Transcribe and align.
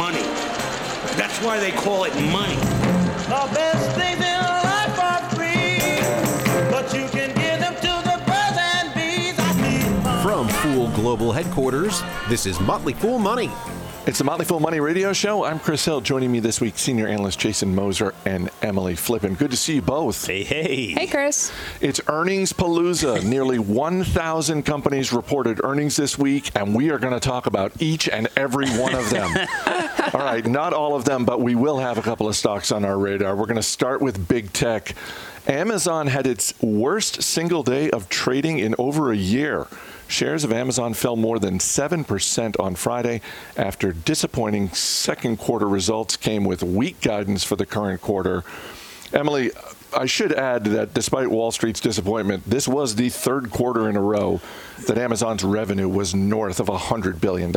money. 0.00 0.22
That's 1.20 1.38
why 1.44 1.60
they 1.60 1.72
call 1.72 2.04
it 2.04 2.14
money. 2.32 2.56
The 3.28 3.44
best 3.52 3.84
things 4.00 4.16
in 4.16 4.40
life 4.70 4.98
are 4.98 5.22
free, 5.36 6.00
but 6.70 6.94
you 6.94 7.06
can 7.08 7.34
give 7.34 7.60
them 7.60 7.74
to 7.74 7.92
the 8.08 8.16
birds 8.24 8.58
and 8.72 8.94
bees. 8.94 9.38
I 9.38 9.52
need 9.60 10.02
money. 10.02 10.22
From 10.22 10.48
Fool 10.48 10.88
Global 10.92 11.32
Headquarters, 11.32 12.02
this 12.30 12.46
is 12.46 12.58
Motley 12.60 12.94
Fool 12.94 13.18
Money. 13.18 13.50
It's 14.06 14.16
the 14.16 14.24
Motley 14.24 14.46
Fool 14.46 14.60
Money 14.60 14.80
Radio 14.80 15.12
Show. 15.12 15.44
I'm 15.44 15.58
Chris 15.58 15.84
Hill. 15.84 16.00
Joining 16.00 16.32
me 16.32 16.40
this 16.40 16.58
week, 16.58 16.78
senior 16.78 17.06
analyst 17.06 17.38
Jason 17.38 17.74
Moser 17.74 18.14
and 18.24 18.48
Emily 18.62 18.94
Flippen. 18.94 19.36
Good 19.36 19.50
to 19.50 19.58
see 19.58 19.74
you 19.74 19.82
both. 19.82 20.26
Hey, 20.26 20.42
hey. 20.42 20.86
Hey, 20.92 21.06
Chris. 21.06 21.52
It's 21.82 22.00
earnings 22.08 22.50
palooza. 22.50 23.22
Nearly 23.28 23.58
1,000 23.58 24.62
companies 24.62 25.12
reported 25.12 25.62
earnings 25.62 25.96
this 25.96 26.16
week, 26.16 26.50
and 26.54 26.74
we 26.74 26.90
are 26.90 26.98
going 26.98 27.12
to 27.12 27.20
talk 27.20 27.44
about 27.44 27.72
each 27.78 28.08
and 28.08 28.26
every 28.36 28.70
one 28.70 28.94
of 28.94 29.10
them. 29.10 29.36
all 30.14 30.20
right, 30.20 30.46
not 30.46 30.72
all 30.72 30.96
of 30.96 31.04
them, 31.04 31.26
but 31.26 31.42
we 31.42 31.54
will 31.54 31.78
have 31.78 31.98
a 31.98 32.02
couple 32.02 32.26
of 32.26 32.34
stocks 32.34 32.72
on 32.72 32.86
our 32.86 32.98
radar. 32.98 33.36
We're 33.36 33.44
going 33.44 33.56
to 33.56 33.62
start 33.62 34.00
with 34.00 34.26
big 34.26 34.50
tech. 34.54 34.94
Amazon 35.46 36.06
had 36.06 36.26
its 36.26 36.54
worst 36.62 37.22
single 37.22 37.62
day 37.62 37.90
of 37.90 38.08
trading 38.08 38.60
in 38.60 38.74
over 38.78 39.12
a 39.12 39.16
year. 39.16 39.66
Shares 40.10 40.42
of 40.42 40.52
Amazon 40.52 40.92
fell 40.92 41.14
more 41.14 41.38
than 41.38 41.58
7% 41.58 42.58
on 42.58 42.74
Friday 42.74 43.20
after 43.56 43.92
disappointing 43.92 44.68
second 44.70 45.38
quarter 45.38 45.68
results 45.68 46.16
came 46.16 46.44
with 46.44 46.64
weak 46.64 47.00
guidance 47.00 47.44
for 47.44 47.54
the 47.54 47.64
current 47.64 48.00
quarter. 48.00 48.42
Emily, 49.12 49.52
I 49.96 50.06
should 50.06 50.32
add 50.32 50.64
that 50.64 50.94
despite 50.94 51.30
Wall 51.30 51.52
Street's 51.52 51.80
disappointment, 51.80 52.44
this 52.44 52.66
was 52.66 52.96
the 52.96 53.08
third 53.08 53.50
quarter 53.50 53.88
in 53.88 53.96
a 53.96 54.02
row 54.02 54.40
that 54.88 54.98
Amazon's 54.98 55.44
revenue 55.44 55.88
was 55.88 56.12
north 56.12 56.58
of 56.58 56.66
$100 56.66 57.20
billion. 57.20 57.52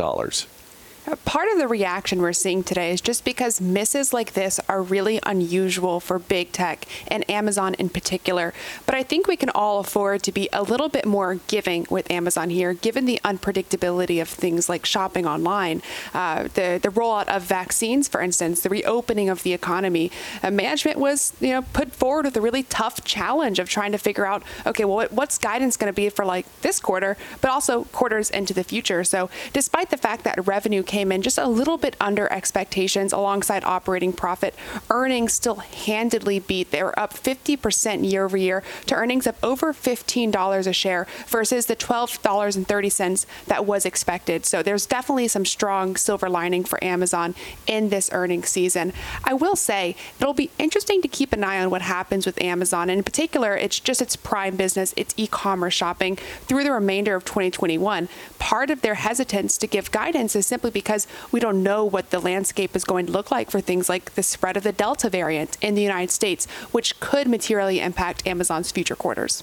Part 1.26 1.50
of 1.52 1.58
the 1.58 1.68
reaction 1.68 2.22
we're 2.22 2.32
seeing 2.32 2.64
today 2.64 2.90
is 2.90 3.02
just 3.02 3.26
because 3.26 3.60
misses 3.60 4.14
like 4.14 4.32
this 4.32 4.58
are 4.70 4.82
really 4.82 5.20
unusual 5.24 6.00
for 6.00 6.18
big 6.18 6.50
tech 6.50 6.86
and 7.08 7.28
Amazon 7.30 7.74
in 7.74 7.90
particular. 7.90 8.54
But 8.86 8.94
I 8.94 9.02
think 9.02 9.26
we 9.26 9.36
can 9.36 9.50
all 9.50 9.80
afford 9.80 10.22
to 10.22 10.32
be 10.32 10.48
a 10.50 10.62
little 10.62 10.88
bit 10.88 11.04
more 11.04 11.40
giving 11.46 11.86
with 11.90 12.10
Amazon 12.10 12.48
here, 12.48 12.72
given 12.72 13.04
the 13.04 13.20
unpredictability 13.22 14.22
of 14.22 14.30
things 14.30 14.70
like 14.70 14.86
shopping 14.86 15.26
online, 15.26 15.82
uh, 16.14 16.44
the 16.44 16.80
the 16.82 16.88
rollout 16.88 17.28
of 17.28 17.42
vaccines, 17.42 18.08
for 18.08 18.22
instance, 18.22 18.62
the 18.62 18.70
reopening 18.70 19.28
of 19.28 19.42
the 19.42 19.52
economy. 19.52 20.10
Uh, 20.42 20.50
management 20.50 20.98
was 20.98 21.34
you 21.38 21.50
know 21.50 21.62
put 21.74 21.92
forward 21.92 22.24
with 22.24 22.36
a 22.38 22.40
really 22.40 22.62
tough 22.62 23.04
challenge 23.04 23.58
of 23.58 23.68
trying 23.68 23.92
to 23.92 23.98
figure 23.98 24.24
out 24.24 24.42
okay, 24.64 24.86
well, 24.86 25.06
what's 25.10 25.36
guidance 25.36 25.76
going 25.76 25.92
to 25.92 25.94
be 25.94 26.08
for 26.08 26.24
like 26.24 26.46
this 26.62 26.80
quarter, 26.80 27.18
but 27.42 27.50
also 27.50 27.84
quarters 27.92 28.30
into 28.30 28.54
the 28.54 28.64
future. 28.64 29.04
So 29.04 29.28
despite 29.52 29.90
the 29.90 29.98
fact 29.98 30.24
that 30.24 30.46
revenue 30.46 30.82
came 30.94 31.10
in 31.10 31.22
just 31.22 31.38
a 31.38 31.48
little 31.48 31.76
bit 31.76 31.96
under 32.00 32.32
expectations 32.32 33.12
alongside 33.12 33.64
operating 33.64 34.12
profit. 34.12 34.54
Earnings 34.88 35.32
still 35.32 35.56
handedly 35.56 36.38
beat. 36.38 36.70
They 36.70 36.84
were 36.84 36.96
up 36.96 37.12
50% 37.12 38.08
year 38.08 38.24
over 38.24 38.36
year 38.36 38.62
to 38.86 38.94
earnings 38.94 39.26
of 39.26 39.36
over 39.42 39.72
$15 39.72 40.66
a 40.68 40.72
share 40.72 41.08
versus 41.26 41.66
the 41.66 41.74
$12.30 41.74 43.26
that 43.46 43.66
was 43.66 43.84
expected. 43.84 44.46
So 44.46 44.62
there's 44.62 44.86
definitely 44.86 45.26
some 45.26 45.44
strong 45.44 45.96
silver 45.96 46.30
lining 46.30 46.62
for 46.62 46.82
Amazon 46.84 47.34
in 47.66 47.88
this 47.88 48.08
earnings 48.12 48.50
season. 48.50 48.92
I 49.24 49.34
will 49.34 49.56
say 49.56 49.96
it'll 50.20 50.32
be 50.32 50.52
interesting 50.60 51.02
to 51.02 51.08
keep 51.08 51.32
an 51.32 51.42
eye 51.42 51.60
on 51.60 51.70
what 51.70 51.82
happens 51.82 52.24
with 52.24 52.40
Amazon. 52.40 52.88
And 52.88 52.98
in 52.98 53.04
particular, 53.04 53.56
it's 53.56 53.80
just 53.80 54.00
its 54.00 54.14
prime 54.14 54.54
business, 54.54 54.94
its 54.96 55.12
e 55.16 55.26
commerce 55.26 55.74
shopping 55.74 56.14
through 56.46 56.62
the 56.62 56.70
remainder 56.70 57.16
of 57.16 57.24
2021. 57.24 58.08
Part 58.38 58.70
of 58.70 58.82
their 58.82 58.94
hesitance 58.94 59.58
to 59.58 59.66
give 59.66 59.90
guidance 59.90 60.36
is 60.36 60.46
simply 60.46 60.70
because 60.70 60.83
we 61.32 61.40
don't 61.40 61.62
know 61.62 61.84
what 61.84 62.10
the 62.10 62.20
landscape 62.20 62.76
is 62.76 62.84
going 62.84 63.06
to 63.06 63.12
look 63.12 63.30
like 63.30 63.50
for 63.50 63.60
things 63.60 63.88
like 63.88 64.14
the 64.14 64.22
spread 64.22 64.56
of 64.56 64.62
the 64.62 64.72
Delta 64.72 65.08
variant 65.08 65.56
in 65.60 65.74
the 65.74 65.82
United 65.82 66.10
States, 66.10 66.46
which 66.72 66.98
could 67.00 67.28
materially 67.28 67.80
impact 67.80 68.26
Amazon's 68.26 68.70
future 68.70 68.96
quarters. 68.96 69.42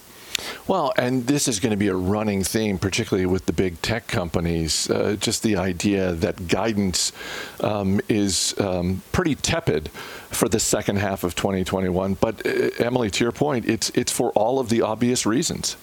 Well, 0.66 0.92
and 0.96 1.26
this 1.26 1.48
is 1.48 1.60
going 1.60 1.72
to 1.72 1.76
be 1.76 1.88
a 1.88 1.94
running 1.94 2.42
theme, 2.42 2.78
particularly 2.78 3.26
with 3.26 3.46
the 3.46 3.52
big 3.52 3.80
tech 3.82 4.06
companies. 4.06 4.88
Uh, 4.88 5.16
just 5.18 5.42
the 5.42 5.56
idea 5.56 6.12
that 6.12 6.48
guidance 6.48 7.12
um, 7.60 8.00
is 8.08 8.54
um, 8.58 9.02
pretty 9.12 9.34
tepid 9.34 9.90
for 10.30 10.48
the 10.48 10.60
second 10.60 10.96
half 10.96 11.24
of 11.24 11.34
2021. 11.34 12.14
But 12.14 12.46
uh, 12.46 12.70
Emily, 12.78 13.10
to 13.10 13.24
your 13.24 13.32
point, 13.32 13.66
it's 13.66 13.90
it's 13.90 14.12
for 14.12 14.30
all 14.30 14.58
of 14.58 14.68
the 14.68 14.82
obvious 14.82 15.26
reasons. 15.26 15.76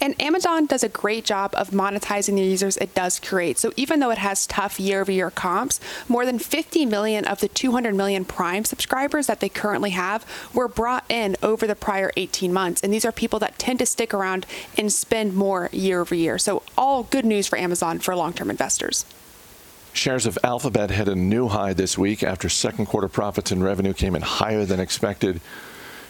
And 0.00 0.20
Amazon 0.20 0.66
does 0.66 0.84
a 0.84 0.88
great 0.88 1.24
job 1.24 1.52
of 1.54 1.70
monetizing 1.70 2.34
the 2.34 2.42
users 2.42 2.76
it 2.76 2.94
does 2.94 3.20
create. 3.20 3.58
So 3.58 3.72
even 3.76 4.00
though 4.00 4.10
it 4.10 4.18
has 4.18 4.46
tough 4.46 4.78
year 4.78 5.00
over 5.00 5.12
year 5.12 5.30
comps, 5.30 5.80
more 6.08 6.26
than 6.26 6.38
50 6.38 6.86
million 6.86 7.24
of 7.24 7.40
the 7.40 7.48
200 7.48 7.94
million 7.94 8.24
Prime 8.24 8.64
subscribers 8.64 9.26
that 9.26 9.40
they 9.40 9.48
currently 9.48 9.90
have 9.90 10.26
were 10.52 10.68
brought 10.68 11.04
in 11.08 11.36
over 11.42 11.66
the 11.66 11.74
prior 11.74 12.10
18 12.16 12.52
months. 12.52 12.82
And 12.82 12.92
these 12.92 13.04
are 13.04 13.12
people 13.12 13.38
that 13.40 13.58
tend 13.58 13.78
to 13.80 13.86
stick 13.86 14.12
around 14.12 14.46
and 14.76 14.92
spend 14.92 15.34
more 15.34 15.70
year 15.72 16.00
over 16.00 16.14
year. 16.14 16.38
So 16.38 16.62
all 16.76 17.04
good 17.04 17.24
news 17.24 17.46
for 17.46 17.56
Amazon 17.56 17.98
for 17.98 18.14
long 18.14 18.32
term 18.32 18.50
investors. 18.50 19.04
Shares 19.94 20.26
of 20.26 20.36
Alphabet 20.42 20.90
hit 20.90 21.06
a 21.06 21.14
new 21.14 21.46
high 21.46 21.72
this 21.72 21.96
week 21.96 22.24
after 22.24 22.48
second 22.48 22.86
quarter 22.86 23.06
profits 23.06 23.52
and 23.52 23.62
revenue 23.62 23.94
came 23.94 24.16
in 24.16 24.22
higher 24.22 24.64
than 24.64 24.80
expected. 24.80 25.40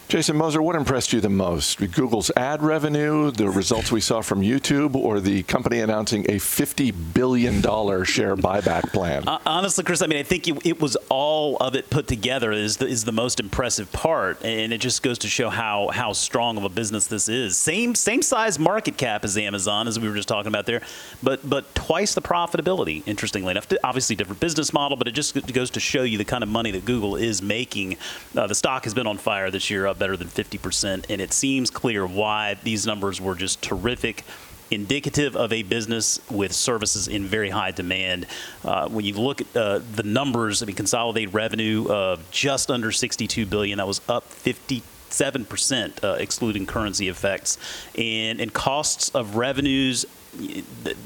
Jason 0.07 0.37
Moser, 0.37 0.61
what 0.61 0.77
impressed 0.77 1.15
you 1.15 1.21
the 1.21 1.31
most? 1.31 1.79
Google's 1.93 2.31
ad 2.37 2.63
revenue, 2.63 3.31
the 3.31 3.49
results 3.49 3.91
we 3.91 4.03
saw 4.03 4.21
from 4.21 4.43
YouTube, 4.43 4.95
or 4.95 5.19
the 5.19 5.43
company 5.45 5.81
announcing 5.81 6.25
a 6.27 6.35
$50 6.35 6.95
billion 7.15 7.63
share 8.05 8.37
buyback 8.37 8.93
plan? 8.93 9.27
Uh, 9.27 9.39
honestly, 9.47 9.83
Chris, 9.83 10.03
I 10.03 10.07
mean, 10.07 10.19
I 10.19 10.23
think 10.23 10.47
it, 10.47 10.67
it, 10.67 10.81
was 10.81 10.97
all 11.09 11.57
of 11.57 11.75
it 11.75 11.89
put 11.89 12.07
together 12.07 12.53
is 12.53 12.77
the, 12.77 12.87
is 12.87 13.05
the 13.05 13.13
most 13.13 13.41
impressive 13.41 13.91
part, 13.93 14.45
and 14.45 14.75
it 14.75 14.79
just 14.79 15.03
goes 15.03 15.19
to 15.21 15.29
show 15.29 15.49
how 15.49 15.89
how 15.89 16.13
strong 16.13 16.59
of 16.59 16.65
a 16.65 16.69
business 16.69 17.07
this 17.07 17.29
is. 17.29 17.57
Same 17.57 17.95
same 17.95 18.21
size 18.21 18.59
market 18.59 18.99
cap 18.99 19.25
as 19.25 19.39
Amazon, 19.39 19.89
as 19.89 19.99
we 19.99 20.09
were 20.09 20.15
just 20.15 20.29
talking 20.29 20.49
about 20.49 20.67
there, 20.67 20.83
but 21.23 21.49
but 21.49 21.75
twice 21.75 22.15
the 22.15 22.23
profitability. 22.23 23.03
Interestingly 23.07 23.53
enough, 23.53 23.67
obviously 23.83 24.15
different 24.17 24.41
business 24.41 24.73
model, 24.73 24.99
but 24.99 25.09
it 25.09 25.13
just 25.13 25.35
goes 25.53 25.71
to 25.71 25.81
show 25.81 26.03
you 26.03 26.19
the 26.19 26.25
kind 26.25 26.43
of 26.43 26.51
money 26.51 26.71
that 26.73 26.85
Google 26.85 27.17
is 27.17 27.41
making. 27.41 27.97
Uh, 28.37 28.47
the 28.47 28.55
stock 28.55 28.85
has 28.85 28.93
been 28.93 29.07
on 29.07 29.17
fire 29.17 29.51
this 29.51 29.71
year 29.71 29.87
better 29.99 30.17
than 30.17 30.29
50%. 30.29 31.07
And 31.09 31.21
it 31.21 31.33
seems 31.33 31.71
clear 31.71 32.07
why 32.07 32.55
these 32.63 32.87
numbers 32.87 33.21
were 33.21 33.35
just 33.35 33.63
terrific 33.63 34.25
indicative 34.71 35.37
of 35.37 35.53
a 35.53 35.63
business 35.63 36.21
with 36.31 36.53
services 36.53 37.07
in 37.09 37.25
very 37.25 37.51
high 37.51 37.71
demand. 37.71 38.27
Uh, 38.65 38.89
when 38.89 39.05
you 39.05 39.15
look 39.15 39.41
at 39.41 39.57
uh, 39.57 39.81
the 39.95 40.03
numbers, 40.03 40.63
I 40.63 40.67
mean, 40.67 40.77
consolidated 40.77 41.35
revenue 41.35 41.87
of 41.89 42.29
just 42.31 42.71
under 42.71 42.91
62 42.91 43.47
billion, 43.47 43.79
that 43.79 43.87
was 43.87 44.01
up 44.09 44.25
50 44.25 44.83
seven 45.11 45.45
percent, 45.45 46.03
uh, 46.03 46.17
excluding 46.19 46.67
currency 46.67 47.09
effects, 47.09 47.59
and 47.97 48.41
and 48.41 48.53
costs 48.53 49.11
of 49.11 49.37
revenues 49.37 50.07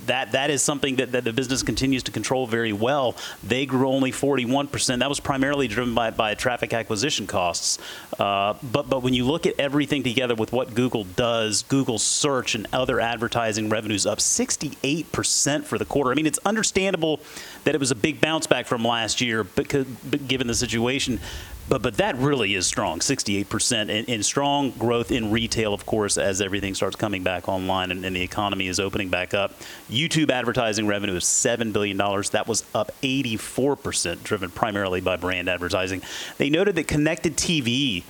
that 0.06 0.32
that 0.32 0.50
is 0.50 0.62
something 0.62 0.96
that, 0.96 1.12
that 1.12 1.24
the 1.24 1.32
business 1.32 1.62
continues 1.62 2.02
to 2.04 2.10
control 2.10 2.46
very 2.46 2.72
well. 2.72 3.14
They 3.42 3.66
grew 3.66 3.88
only 3.88 4.10
41%. 4.10 4.98
That 5.00 5.08
was 5.08 5.20
primarily 5.20 5.68
driven 5.68 5.94
by, 5.94 6.10
by 6.10 6.34
traffic 6.34 6.72
acquisition 6.72 7.26
costs. 7.26 7.78
Uh, 8.18 8.54
but 8.62 8.88
but 8.88 9.02
when 9.02 9.14
you 9.14 9.24
look 9.24 9.46
at 9.46 9.58
everything 9.58 10.02
together 10.02 10.34
with 10.34 10.52
what 10.52 10.74
Google 10.74 11.04
does, 11.04 11.62
Google 11.62 11.98
search 11.98 12.54
and 12.54 12.66
other 12.72 13.00
advertising 13.00 13.68
revenues 13.68 14.06
up 14.06 14.18
68% 14.18 15.64
for 15.64 15.78
the 15.78 15.84
quarter. 15.84 16.10
I 16.10 16.14
mean, 16.14 16.26
it's 16.26 16.40
understandable 16.44 17.20
that 17.64 17.74
it 17.74 17.78
was 17.78 17.90
a 17.90 17.96
big 17.96 18.20
bounce 18.20 18.46
back 18.46 18.66
from 18.66 18.84
last 18.84 19.20
year, 19.20 19.44
because, 19.44 19.86
given 20.26 20.46
the 20.46 20.54
situation. 20.54 21.20
But 21.68 21.82
but 21.82 21.98
that 21.98 22.16
really 22.16 22.54
is 22.54 22.66
strong, 22.66 23.00
68%, 23.00 23.90
and, 23.90 24.08
and, 24.08 24.24
strong 24.24 24.70
growth 24.70 25.10
in 25.10 25.30
retail, 25.30 25.74
of 25.74 25.84
course, 25.84 26.16
as 26.16 26.40
everything 26.40 26.74
starts 26.74 26.96
coming 26.96 27.22
back 27.22 27.48
online 27.48 27.90
and, 27.90 28.04
and, 28.04 28.16
the 28.16 28.22
economy 28.22 28.68
is 28.68 28.80
opening 28.80 29.10
back 29.10 29.34
up. 29.34 29.52
YouTube 29.90 30.30
advertising 30.30 30.86
revenue 30.86 31.14
is 31.14 31.24
$7 31.24 31.72
billion. 31.72 31.96
That 31.96 32.44
was 32.46 32.64
up 32.74 32.92
84%, 33.02 34.22
driven 34.22 34.50
primarily 34.50 35.00
by 35.00 35.16
brand 35.16 35.48
advertising. 35.48 36.02
They 36.38 36.48
noted 36.48 36.74
that 36.76 36.88
connected 36.88 37.36
TV 37.36 38.02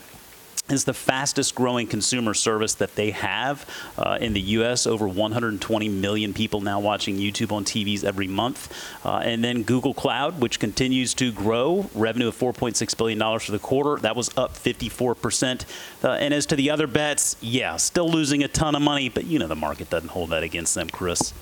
is 0.71 0.85
the 0.85 0.95
fastest 0.95 1.55
growing 1.55 1.87
consumer 1.87 2.35
service 2.35 2.75
that 2.75 2.95
they 2.95 3.11
have 3.11 3.69
uh, 3.97 4.19
in 4.21 4.33
the 4.33 4.41
U.S. 4.41 4.87
Over 4.87 5.09
120 5.09 5.89
million 5.89 6.35
people 6.35 6.61
now 6.61 6.81
watching 6.81 7.17
YouTube 7.17 7.53
on 7.53 7.65
TVs 7.65 8.05
every 8.05 8.29
month. 8.29 8.73
Uh, 9.05 9.19
and 9.19 9.43
then 9.43 9.63
Google 9.63 9.95
Cloud, 9.95 10.41
which 10.41 10.61
continues 10.61 11.15
to 11.15 11.33
grow, 11.33 11.89
revenue 11.95 12.29
of 12.29 12.37
$4.6 12.37 12.97
billion 12.97 13.39
for 13.39 13.53
the 13.53 13.59
quarter. 13.59 14.01
That 14.01 14.17
was 14.17 14.37
up 14.37 14.55
54%. 14.55 15.65
Uh, 16.03 16.11
and 16.13 16.35
as 16.35 16.47
to 16.47 16.57
the 16.57 16.71
other 16.71 16.87
bets, 16.87 17.37
yeah, 17.41 17.77
still 17.77 18.11
losing 18.11 18.43
a 18.43 18.49
ton 18.49 18.75
of 18.75 18.83
money, 18.83 19.09
but 19.09 19.25
you 19.25 19.39
know 19.39 19.47
the 19.47 19.57
market 19.57 19.91
doesn't 19.91 20.11
hold 20.11 20.31
that 20.31 20.43
against 20.43 20.75
them, 20.75 20.89
Chris. 20.89 21.33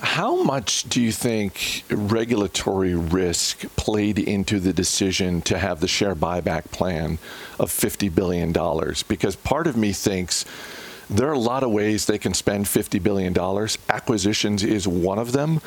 How 0.00 0.44
much 0.44 0.84
do 0.84 1.02
you 1.02 1.10
think 1.10 1.84
regulatory 1.90 2.94
risk 2.94 3.64
played 3.74 4.20
into 4.20 4.60
the 4.60 4.72
decision 4.72 5.42
to 5.42 5.58
have 5.58 5.80
the 5.80 5.88
share 5.88 6.14
buyback 6.14 6.70
plan 6.70 7.18
of 7.58 7.70
$50 7.70 8.14
billion? 8.14 8.52
Because 9.08 9.34
part 9.34 9.66
of 9.66 9.76
me 9.76 9.92
thinks 9.92 10.44
there 11.10 11.28
are 11.28 11.32
a 11.32 11.38
lot 11.38 11.64
of 11.64 11.72
ways 11.72 12.06
they 12.06 12.18
can 12.18 12.32
spend 12.32 12.66
$50 12.66 13.02
billion. 13.02 13.36
Acquisitions 13.88 14.62
is 14.62 14.86
one 14.86 15.18
of 15.18 15.32
them. 15.32 15.60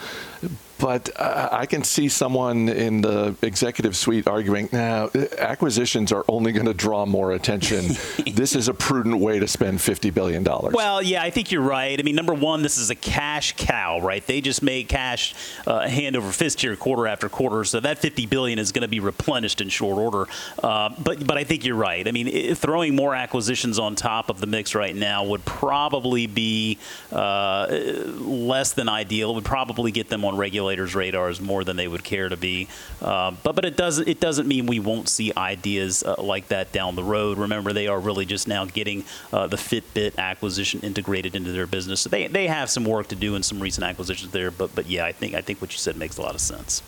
But 0.82 1.12
uh, 1.16 1.50
I 1.52 1.68
can 1.68 1.84
see 1.84 2.10
someone 2.10 2.68
in 2.68 3.02
the 3.02 3.36
executive 3.44 3.96
suite 3.96 4.28
arguing, 4.28 4.68
now 4.72 5.10
acquisitions 5.38 6.12
are 6.12 6.26
only 6.28 6.52
going 6.52 6.66
to 6.66 6.74
draw 6.74 7.06
more 7.06 7.32
attention. 7.32 7.86
this 8.34 8.56
is 8.56 8.68
a 8.68 8.74
prudent 8.74 9.20
way 9.20 9.40
to 9.40 9.48
spend 9.48 9.78
$50 9.78 10.14
billion. 10.14 10.44
Well, 10.44 11.02
yeah, 11.02 11.22
I 11.22 11.30
think 11.30 11.52
you're 11.52 11.62
right. 11.62 12.00
I 12.00 12.04
mean, 12.04 12.16
number 12.16 12.34
one, 12.34 12.64
this 12.64 12.78
is 12.78 12.90
a 12.90 12.96
cash 12.96 13.54
cow, 13.56 14.02
right? 14.02 14.26
They 14.26 14.42
just 14.42 14.64
make 14.64 14.90
cash 14.90 15.36
uh, 15.68 15.88
hand 15.88 16.16
over 16.16 16.32
fist 16.32 16.62
here 16.62 16.76
quarter 16.76 17.08
after 17.08 17.30
quarter, 17.30 17.64
so 17.64 17.80
that 17.80 18.00
50 18.00 18.26
billion 18.26 18.58
is 18.58 18.72
going 18.72 18.82
to 18.82 18.88
be 18.88 19.00
replenished 19.00 19.62
in 19.62 19.70
short 19.70 19.98
order. 19.98 20.32
Uh, 20.62 20.90
but 20.98 21.26
but 21.26 21.38
I 21.38 21.44
think 21.44 21.64
you're 21.64 21.76
right. 21.76 22.08
I 22.08 22.12
mean, 22.12 22.56
throwing 22.56 22.96
more 22.96 23.14
acquisitions 23.14 23.78
on 23.78 23.96
top 23.96 24.30
of 24.30 24.40
the 24.40 24.48
mix 24.48 24.74
right 24.74 24.96
now 24.96 25.24
would 25.26 25.46
probably 25.46 26.26
be 26.28 26.80
uh, 27.12 27.68
less 27.70 28.74
than 28.74 28.90
ideal. 28.90 29.32
It 29.32 29.36
would 29.36 29.46
probably 29.46 29.92
get 29.92 30.10
them 30.10 30.26
on 30.26 30.38
regulators' 30.72 30.96
radars 30.96 31.42
more 31.42 31.64
than 31.64 31.76
they 31.76 31.88
would 31.88 32.04
care 32.04 32.30
to 32.30 32.38
be. 32.38 32.68
Uh, 33.02 33.32
but 33.44 33.56
but 33.56 33.66
it 33.66 33.76
doesn't 33.76 34.08
it 34.08 34.20
doesn't 34.20 34.48
mean 34.48 34.66
we 34.66 34.80
won't 34.80 35.10
see 35.10 35.32
ideas 35.36 36.04
uh, 36.04 36.16
like 36.18 36.48
that 36.48 36.72
down 36.72 36.96
the 36.96 37.04
road. 37.04 37.38
Remember, 37.38 37.74
they 37.74 37.88
are 37.88 38.00
really 38.00 38.26
just 38.26 38.48
now 38.48 38.66
getting 38.66 39.04
uh, 39.34 39.48
the 39.48 39.58
Fitbit 39.58 40.18
acquisition 40.18 40.80
integrated 40.82 41.36
into 41.36 41.52
their 41.52 41.68
business. 41.68 42.02
So 42.02 42.10
they, 42.10 42.28
they 42.28 42.48
have 42.48 42.70
some 42.70 42.86
work 42.86 43.08
to 43.10 43.16
do 43.16 43.36
and 43.36 43.44
some 43.44 43.60
recent 43.60 43.84
acquisitions 43.84 44.32
there. 44.32 44.52
But 44.52 44.74
but 44.76 44.88
yeah, 44.88 45.06
I 45.06 45.12
think 45.12 45.36
I 45.36 45.42
think 45.42 45.62
what 45.62 45.72
you 45.72 45.78
said 45.78 45.98
makes 45.98 46.18
a 46.18 46.22
lot 46.22 46.36
of 46.36 46.42
sense. 46.42 46.82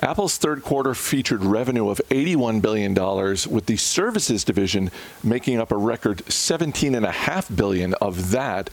Apple's 0.00 0.36
third 0.36 0.64
quarter 0.64 0.94
featured 0.94 1.44
revenue 1.44 1.88
of 1.88 2.00
$81 2.10 2.60
billion, 2.60 2.92
with 2.92 3.66
the 3.66 3.76
services 3.76 4.42
division 4.42 4.90
making 5.22 5.60
up 5.60 5.70
a 5.70 5.76
record 5.76 6.18
17.5 6.26 7.56
billion 7.56 7.94
of 7.94 8.32
that. 8.32 8.68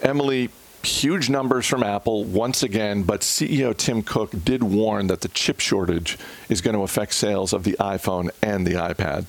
Emily, 0.00 0.48
huge 0.84 1.30
numbers 1.30 1.66
from 1.66 1.82
Apple 1.82 2.24
once 2.24 2.62
again, 2.62 3.02
but 3.02 3.20
CEO 3.20 3.76
Tim 3.76 4.02
Cook 4.02 4.30
did 4.44 4.62
warn 4.62 5.06
that 5.08 5.20
the 5.20 5.28
chip 5.28 5.60
shortage 5.60 6.18
is 6.48 6.60
going 6.60 6.76
to 6.76 6.82
affect 6.82 7.14
sales 7.14 7.52
of 7.52 7.64
the 7.64 7.76
iPhone 7.80 8.30
and 8.42 8.66
the 8.66 8.72
iPad. 8.72 9.26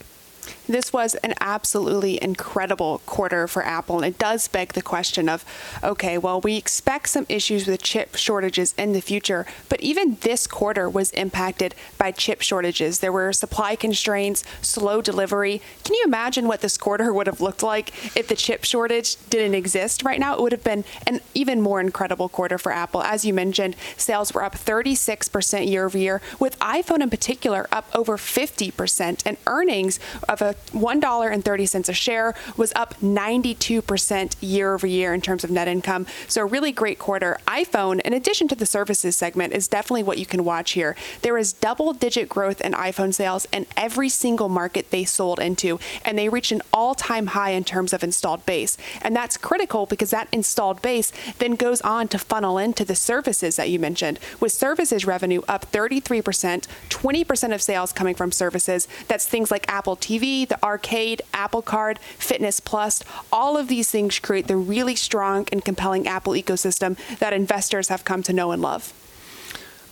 This 0.68 0.94
was 0.94 1.16
an 1.16 1.34
absolutely 1.42 2.22
incredible 2.22 3.02
quarter 3.06 3.48
for 3.48 3.64
Apple. 3.64 3.98
And 3.98 4.06
it 4.06 4.18
does 4.18 4.48
beg 4.48 4.74
the 4.74 4.82
question 4.82 5.28
of 5.28 5.44
okay, 5.84 6.18
well, 6.18 6.40
we 6.40 6.56
expect 6.56 7.10
some 7.10 7.26
issues 7.28 7.68
with 7.68 7.82
chip 7.82 8.16
shortages 8.16 8.74
in 8.78 8.94
the 8.94 9.02
future, 9.02 9.46
but 9.68 9.82
even 9.82 10.18
this 10.22 10.48
quarter 10.48 10.90
was 10.90 11.12
impacted 11.12 11.76
by 11.98 12.12
chip 12.12 12.42
shortages. 12.42 13.00
There 13.00 13.12
were 13.12 13.34
supply 13.34 13.76
constraints, 13.76 14.44
slow 14.62 15.02
delivery. 15.02 15.62
Can 15.84 15.96
you 15.96 16.04
imagine 16.06 16.48
what 16.48 16.62
this 16.62 16.78
quarter 16.78 17.14
would 17.14 17.28
have 17.28 17.42
looked 17.42 17.64
like 17.64 17.90
if 18.16 18.28
the 18.28 18.36
chip 18.36 18.64
shortage 18.64 19.18
didn't 19.30 19.56
exist 19.56 20.04
right 20.04 20.20
now? 20.20 20.36
It 20.36 20.42
would 20.42 20.52
have 20.52 20.64
been 20.64 20.86
an 21.06 21.20
even 21.34 21.62
more 21.62 21.82
incredible 21.82 22.30
quarter 22.30 22.58
for 22.58 22.72
Apple. 22.72 23.04
As 23.04 23.26
you 23.26 23.34
mentioned, 23.34 23.76
sales 23.98 24.34
were 24.34 24.44
up 24.44 24.56
36% 24.56 25.68
year 25.68 25.86
over 25.86 25.98
year, 25.98 26.22
with 26.40 26.58
iPhone 26.60 27.02
in 27.02 27.10
particular 27.10 27.68
up 27.72 27.88
over 27.94 28.18
50%, 28.18 29.24
and 29.26 29.38
earnings 29.48 30.00
of 30.30 30.42
a 30.42 30.53
$1.30 30.72 31.90
a 31.90 31.94
share 31.94 32.36
was 32.58 32.74
up 32.76 32.96
92% 33.02 34.36
year 34.42 34.74
over 34.74 34.88
year 34.88 35.14
in 35.14 35.22
terms 35.22 35.44
of 35.44 35.52
net 35.52 35.68
income. 35.68 36.06
So, 36.28 36.42
a 36.42 36.46
really 36.46 36.72
great 36.72 37.00
quarter. 37.00 37.38
iPhone, 37.48 38.02
in 38.02 38.14
addition 38.14 38.48
to 38.50 38.56
the 38.56 38.66
services 38.66 39.16
segment, 39.16 39.54
is 39.54 39.68
definitely 39.68 40.04
what 40.04 40.18
you 40.18 40.26
can 40.26 40.44
watch 40.44 40.72
here. 40.72 40.96
There 41.22 41.38
is 41.38 41.54
double 41.54 41.94
digit 41.94 42.30
growth 42.30 42.62
in 42.62 42.74
iPhone 42.74 43.14
sales 43.14 43.48
in 43.52 43.66
every 43.78 44.10
single 44.10 44.50
market 44.50 44.92
they 44.92 45.04
sold 45.04 45.40
into, 45.40 45.80
and 46.04 46.18
they 46.18 46.30
reached 46.30 46.52
an 46.52 46.62
all 46.74 46.96
time 46.96 47.28
high 47.28 47.52
in 47.52 47.64
terms 47.64 47.94
of 47.94 48.04
installed 48.04 48.46
base. 48.46 48.78
And 49.02 49.16
that's 49.16 49.38
critical 49.38 49.86
because 49.86 50.12
that 50.12 50.28
installed 50.32 50.82
base 50.82 51.12
then 51.40 51.56
goes 51.56 51.82
on 51.82 52.08
to 52.10 52.20
funnel 52.20 52.58
into 52.58 52.86
the 52.86 52.96
services 52.96 53.56
that 53.56 53.70
you 53.70 53.80
mentioned, 53.80 54.20
with 54.40 54.52
services 54.52 55.06
revenue 55.06 55.42
up 55.48 55.72
33%, 55.72 56.68
20% 56.90 57.54
of 57.54 57.62
sales 57.62 57.92
coming 57.92 58.16
from 58.16 58.32
services. 58.32 58.88
That's 59.08 59.28
things 59.28 59.52
like 59.52 59.66
Apple 59.68 59.96
TV, 59.96 60.43
the 60.50 60.64
arcade, 60.64 61.22
Apple 61.34 61.62
Card, 61.62 62.00
Fitness 62.00 62.60
Plus, 62.60 63.04
all 63.32 63.58
of 63.58 63.68
these 63.68 63.90
things 63.90 64.20
create 64.20 64.48
the 64.48 64.58
really 64.58 64.96
strong 64.96 65.48
and 65.52 65.64
compelling 65.64 66.08
Apple 66.08 66.34
ecosystem 66.34 66.98
that 67.20 67.34
investors 67.34 67.90
have 67.90 68.06
come 68.06 68.24
to 68.24 68.34
know 68.34 68.52
and 68.52 68.62
love. 68.62 68.94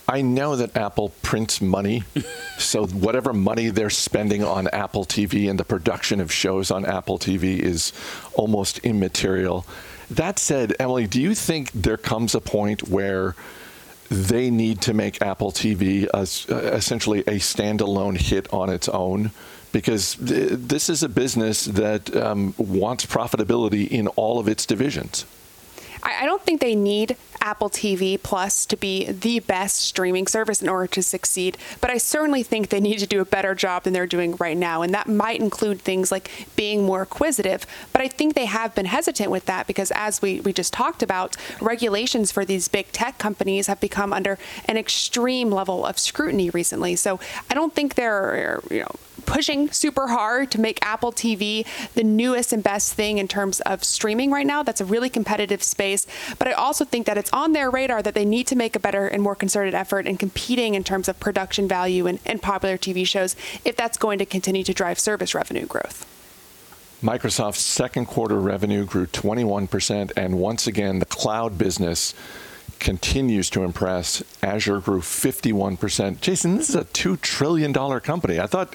I 0.08 0.20
know 0.20 0.56
that 0.56 0.76
Apple 0.76 1.10
prints 1.22 1.60
money, 1.60 2.02
so 2.58 2.86
whatever 2.86 3.32
money 3.32 3.70
they're 3.70 3.90
spending 3.90 4.42
on 4.44 4.68
Apple 4.68 5.04
TV 5.04 5.48
and 5.48 5.58
the 5.58 5.64
production 5.64 6.20
of 6.20 6.32
shows 6.32 6.70
on 6.70 6.84
Apple 6.84 7.18
TV 7.18 7.58
is 7.58 7.92
almost 8.34 8.78
immaterial. 8.80 9.64
That 10.10 10.38
said, 10.38 10.74
Emily, 10.78 11.06
do 11.06 11.20
you 11.20 11.34
think 11.34 11.70
there 11.72 11.96
comes 11.96 12.34
a 12.34 12.40
point 12.40 12.88
where 12.88 13.34
they 14.10 14.50
need 14.50 14.82
to 14.82 14.92
make 14.92 15.22
Apple 15.22 15.52
TV 15.52 16.06
a, 16.12 16.18
uh, 16.54 16.58
essentially 16.74 17.20
a 17.20 17.38
standalone 17.38 18.18
hit 18.18 18.52
on 18.52 18.68
its 18.68 18.88
own? 18.90 19.30
Because 19.72 20.14
th- 20.16 20.52
this 20.52 20.88
is 20.88 21.02
a 21.02 21.08
business 21.08 21.64
that 21.64 22.14
um, 22.16 22.54
wants 22.58 23.06
profitability 23.06 23.88
in 23.88 24.08
all 24.08 24.38
of 24.38 24.48
its 24.48 24.66
divisions. 24.66 25.24
I, 26.02 26.26
don't 26.26 26.42
think 26.42 26.60
they 26.60 26.74
need 26.74 27.16
Apple 27.40 27.70
TV 27.70 28.20
Plus 28.20 28.66
to 28.66 28.76
be 28.76 29.10
the 29.10 29.38
best 29.40 29.76
streaming 29.76 30.26
service 30.26 30.60
in 30.60 30.68
order 30.68 30.86
to 30.88 31.02
succeed, 31.02 31.56
but 31.80 31.90
I 31.90 31.98
certainly 31.98 32.42
think 32.42 32.68
they 32.68 32.80
need 32.80 32.98
to 32.98 33.06
do 33.06 33.20
a 33.20 33.24
better 33.24 33.54
job 33.54 33.84
than 33.84 33.92
they're 33.92 34.06
doing 34.06 34.36
right 34.36 34.56
now. 34.56 34.82
And 34.82 34.92
that 34.94 35.08
might 35.08 35.40
include 35.40 35.80
things 35.80 36.10
like 36.10 36.30
being 36.56 36.84
more 36.84 37.02
acquisitive. 37.02 37.66
But 37.92 38.02
I 38.02 38.08
think 38.08 38.34
they 38.34 38.46
have 38.46 38.74
been 38.74 38.86
hesitant 38.86 39.30
with 39.30 39.46
that 39.46 39.66
because, 39.66 39.92
as 39.92 40.20
we, 40.20 40.40
we 40.40 40.52
just 40.52 40.72
talked 40.72 41.02
about, 41.02 41.36
regulations 41.60 42.32
for 42.32 42.44
these 42.44 42.66
big 42.66 42.90
tech 42.90 43.18
companies 43.18 43.68
have 43.68 43.80
become 43.80 44.12
under 44.12 44.38
an 44.66 44.76
extreme 44.76 45.50
level 45.50 45.86
of 45.86 45.98
scrutiny 45.98 46.50
recently. 46.50 46.96
So 46.96 47.20
I 47.48 47.54
don't 47.54 47.74
think 47.74 47.94
they're, 47.94 48.60
you 48.70 48.80
know, 48.80 48.96
pushing 49.26 49.70
super 49.70 50.08
hard 50.08 50.50
to 50.52 50.60
make 50.60 50.84
Apple 50.84 51.12
TV 51.12 51.66
the 51.94 52.04
newest 52.04 52.52
and 52.52 52.62
best 52.62 52.94
thing 52.94 53.18
in 53.18 53.28
terms 53.28 53.60
of 53.60 53.84
streaming 53.84 54.30
right 54.30 54.46
now. 54.46 54.62
That's 54.62 54.80
a 54.80 54.84
really 54.84 55.08
competitive 55.08 55.62
space. 55.62 56.06
But 56.38 56.48
I 56.48 56.52
also 56.52 56.84
think 56.84 57.06
that 57.06 57.18
it's 57.18 57.32
on 57.32 57.52
their 57.52 57.70
radar 57.70 58.02
that 58.02 58.14
they 58.14 58.24
need 58.24 58.46
to 58.48 58.56
make 58.56 58.76
a 58.76 58.80
better 58.80 59.06
and 59.06 59.22
more 59.22 59.34
concerted 59.34 59.74
effort 59.74 60.06
in 60.06 60.16
competing 60.16 60.74
in 60.74 60.84
terms 60.84 61.08
of 61.08 61.18
production 61.20 61.68
value 61.68 62.06
and, 62.06 62.18
and 62.26 62.42
popular 62.42 62.76
TV 62.76 63.06
shows 63.06 63.36
if 63.64 63.76
that's 63.76 63.96
going 63.96 64.18
to 64.18 64.26
continue 64.26 64.64
to 64.64 64.74
drive 64.74 64.98
service 64.98 65.34
revenue 65.34 65.66
growth. 65.66 66.06
Microsoft's 67.02 67.60
second 67.60 68.06
quarter 68.06 68.38
revenue 68.38 68.84
grew 68.84 69.06
21%, 69.06 70.12
and 70.16 70.38
once 70.38 70.68
again, 70.68 71.00
the 71.00 71.06
cloud 71.06 71.58
business 71.58 72.14
continues 72.78 73.50
to 73.50 73.64
impress. 73.64 74.22
Azure 74.42 74.80
grew 74.80 75.00
51%. 75.00 76.20
Jason, 76.20 76.56
this 76.56 76.68
is 76.68 76.76
a 76.76 76.84
$2 76.84 77.20
trillion 77.20 77.72
company. 77.72 78.38
I 78.38 78.46
thought 78.46 78.74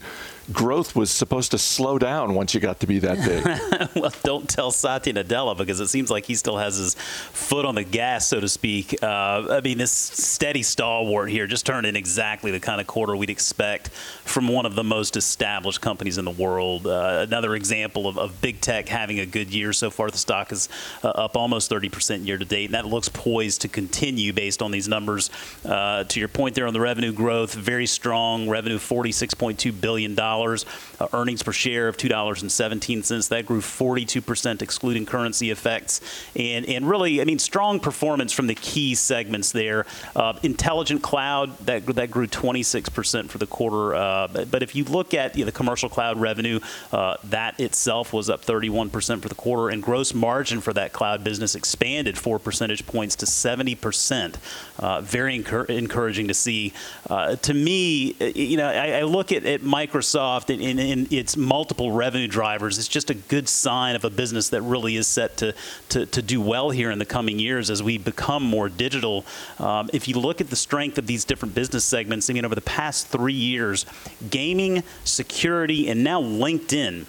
growth 0.52 0.96
was 0.96 1.12
supposed 1.12 1.52
to 1.52 1.58
slow 1.58 2.00
down 2.00 2.34
once 2.34 2.54
you 2.54 2.60
got 2.60 2.80
to 2.80 2.88
be 2.88 3.00
that 3.00 3.18
big. 3.18 3.96
well, 4.02 4.14
don't 4.24 4.48
tell 4.48 4.72
Satya 4.72 5.14
Nadella 5.14 5.58
because 5.58 5.80
it 5.80 5.88
seems 5.88 6.10
like 6.10 6.26
he 6.26 6.36
still 6.36 6.58
has 6.58 6.78
his 6.78 6.96
foot 6.96 7.66
on 7.66 7.76
the 7.76 7.84
gas, 7.84 8.28
so 8.28 8.40
to 8.40 8.48
speak. 8.48 9.02
Uh, 9.04 9.48
I 9.50 9.62
mean, 9.64 9.78
this 9.78 9.92
steady 9.92 10.64
stalwart 10.64 11.30
here 11.30 11.48
just 11.48 11.66
turned 11.66 11.86
in 11.86 11.96
exactly 11.96 12.52
the 12.52 12.60
kind 12.60 12.80
of 12.80 12.88
quarter 12.88 13.16
we'd 13.16 13.30
expect 13.30 13.90
from 14.24 14.48
one 14.48 14.66
of 14.66 14.76
the 14.76 14.84
most 14.84 15.18
established 15.18 15.82
companies 15.82 16.18
in 16.18 16.26
the 16.26 16.32
world. 16.32 16.88
Uh, 16.88 17.26
another 17.28 17.56
example 17.56 18.08
of, 18.08 18.18
of, 18.18 18.38
big 18.40 18.62
tech 18.62 18.88
having 18.88 19.20
a 19.20 19.26
good 19.26 19.52
year 19.54 19.74
so 19.74 19.90
far. 19.90 20.12
The 20.12 20.18
stock 20.18 20.52
is 20.52 20.70
uh, 21.04 21.08
up 21.10 21.36
almost 21.36 21.72
30% 21.72 22.26
year 22.26 22.38
to 22.38 22.46
date, 22.46 22.66
and 22.66 22.76
that 22.76 22.86
looks 22.86 23.10
poised 23.10 23.62
to 23.62 23.68
continue 23.68 24.32
based 24.32 24.62
on 24.62 24.72
these 24.72 24.88
numbers. 24.88 25.30
Uh, 25.66 26.04
to 26.04 26.20
your 26.20 26.30
point 26.30 26.56
there 26.56 26.68
on 26.68 26.74
the 26.74 26.80
revenue 26.80 27.12
growth, 27.12 27.54
very 27.54 27.88
strong 27.88 28.48
revenue, 28.48 28.78
$46.2 28.78 29.82
billion 29.82 30.16
uh, 30.46 31.08
earnings 31.14 31.44
per 31.44 31.52
share 31.52 31.88
of 31.88 31.98
$2.17. 31.98 33.30
That 33.30 33.46
grew 33.46 33.62
42%, 33.62 34.62
excluding 34.62 35.06
currency 35.06 35.52
effects. 35.52 36.02
And, 36.36 36.66
and 36.66 36.90
really, 36.90 37.22
I 37.22 37.26
mean, 37.26 37.40
strong 37.40 37.80
performance 37.80 38.32
from 38.32 38.48
the 38.48 38.56
key 38.56 38.96
segments 38.96 39.52
there. 39.52 39.86
Uh, 40.16 40.34
intelligent 40.44 41.02
cloud, 41.02 41.58
that, 41.60 41.86
that 41.86 42.12
grew 42.12 42.28
26% 42.28 43.30
for 43.30 43.38
the 43.38 43.48
quarter. 43.48 43.96
Uh, 43.96 44.28
but, 44.28 44.52
but, 44.52 44.64
if 44.64 44.76
you 44.76 44.84
look 44.84 45.14
at 45.14 45.36
you 45.36 45.44
know, 45.44 45.46
the 45.46 45.52
commercial 45.52 45.90
cloud 45.90 46.20
revenue, 46.20 46.60
uh, 46.92 47.16
that 47.24 47.60
itself 47.60 48.14
was 48.14 48.30
up 48.30 48.44
31% 48.44 49.22
for 49.22 49.30
the 49.30 49.36
quarter. 49.36 49.70
And 49.70 49.82
gross 49.82 50.14
margin 50.14 50.62
for 50.62 50.74
that 50.74 50.94
cloud 50.94 51.24
business 51.24 51.56
expanded 51.56 52.18
four 52.18 52.40
percentage 52.40 52.86
points 52.86 53.16
to 53.18 53.26
70%. 53.26 54.36
Uh, 54.80 55.02
very 55.02 55.36
encouraging 55.36 56.28
to 56.28 56.34
see. 56.34 56.74
To 57.08 57.54
me, 57.54 58.14
you 58.36 58.58
know, 58.58 58.68
I, 58.68 59.00
I 59.00 59.02
look 59.04 59.32
at, 59.32 59.46
at 59.46 59.62
Microsoft 59.62 60.27
Microsoft 60.28 60.50
in, 60.50 60.62
in, 60.62 60.80
in, 60.80 61.08
its 61.12 61.38
multiple 61.38 61.92
revenue 61.92 62.28
drivers 62.28 62.78
is 62.78 62.88
just 62.88 63.10
a 63.10 63.14
good 63.14 63.48
sign 63.48 63.96
of 63.96 64.04
a 64.04 64.10
business 64.10 64.50
that 64.50 64.62
really 64.62 64.96
is 64.96 65.08
set 65.08 65.38
to, 65.38 65.54
to, 65.90 66.06
to 66.08 66.22
do 66.22 66.42
well 66.42 66.70
here 66.70 66.92
in 66.92 67.00
the 67.00 67.06
coming 67.06 67.40
years 67.40 67.70
as 67.70 67.82
we 67.82 67.98
become 67.98 68.44
more 68.44 68.70
digital. 68.70 69.26
Um, 69.60 69.90
if 69.94 70.08
you 70.08 70.20
look 70.20 70.42
at 70.42 70.50
the 70.50 70.56
strength 70.56 70.98
of 70.98 71.08
these 71.08 71.26
different 71.26 71.56
business 71.56 71.84
segments, 71.84 72.30
I 72.30 72.34
mean, 72.34 72.46
over 72.46 72.56
the 72.56 72.62
past 72.62 73.08
three 73.08 73.34
years, 73.34 73.86
gaming, 74.30 74.84
security, 75.04 75.90
and 75.90 76.04
now 76.04 76.22
LinkedIn 76.22 77.06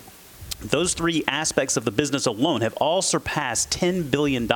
those 0.60 0.94
three 0.94 1.22
aspects 1.28 1.76
of 1.76 1.84
the 1.84 1.90
business 1.90 2.26
alone 2.26 2.62
have 2.62 2.74
all 2.74 3.00
surpassed 3.00 3.70
$10 3.70 4.10
billion 4.10 4.48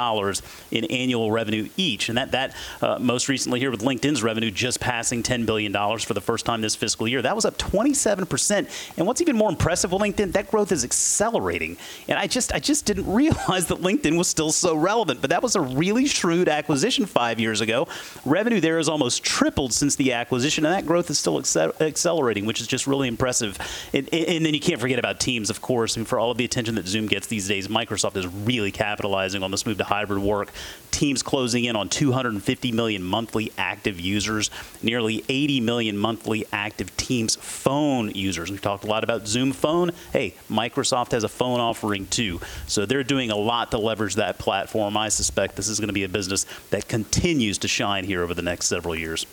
in 0.70 0.84
annual 0.90 1.30
revenue 1.30 1.68
each. 1.76 2.08
And 2.08 2.18
that, 2.18 2.32
that 2.32 2.54
uh, 2.80 2.98
most 2.98 3.28
recently 3.28 3.60
here 3.60 3.70
with 3.70 3.82
LinkedIn's 3.82 4.22
revenue 4.22 4.50
just 4.50 4.80
passing 4.80 5.22
$10 5.22 5.46
billion 5.46 5.72
for 5.72 6.14
the 6.14 6.20
first 6.20 6.44
time 6.44 6.60
this 6.60 6.74
fiscal 6.74 7.06
year. 7.06 7.22
That 7.22 7.36
was 7.36 7.44
up 7.44 7.56
27%. 7.56 8.96
And 8.98 9.06
what's 9.06 9.20
even 9.20 9.36
more 9.36 9.48
impressive 9.48 9.92
with 9.92 10.02
LinkedIn, 10.02 10.32
that 10.32 10.50
growth 10.50 10.72
is 10.72 10.84
accelerating. 10.84 11.76
And 12.08 12.18
I 12.18 12.26
just, 12.26 12.52
I 12.52 12.58
just 12.58 12.84
didn't 12.84 13.12
realize 13.12 13.66
that 13.66 13.78
LinkedIn 13.78 14.18
was 14.18 14.28
still 14.28 14.50
so 14.50 14.74
relevant. 14.74 15.20
But 15.20 15.30
that 15.30 15.42
was 15.42 15.54
a 15.54 15.60
really 15.60 16.06
shrewd 16.06 16.48
acquisition 16.48 17.06
five 17.06 17.38
years 17.38 17.60
ago. 17.60 17.86
Revenue 18.24 18.60
there 18.60 18.78
has 18.78 18.88
almost 18.88 19.22
tripled 19.22 19.72
since 19.72 19.94
the 19.94 20.12
acquisition, 20.12 20.64
and 20.66 20.74
that 20.74 20.86
growth 20.86 21.10
is 21.10 21.18
still 21.18 21.40
accel- 21.40 21.80
accelerating, 21.80 22.44
which 22.44 22.60
is 22.60 22.66
just 22.66 22.86
really 22.86 23.06
impressive. 23.06 23.56
And, 23.92 24.12
and 24.12 24.44
then 24.44 24.52
you 24.52 24.60
can't 24.60 24.80
forget 24.80 24.98
about 24.98 25.20
Teams, 25.20 25.50
of 25.50 25.60
course. 25.60 25.91
And 25.96 26.06
for 26.06 26.18
all 26.18 26.30
of 26.30 26.38
the 26.38 26.44
attention 26.44 26.74
that 26.76 26.86
Zoom 26.86 27.06
gets 27.06 27.26
these 27.26 27.48
days, 27.48 27.68
Microsoft 27.68 28.16
is 28.16 28.26
really 28.26 28.70
capitalizing 28.70 29.42
on 29.42 29.50
this 29.50 29.66
move 29.66 29.78
to 29.78 29.84
hybrid 29.84 30.22
work. 30.22 30.52
Teams 30.90 31.22
closing 31.22 31.64
in 31.64 31.76
on 31.76 31.88
250 31.88 32.72
million 32.72 33.02
monthly 33.02 33.52
active 33.56 33.98
users, 33.98 34.50
nearly 34.82 35.24
80 35.28 35.60
million 35.60 35.96
monthly 35.96 36.44
active 36.52 36.96
Teams 36.96 37.36
phone 37.36 38.10
users. 38.10 38.50
We've 38.50 38.60
talked 38.60 38.84
a 38.84 38.88
lot 38.88 39.04
about 39.04 39.26
Zoom 39.26 39.52
Phone. 39.52 39.92
Hey, 40.12 40.34
Microsoft 40.50 41.12
has 41.12 41.24
a 41.24 41.28
phone 41.28 41.60
offering 41.60 42.06
too. 42.06 42.40
So 42.66 42.86
they're 42.86 43.04
doing 43.04 43.30
a 43.30 43.36
lot 43.36 43.70
to 43.70 43.78
leverage 43.78 44.16
that 44.16 44.38
platform. 44.38 44.96
I 44.96 45.08
suspect 45.08 45.56
this 45.56 45.68
is 45.68 45.80
going 45.80 45.88
to 45.88 45.94
be 45.94 46.04
a 46.04 46.08
business 46.08 46.46
that 46.70 46.88
continues 46.88 47.58
to 47.58 47.68
shine 47.68 48.04
here 48.04 48.22
over 48.22 48.34
the 48.34 48.42
next 48.42 48.66
several 48.66 48.94
years. 48.94 49.26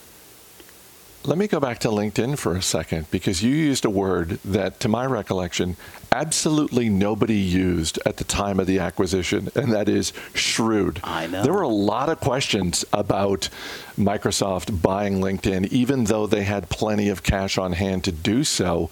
Let 1.29 1.37
me 1.37 1.47
go 1.47 1.59
back 1.59 1.77
to 1.81 1.89
LinkedIn 1.89 2.39
for 2.39 2.55
a 2.55 2.61
second 2.63 3.05
because 3.11 3.43
you 3.43 3.53
used 3.53 3.85
a 3.85 3.89
word 3.91 4.39
that, 4.43 4.79
to 4.79 4.87
my 4.89 5.05
recollection, 5.05 5.77
absolutely 6.11 6.89
nobody 6.89 7.35
used 7.35 7.99
at 8.03 8.17
the 8.17 8.23
time 8.23 8.59
of 8.59 8.65
the 8.65 8.79
acquisition, 8.79 9.47
and 9.53 9.71
that 9.71 9.87
is 9.87 10.11
shrewd. 10.33 10.99
I 11.03 11.27
know. 11.27 11.43
There 11.43 11.53
were 11.53 11.61
a 11.61 11.67
lot 11.67 12.09
of 12.09 12.19
questions 12.19 12.83
about 12.91 13.47
Microsoft 13.95 14.81
buying 14.81 15.19
LinkedIn, 15.21 15.67
even 15.67 16.05
though 16.05 16.25
they 16.25 16.45
had 16.45 16.67
plenty 16.67 17.09
of 17.09 17.21
cash 17.21 17.59
on 17.59 17.73
hand 17.73 18.05
to 18.05 18.11
do 18.11 18.43
so 18.43 18.89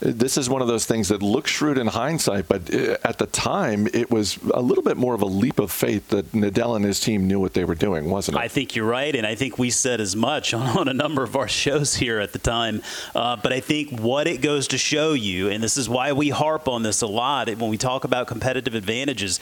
this 0.00 0.36
is 0.38 0.48
one 0.48 0.62
of 0.62 0.68
those 0.68 0.86
things 0.86 1.08
that 1.08 1.22
looks 1.22 1.50
shrewd 1.50 1.78
in 1.78 1.86
hindsight, 1.86 2.48
but 2.48 2.72
uh, 2.74 2.96
at 3.04 3.18
the 3.18 3.26
time, 3.26 3.86
it 3.92 4.10
was 4.10 4.38
a 4.54 4.60
little 4.60 4.82
bit 4.82 4.96
more 4.96 5.14
of 5.14 5.22
a 5.22 5.26
leap 5.26 5.58
of 5.58 5.70
faith 5.70 6.08
that 6.08 6.32
Nadella 6.32 6.76
and 6.76 6.84
his 6.84 7.00
team 7.00 7.26
knew 7.26 7.38
what 7.38 7.54
they 7.54 7.64
were 7.64 7.74
doing, 7.74 8.10
wasn't 8.10 8.36
it? 8.36 8.40
I 8.40 8.48
think 8.48 8.74
you're 8.74 8.86
right, 8.86 9.14
and 9.14 9.26
I 9.26 9.34
think 9.34 9.58
we 9.58 9.70
said 9.70 10.00
as 10.00 10.16
much 10.16 10.54
on, 10.54 10.62
on 10.78 10.88
a 10.88 10.94
number 10.94 11.22
of 11.22 11.36
our 11.36 11.48
shows 11.48 11.94
here 11.94 12.18
at 12.18 12.32
the 12.32 12.38
time. 12.38 12.82
Uh, 13.14 13.36
but 13.36 13.52
I 13.52 13.60
think 13.60 14.00
what 14.00 14.26
it 14.26 14.40
goes 14.40 14.68
to 14.68 14.78
show 14.78 15.12
you, 15.12 15.50
and 15.50 15.62
this 15.62 15.76
is 15.76 15.88
why 15.88 16.12
we 16.12 16.30
harp 16.30 16.66
on 16.66 16.82
this 16.82 17.02
a 17.02 17.06
lot 17.06 17.48
when 17.48 17.70
we 17.70 17.76
talk 17.76 18.04
about 18.04 18.26
competitive 18.26 18.74
advantages 18.74 19.38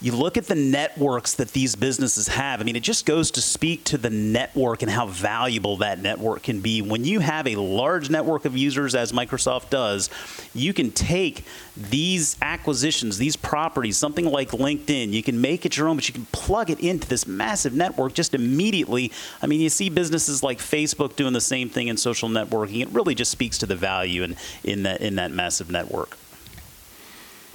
you 0.00 0.12
look 0.12 0.36
at 0.36 0.46
the 0.46 0.54
networks 0.54 1.34
that 1.34 1.52
these 1.52 1.74
businesses 1.74 2.28
have. 2.28 2.60
I 2.60 2.64
mean, 2.64 2.76
it 2.76 2.84
just 2.84 3.04
goes 3.04 3.32
to 3.32 3.42
speak 3.42 3.82
to 3.84 3.98
the 3.98 4.10
network 4.10 4.82
and 4.82 4.90
how 4.90 5.06
valuable 5.06 5.78
that 5.78 5.98
network 5.98 6.44
can 6.44 6.60
be. 6.60 6.82
When 6.82 7.04
you 7.04 7.18
have 7.18 7.48
a 7.48 7.56
large 7.56 8.08
network 8.08 8.44
of 8.44 8.56
users, 8.56 8.94
as 8.94 9.10
Microsoft 9.10 9.70
does, 9.70 10.08
you 10.54 10.72
can 10.72 10.92
take 10.92 11.44
these 11.76 12.36
acquisitions, 12.40 13.18
these 13.18 13.34
properties, 13.34 13.96
something 13.96 14.24
like 14.24 14.50
LinkedIn, 14.50 15.12
you 15.12 15.22
can 15.22 15.40
make 15.40 15.66
it 15.66 15.76
your 15.76 15.88
own, 15.88 15.96
but 15.96 16.06
you 16.06 16.14
can 16.14 16.26
plug 16.26 16.70
it 16.70 16.78
into 16.78 17.08
this 17.08 17.26
massive 17.26 17.74
network 17.74 18.14
just 18.14 18.34
immediately. 18.34 19.10
I 19.42 19.46
mean, 19.46 19.60
you 19.60 19.68
see 19.68 19.90
businesses 19.90 20.44
like 20.44 20.58
Facebook 20.58 21.16
doing 21.16 21.32
the 21.32 21.40
same 21.40 21.68
thing 21.68 21.88
in 21.88 21.96
social 21.96 22.28
networking. 22.28 22.82
It 22.82 22.88
really 22.90 23.16
just 23.16 23.32
speaks 23.32 23.58
to 23.58 23.66
the 23.66 23.76
value 23.76 24.22
in, 24.22 24.36
in, 24.62 24.84
that, 24.84 25.00
in 25.00 25.16
that 25.16 25.32
massive 25.32 25.72
network. 25.72 26.16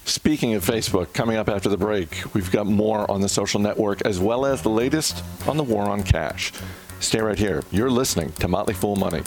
Speaking 0.05 0.53
of 0.53 0.65
Facebook, 0.65 1.13
coming 1.13 1.37
up 1.37 1.47
after 1.47 1.69
the 1.69 1.77
break, 1.77 2.23
we've 2.33 2.51
got 2.51 2.67
more 2.67 3.09
on 3.09 3.21
the 3.21 3.29
social 3.29 3.61
network 3.61 4.01
as 4.01 4.19
well 4.19 4.45
as 4.45 4.61
the 4.61 4.69
latest 4.69 5.23
on 5.47 5.55
the 5.55 5.63
war 5.63 5.83
on 5.83 6.03
cash. 6.03 6.51
Stay 6.99 7.21
right 7.21 7.39
here. 7.39 7.63
You're 7.71 7.89
listening 7.89 8.33
to 8.33 8.49
Motley 8.49 8.73
Fool 8.73 8.97
Money. 8.97 9.21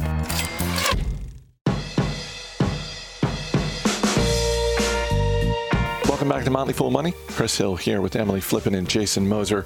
Welcome 6.04 6.28
back 6.28 6.45
to 6.45 6.50
Motley 6.50 6.75
Fool 6.75 6.90
Money. 6.90 7.14
Chris 7.28 7.56
Hill 7.56 7.76
here 7.76 8.02
with 8.02 8.14
Emily 8.14 8.40
Flippen 8.40 8.76
and 8.76 8.88
Jason 8.88 9.26
Moser. 9.26 9.64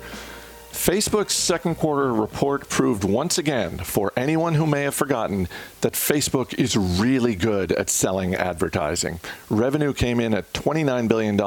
Facebook's 0.73 1.35
second 1.35 1.77
quarter 1.77 2.12
report 2.12 2.69
proved 2.69 3.05
once 3.05 3.39
again, 3.39 3.79
for 3.79 4.12
anyone 4.17 4.55
who 4.55 4.67
may 4.67 4.83
have 4.83 4.95
forgotten, 4.95 5.49
that 5.81 5.93
Facebook 5.93 6.55
is 6.55 6.77
really 6.77 7.35
good 7.35 7.73
at 7.73 7.91
selling 7.91 8.35
advertising. 8.35 9.21
Revenue 9.50 9.93
came 9.93 10.21
in 10.21 10.33
at 10.33 10.53
$29 10.53 11.09
billion. 11.09 11.39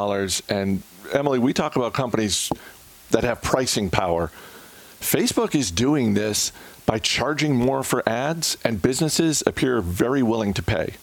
And 0.50 0.84
Emily, 1.14 1.40
we 1.40 1.54
talk 1.54 1.76
about 1.76 1.94
companies 1.94 2.52
that 3.12 3.24
have 3.24 3.42
pricing 3.42 3.90
power. 3.90 4.30
Facebook 5.00 5.56
is 5.56 5.72
doing 5.72 6.14
this 6.14 6.52
by 6.86 7.00
charging 7.00 7.56
more 7.56 7.82
for 7.84 8.08
ads, 8.08 8.58
and 8.64 8.82
businesses 8.82 9.42
appear 9.48 9.82
very 9.82 10.22
willing 10.22 10.54
to 10.54 10.62
pay. 10.62 10.96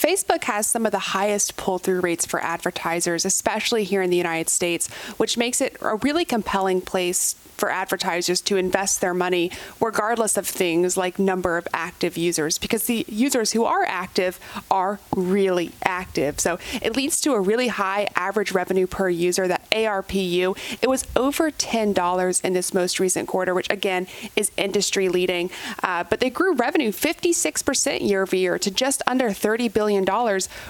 Facebook 0.00 0.44
has 0.44 0.66
some 0.66 0.86
of 0.86 0.92
the 0.92 0.98
highest 0.98 1.58
pull 1.58 1.78
through 1.78 2.00
rates 2.00 2.24
for 2.24 2.40
advertisers, 2.40 3.26
especially 3.26 3.84
here 3.84 4.00
in 4.00 4.08
the 4.08 4.16
United 4.16 4.48
States, 4.48 4.88
which 5.18 5.36
makes 5.36 5.60
it 5.60 5.76
a 5.82 5.96
really 5.96 6.24
compelling 6.24 6.80
place 6.80 7.36
for 7.60 7.70
advertisers 7.70 8.40
to 8.40 8.56
invest 8.56 9.02
their 9.02 9.12
money, 9.12 9.52
regardless 9.80 10.36
of 10.38 10.48
things 10.48 10.96
like 10.96 11.18
number 11.18 11.58
of 11.58 11.68
active 11.74 12.16
users, 12.16 12.56
because 12.56 12.84
the 12.84 13.04
users 13.06 13.52
who 13.52 13.64
are 13.64 13.84
active 13.84 14.40
are 14.70 14.98
really 15.14 15.72
active. 15.84 16.40
So 16.40 16.58
it 16.80 16.96
leads 16.96 17.20
to 17.20 17.34
a 17.34 17.40
really 17.40 17.68
high 17.68 18.08
average 18.16 18.52
revenue 18.52 18.86
per 18.86 19.10
user, 19.10 19.46
that 19.46 19.68
ARPU. 19.70 20.56
It 20.80 20.88
was 20.88 21.06
over 21.14 21.50
$10 21.50 22.44
in 22.44 22.52
this 22.54 22.72
most 22.72 22.98
recent 22.98 23.28
quarter, 23.28 23.52
which 23.52 23.68
again 23.68 24.06
is 24.34 24.50
industry 24.56 25.10
leading. 25.10 25.50
Uh, 25.82 26.04
but 26.04 26.20
they 26.20 26.30
grew 26.30 26.54
revenue 26.54 26.90
56% 26.90 28.08
year 28.08 28.22
over 28.22 28.36
year 28.36 28.58
to 28.58 28.70
just 28.70 29.02
under 29.06 29.28
$30 29.28 29.70
billion, 29.70 29.89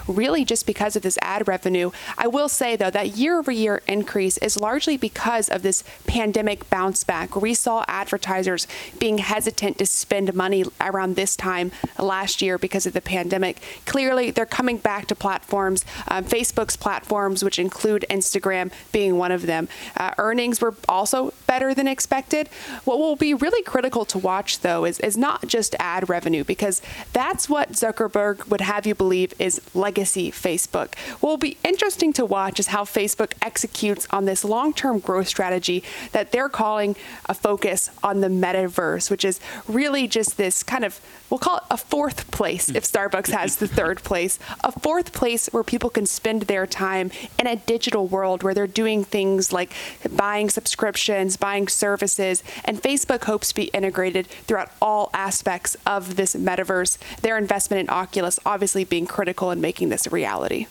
really 0.07 0.45
just 0.45 0.65
because 0.65 0.95
of 0.95 1.01
this 1.01 1.17
ad 1.21 1.47
revenue. 1.47 1.91
I 2.17 2.27
will 2.27 2.49
say, 2.49 2.75
though, 2.75 2.91
that 2.91 3.17
year 3.17 3.39
over 3.39 3.51
year 3.51 3.81
increase 3.87 4.37
is 4.39 4.59
largely 4.59 4.97
because 4.97 5.49
of 5.49 5.61
this 5.61 5.83
pandemic 6.05 6.69
bounce 6.69 6.81
bounce 6.81 7.03
back. 7.03 7.35
We 7.35 7.53
saw 7.53 7.85
advertisers 7.87 8.67
being 8.99 9.19
hesitant 9.19 9.77
to 9.77 9.85
spend 9.85 10.33
money 10.33 10.65
around 10.79 11.15
this 11.15 11.35
time 11.35 11.71
last 11.97 12.41
year 12.41 12.57
because 12.57 12.85
of 12.85 12.93
the 12.93 13.01
pandemic. 13.01 13.61
Clearly, 13.85 14.31
they're 14.31 14.45
coming 14.45 14.77
back 14.77 15.05
to 15.07 15.15
platforms, 15.15 15.85
um, 16.07 16.25
Facebook's 16.25 16.75
platforms, 16.75 17.43
which 17.43 17.59
include 17.59 18.03
Instagram 18.09 18.71
being 18.91 19.17
one 19.17 19.31
of 19.31 19.45
them. 19.45 19.69
Uh, 19.95 20.13
earnings 20.17 20.59
were 20.59 20.73
also 20.89 21.33
better 21.47 21.73
than 21.73 21.87
expected. 21.87 22.47
What 22.83 22.97
will 22.97 23.15
be 23.15 23.33
really 23.33 23.63
critical 23.63 24.03
to 24.05 24.17
watch, 24.17 24.61
though, 24.61 24.83
is, 24.83 24.99
is 24.99 25.15
not 25.15 25.47
just 25.47 25.75
ad 25.79 26.09
revenue, 26.09 26.43
because 26.43 26.81
that's 27.13 27.47
what 27.47 27.71
Zuckerberg 27.71 28.49
would 28.49 28.61
have 28.61 28.85
you 28.85 28.95
believe 29.01 29.33
is 29.39 29.59
legacy 29.73 30.29
Facebook. 30.29 30.93
What 31.21 31.29
will 31.31 31.37
be 31.37 31.57
interesting 31.63 32.13
to 32.13 32.23
watch 32.23 32.59
is 32.59 32.67
how 32.67 32.83
Facebook 32.83 33.33
executes 33.41 34.05
on 34.11 34.25
this 34.25 34.45
long 34.45 34.75
term 34.75 34.99
growth 34.99 35.27
strategy 35.27 35.83
that 36.11 36.31
they're 36.31 36.49
calling 36.49 36.95
a 37.25 37.33
focus 37.33 37.89
on 38.03 38.21
the 38.21 38.27
metaverse, 38.27 39.09
which 39.09 39.25
is 39.25 39.39
really 39.67 40.07
just 40.07 40.37
this 40.37 40.61
kind 40.61 40.85
of, 40.85 41.01
we'll 41.31 41.39
call 41.39 41.57
it 41.57 41.63
a 41.71 41.77
fourth 41.77 42.29
place 42.29 42.69
if 42.69 42.83
Starbucks 42.83 43.31
has 43.31 43.55
the 43.55 43.67
third 43.67 44.03
place, 44.03 44.37
a 44.63 44.71
fourth 44.71 45.13
place 45.13 45.47
where 45.47 45.63
people 45.63 45.89
can 45.89 46.05
spend 46.05 46.43
their 46.43 46.67
time 46.67 47.09
in 47.39 47.47
a 47.47 47.55
digital 47.55 48.05
world 48.05 48.43
where 48.43 48.53
they're 48.53 48.67
doing 48.67 49.03
things 49.03 49.51
like 49.51 49.71
buying 50.11 50.49
subscriptions, 50.49 51.37
buying 51.37 51.67
services, 51.67 52.43
and 52.65 52.83
Facebook 52.83 53.23
hopes 53.23 53.49
to 53.49 53.55
be 53.55 53.63
integrated 53.65 54.27
throughout 54.27 54.71
all 54.81 55.09
aspects 55.13 55.75
of 55.87 56.17
this 56.17 56.35
metaverse. 56.35 56.97
Their 57.21 57.37
investment 57.37 57.79
in 57.79 57.89
Oculus 57.89 58.39
obviously 58.45 58.83
being 58.83 59.07
critical 59.07 59.49
in 59.51 59.61
making 59.61 59.89
this 59.89 60.05
a 60.05 60.09
reality. 60.09 60.67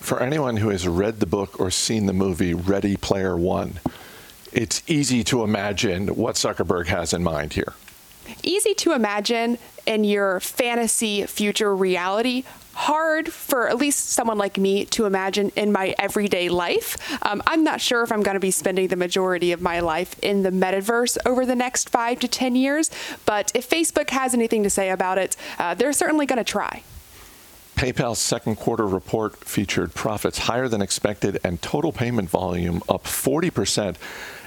For 0.00 0.20
anyone 0.20 0.56
who 0.56 0.70
has 0.70 0.88
read 0.88 1.20
the 1.20 1.26
book 1.26 1.60
or 1.60 1.70
seen 1.70 2.06
the 2.06 2.12
movie 2.12 2.54
Ready 2.54 2.96
Player 2.96 3.36
One, 3.36 3.78
it's 4.52 4.82
easy 4.86 5.22
to 5.24 5.44
imagine 5.44 6.08
what 6.16 6.36
Zuckerberg 6.36 6.86
has 6.86 7.12
in 7.12 7.22
mind 7.22 7.52
here. 7.52 7.74
Easy 8.42 8.74
to 8.74 8.92
imagine 8.92 9.58
in 9.86 10.04
your 10.04 10.40
fantasy 10.40 11.26
future 11.26 11.74
reality. 11.74 12.44
Hard 12.74 13.30
for 13.30 13.68
at 13.68 13.76
least 13.76 14.10
someone 14.10 14.38
like 14.38 14.56
me 14.56 14.86
to 14.86 15.04
imagine 15.04 15.52
in 15.56 15.72
my 15.72 15.94
everyday 15.98 16.48
life. 16.48 16.96
Um, 17.22 17.42
I'm 17.46 17.62
not 17.62 17.80
sure 17.80 18.02
if 18.02 18.10
I'm 18.10 18.22
going 18.22 18.34
to 18.34 18.40
be 18.40 18.50
spending 18.50 18.88
the 18.88 18.96
majority 18.96 19.52
of 19.52 19.60
my 19.60 19.80
life 19.80 20.18
in 20.22 20.42
the 20.42 20.50
metaverse 20.50 21.18
over 21.26 21.44
the 21.44 21.54
next 21.54 21.90
five 21.90 22.18
to 22.20 22.28
10 22.28 22.56
years, 22.56 22.90
but 23.26 23.52
if 23.54 23.68
Facebook 23.68 24.10
has 24.10 24.32
anything 24.32 24.62
to 24.62 24.70
say 24.70 24.90
about 24.90 25.18
it, 25.18 25.36
uh, 25.58 25.74
they're 25.74 25.92
certainly 25.92 26.24
going 26.24 26.38
to 26.38 26.44
try. 26.44 26.82
PayPal's 27.76 28.20
second 28.20 28.56
quarter 28.56 28.86
report 28.86 29.36
featured 29.44 29.94
profits 29.94 30.38
higher 30.38 30.68
than 30.68 30.80
expected 30.80 31.40
and 31.42 31.60
total 31.60 31.92
payment 31.92 32.30
volume 32.30 32.82
up 32.88 33.04
40% 33.04 33.96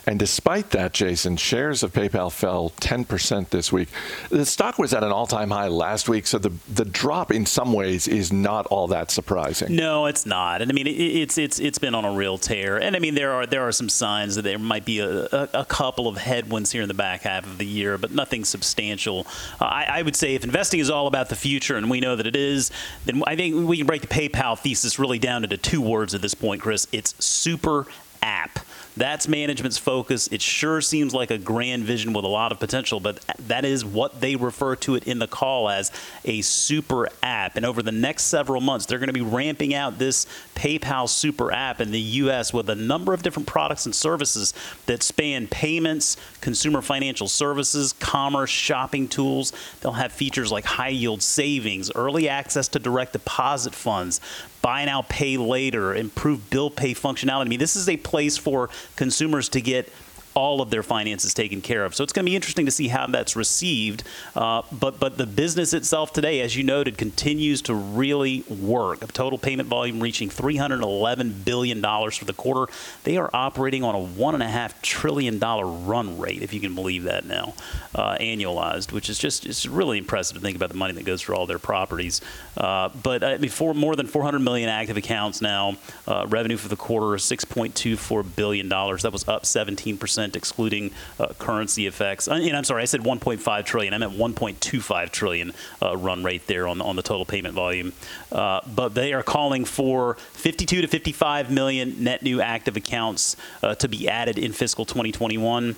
And 0.07 0.19
despite 0.19 0.69
that, 0.71 0.93
Jason, 0.93 1.35
shares 1.37 1.81
of 1.81 1.91
PayPal 1.93 2.31
fell 2.31 2.69
10% 2.81 3.49
this 3.49 3.71
week. 3.71 3.89
The 4.29 4.45
stock 4.45 4.77
was 4.77 4.93
at 4.93 5.03
an 5.03 5.11
all 5.11 5.25
time 5.25 5.49
high 5.49 5.67
last 5.67 6.07
week, 6.07 6.27
so 6.27 6.37
the, 6.37 6.51
the 6.71 6.85
drop 6.85 7.31
in 7.31 7.45
some 7.45 7.73
ways 7.73 8.07
is 8.07 8.31
not 8.31 8.67
all 8.67 8.87
that 8.87 9.09
surprising. 9.09 9.75
No, 9.75 10.05
it's 10.05 10.25
not. 10.25 10.61
And 10.61 10.71
I 10.71 10.73
mean, 10.73 10.87
it, 10.87 10.91
it's 10.91 11.37
it's 11.37 11.59
it's 11.59 11.79
been 11.79 11.95
on 11.95 12.05
a 12.05 12.11
real 12.11 12.37
tear. 12.37 12.77
And 12.77 12.95
I 12.95 12.99
mean, 12.99 13.15
there 13.15 13.33
are 13.33 13.45
there 13.45 13.67
are 13.67 13.71
some 13.71 13.89
signs 13.89 14.35
that 14.35 14.43
there 14.43 14.59
might 14.59 14.85
be 14.85 14.99
a, 14.99 15.25
a, 15.25 15.49
a 15.53 15.65
couple 15.65 16.07
of 16.07 16.17
headwinds 16.17 16.71
here 16.71 16.81
in 16.81 16.87
the 16.87 16.93
back 16.93 17.21
half 17.21 17.45
of 17.45 17.57
the 17.57 17.65
year, 17.65 17.97
but 17.97 18.11
nothing 18.11 18.45
substantial. 18.45 19.25
Uh, 19.59 19.65
I, 19.65 19.85
I 19.89 20.01
would 20.03 20.15
say 20.15 20.35
if 20.35 20.43
investing 20.43 20.79
is 20.79 20.89
all 20.89 21.07
about 21.07 21.29
the 21.29 21.35
future, 21.35 21.77
and 21.77 21.89
we 21.89 21.99
know 21.99 22.15
that 22.15 22.27
it 22.27 22.35
is, 22.35 22.71
then 23.05 23.23
I 23.25 23.35
think 23.35 23.67
we 23.67 23.77
can 23.77 23.87
break 23.87 24.01
the 24.01 24.07
PayPal 24.07 24.57
thesis 24.57 24.99
really 24.99 25.19
down 25.19 25.43
into 25.43 25.57
two 25.57 25.81
words 25.81 26.13
at 26.13 26.21
this 26.21 26.35
point, 26.35 26.61
Chris. 26.61 26.87
It's 26.91 27.15
super 27.23 27.87
app. 28.21 28.59
That's 28.97 29.27
management's 29.27 29.77
focus. 29.77 30.27
It 30.27 30.41
sure 30.41 30.79
seems 30.79 31.13
like 31.13 31.29
a 31.29 31.37
grand 31.37 31.83
vision 31.83 32.13
with 32.13 32.23
a 32.23 32.29
lot 32.29 32.51
of 32.51 32.59
potential, 32.59 32.99
but 32.99 33.19
that 33.47 33.65
is 33.65 33.83
what 33.83 34.21
they 34.21 34.35
refer 34.37 34.75
to 34.77 34.95
it 34.95 35.05
in 35.05 35.19
the 35.19 35.27
call 35.27 35.69
as 35.69 35.91
a 36.23 36.41
super 36.41 37.09
app. 37.21 37.57
And 37.57 37.65
over 37.65 37.83
the 37.83 37.91
next 37.91 38.23
several 38.23 38.61
months, 38.61 38.85
they're 38.85 38.99
going 38.99 39.07
to 39.07 39.13
be 39.13 39.21
ramping 39.21 39.73
out 39.73 39.97
this 39.97 40.25
PayPal 40.55 41.09
super 41.09 41.51
app 41.51 41.81
in 41.81 41.91
the 41.91 41.99
U.S. 41.99 42.53
with 42.53 42.69
a 42.69 42.75
number 42.75 43.13
of 43.13 43.21
different 43.21 43.47
products 43.47 43.85
and 43.85 43.93
services 43.93 44.53
that 44.85 45.03
span 45.03 45.47
payments, 45.47 46.15
consumer 46.39 46.81
financial 46.81 47.27
services, 47.27 47.91
commerce, 47.93 48.49
shopping 48.49 49.09
tools. 49.09 49.51
They'll 49.81 49.93
have 49.93 50.13
features 50.13 50.51
like 50.51 50.63
high 50.63 50.89
yield 50.89 51.21
savings, 51.21 51.91
early 51.93 52.29
access 52.29 52.69
to 52.69 52.79
direct 52.79 53.13
deposit 53.13 53.75
funds, 53.75 54.21
buy 54.65 54.83
now, 54.83 55.03
pay 55.03 55.37
later, 55.37 55.93
improve 55.93 56.49
bill 56.49 56.71
pay 56.71 56.95
functionality. 56.95 57.41
I 57.41 57.49
mean, 57.49 57.59
this 57.59 57.75
is 57.75 57.87
a 57.87 57.97
place 57.97 58.35
for 58.35 58.71
consumers 58.95 59.47
to 59.49 59.61
get 59.61 59.93
all 60.35 60.61
of 60.61 60.69
their 60.69 60.83
finances 60.83 61.33
taken 61.33 61.61
care 61.61 61.85
of. 61.85 61.95
So 61.95 62.03
it's 62.03 62.13
going 62.13 62.25
to 62.25 62.29
be 62.29 62.35
interesting 62.35 62.65
to 62.65 62.71
see 62.71 62.89
how 62.89 63.07
that's 63.07 63.35
received. 63.35 64.03
Uh, 64.35 64.61
but 64.71 64.99
but 64.99 65.17
the 65.17 65.25
business 65.25 65.73
itself 65.73 66.13
today, 66.13 66.41
as 66.41 66.55
you 66.55 66.63
noted, 66.63 66.97
continues 66.97 67.61
to 67.63 67.73
really 67.73 68.43
work. 68.49 69.01
A 69.01 69.07
total 69.07 69.39
payment 69.39 69.69
volume 69.69 70.01
reaching 70.01 70.29
311 70.29 71.41
billion 71.45 71.81
dollars 71.81 72.17
for 72.17 72.25
the 72.25 72.33
quarter. 72.33 72.71
They 73.03 73.17
are 73.17 73.29
operating 73.33 73.83
on 73.83 73.95
a 73.95 73.99
one 73.99 74.33
and 74.33 74.43
a 74.43 74.47
half 74.47 74.79
trillion 74.81 75.39
dollar 75.39 75.65
run 75.65 76.19
rate, 76.19 76.41
if 76.41 76.53
you 76.53 76.59
can 76.59 76.75
believe 76.75 77.03
that 77.03 77.25
now, 77.25 77.53
uh, 77.95 78.17
annualized, 78.17 78.91
which 78.91 79.09
is 79.09 79.17
just 79.17 79.45
it's 79.45 79.65
really 79.65 79.97
impressive 79.97 80.35
to 80.35 80.41
think 80.41 80.57
about 80.57 80.69
the 80.69 80.77
money 80.77 80.93
that 80.93 81.05
goes 81.05 81.21
through 81.21 81.35
all 81.35 81.45
their 81.47 81.59
properties. 81.59 82.19
Uh, 82.57 82.89
but 83.01 83.23
uh, 83.23 83.37
before 83.37 83.73
more 83.73 83.95
than 83.95 84.07
400 84.07 84.39
million 84.39 84.69
active 84.69 84.97
accounts 84.97 85.41
now. 85.41 85.77
Uh, 86.07 86.25
revenue 86.27 86.57
for 86.57 86.67
the 86.67 86.75
quarter 86.75 87.15
is 87.15 87.23
6.24 87.23 88.35
billion 88.35 88.69
dollars. 88.69 89.01
That 89.03 89.13
was 89.13 89.27
up 89.27 89.45
17 89.45 89.97
percent 89.97 90.24
excluding 90.33 90.91
uh, 91.19 91.27
currency 91.37 91.87
effects. 91.87 92.29
Uh, 92.29 92.35
and 92.35 92.55
I'm 92.55 92.63
sorry, 92.63 92.83
I 92.83 92.85
said 92.85 93.01
1.5 93.01 93.65
trillion. 93.65 93.93
I 93.93 93.97
meant 93.97 94.13
1.25 94.13 95.09
trillion 95.11 95.51
uh, 95.81 95.97
run 95.97 96.23
rate 96.23 96.47
there 96.47 96.69
on, 96.69 96.81
on 96.81 96.95
the 96.95 97.01
total 97.01 97.25
payment 97.25 97.53
volume. 97.53 97.91
Uh, 98.31 98.61
but 98.73 98.93
they 98.93 99.11
are 99.11 99.23
calling 99.23 99.65
for 99.65 100.15
52 100.33 100.81
to 100.81 100.87
55 100.87 101.51
million 101.51 102.01
net 102.01 102.23
new 102.23 102.39
active 102.39 102.77
accounts 102.77 103.35
uh, 103.61 103.75
to 103.75 103.89
be 103.89 104.07
added 104.07 104.37
in 104.37 104.53
fiscal 104.53 104.85
2021. 104.85 105.75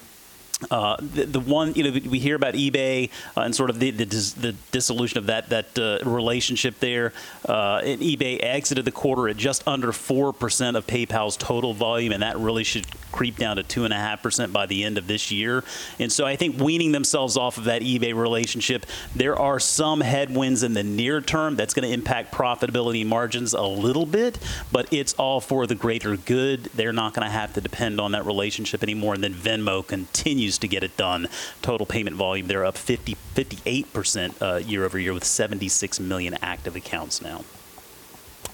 Uh, 0.71 0.97
the, 0.99 1.25
the, 1.25 1.39
one 1.39 1.71
you 1.75 1.83
know 1.83 1.91
we 2.09 2.17
hear 2.17 2.35
about 2.35 2.55
eBay 2.55 3.11
uh, 3.35 3.41
and 3.41 3.55
sort 3.55 3.69
of 3.69 3.77
the, 3.77 3.91
the, 3.91 4.07
dis, 4.07 4.33
the, 4.33 4.53
dissolution 4.71 5.19
of 5.19 5.27
that 5.27 5.49
that 5.49 5.77
uh, 5.77 5.99
relationship 6.09 6.79
there. 6.79 7.13
Uh, 7.47 7.79
eBay 7.81 8.43
exited 8.43 8.83
the 8.83 8.91
quarter 8.91 9.29
at 9.29 9.37
just 9.37 9.67
under 9.67 9.91
four 9.91 10.33
percent 10.33 10.75
of 10.75 10.87
PayPal's 10.87 11.37
total 11.37 11.75
volume, 11.75 12.11
and 12.11 12.23
that 12.23 12.39
really 12.39 12.63
should 12.63 12.87
creep 13.11 13.37
down 13.37 13.57
to 13.57 13.63
two 13.63 13.83
and 13.83 13.93
a 13.93 13.97
half 13.97 14.23
percent 14.23 14.51
by 14.51 14.65
the 14.65 14.83
end 14.83 14.97
of 14.97 15.05
this 15.05 15.29
year. 15.29 15.63
And 15.99 16.11
so 16.11 16.25
I 16.25 16.35
think 16.35 16.59
weaning 16.59 16.91
themselves 16.91 17.37
off 17.37 17.59
of 17.59 17.65
that 17.65 17.83
eBay 17.83 18.15
relationship, 18.15 18.87
there 19.15 19.37
are 19.37 19.59
some 19.59 20.01
headwinds 20.01 20.63
in 20.63 20.73
the 20.73 20.83
near 20.83 21.21
term 21.21 21.55
that's 21.55 21.75
going 21.75 21.87
to 21.87 21.93
impact 21.93 22.33
profitability 22.33 23.05
margins 23.05 23.53
a 23.53 23.61
little 23.61 24.07
bit, 24.07 24.39
but 24.71 24.91
it's 24.91 25.13
all 25.13 25.39
for 25.39 25.67
the 25.67 25.75
greater 25.75 26.17
good. 26.17 26.63
They're 26.73 26.93
not 26.93 27.13
going 27.13 27.27
to 27.27 27.31
have 27.31 27.53
to 27.53 27.61
depend 27.61 28.01
on 28.01 28.13
that 28.13 28.25
relationship 28.25 28.81
anymore. 28.81 29.13
And 29.13 29.23
then 29.23 29.35
Venmo 29.35 29.85
continues 29.85 30.46
continues 30.47 30.57
to 30.59 30.67
get 30.67 30.83
it 30.83 30.95
done. 30.97 31.27
Total 31.61 31.85
payment 31.85 32.15
volume, 32.15 32.47
they're 32.47 32.65
up 32.65 32.77
50, 32.77 33.15
58% 33.35 34.41
uh, 34.41 34.57
year 34.57 34.85
over 34.85 34.97
year 34.97 35.13
with 35.13 35.25
76 35.25 35.99
million 35.99 36.37
active 36.41 36.75
accounts 36.75 37.21
now. 37.21 37.43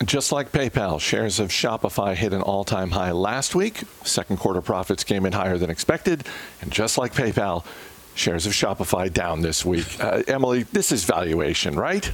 Just 0.03 0.31
like 0.31 0.51
PayPal, 0.51 0.99
shares 0.99 1.39
of 1.39 1.49
Shopify 1.49 2.15
hit 2.15 2.33
an 2.33 2.41
all 2.41 2.63
time 2.63 2.91
high 2.91 3.11
last 3.11 3.53
week. 3.53 3.83
Second 4.03 4.37
quarter 4.37 4.61
profits 4.61 5.03
came 5.03 5.25
in 5.25 5.33
higher 5.33 5.57
than 5.57 5.69
expected. 5.69 6.25
And 6.61 6.71
just 6.71 6.97
like 6.97 7.13
PayPal, 7.13 7.63
shares 8.15 8.45
of 8.47 8.53
Shopify 8.53 9.11
down 9.13 9.41
this 9.41 9.63
week. 9.63 9.99
Uh, 9.99 10.23
Emily, 10.27 10.63
this 10.63 10.91
is 10.91 11.03
valuation, 11.03 11.75
right? 11.75 12.11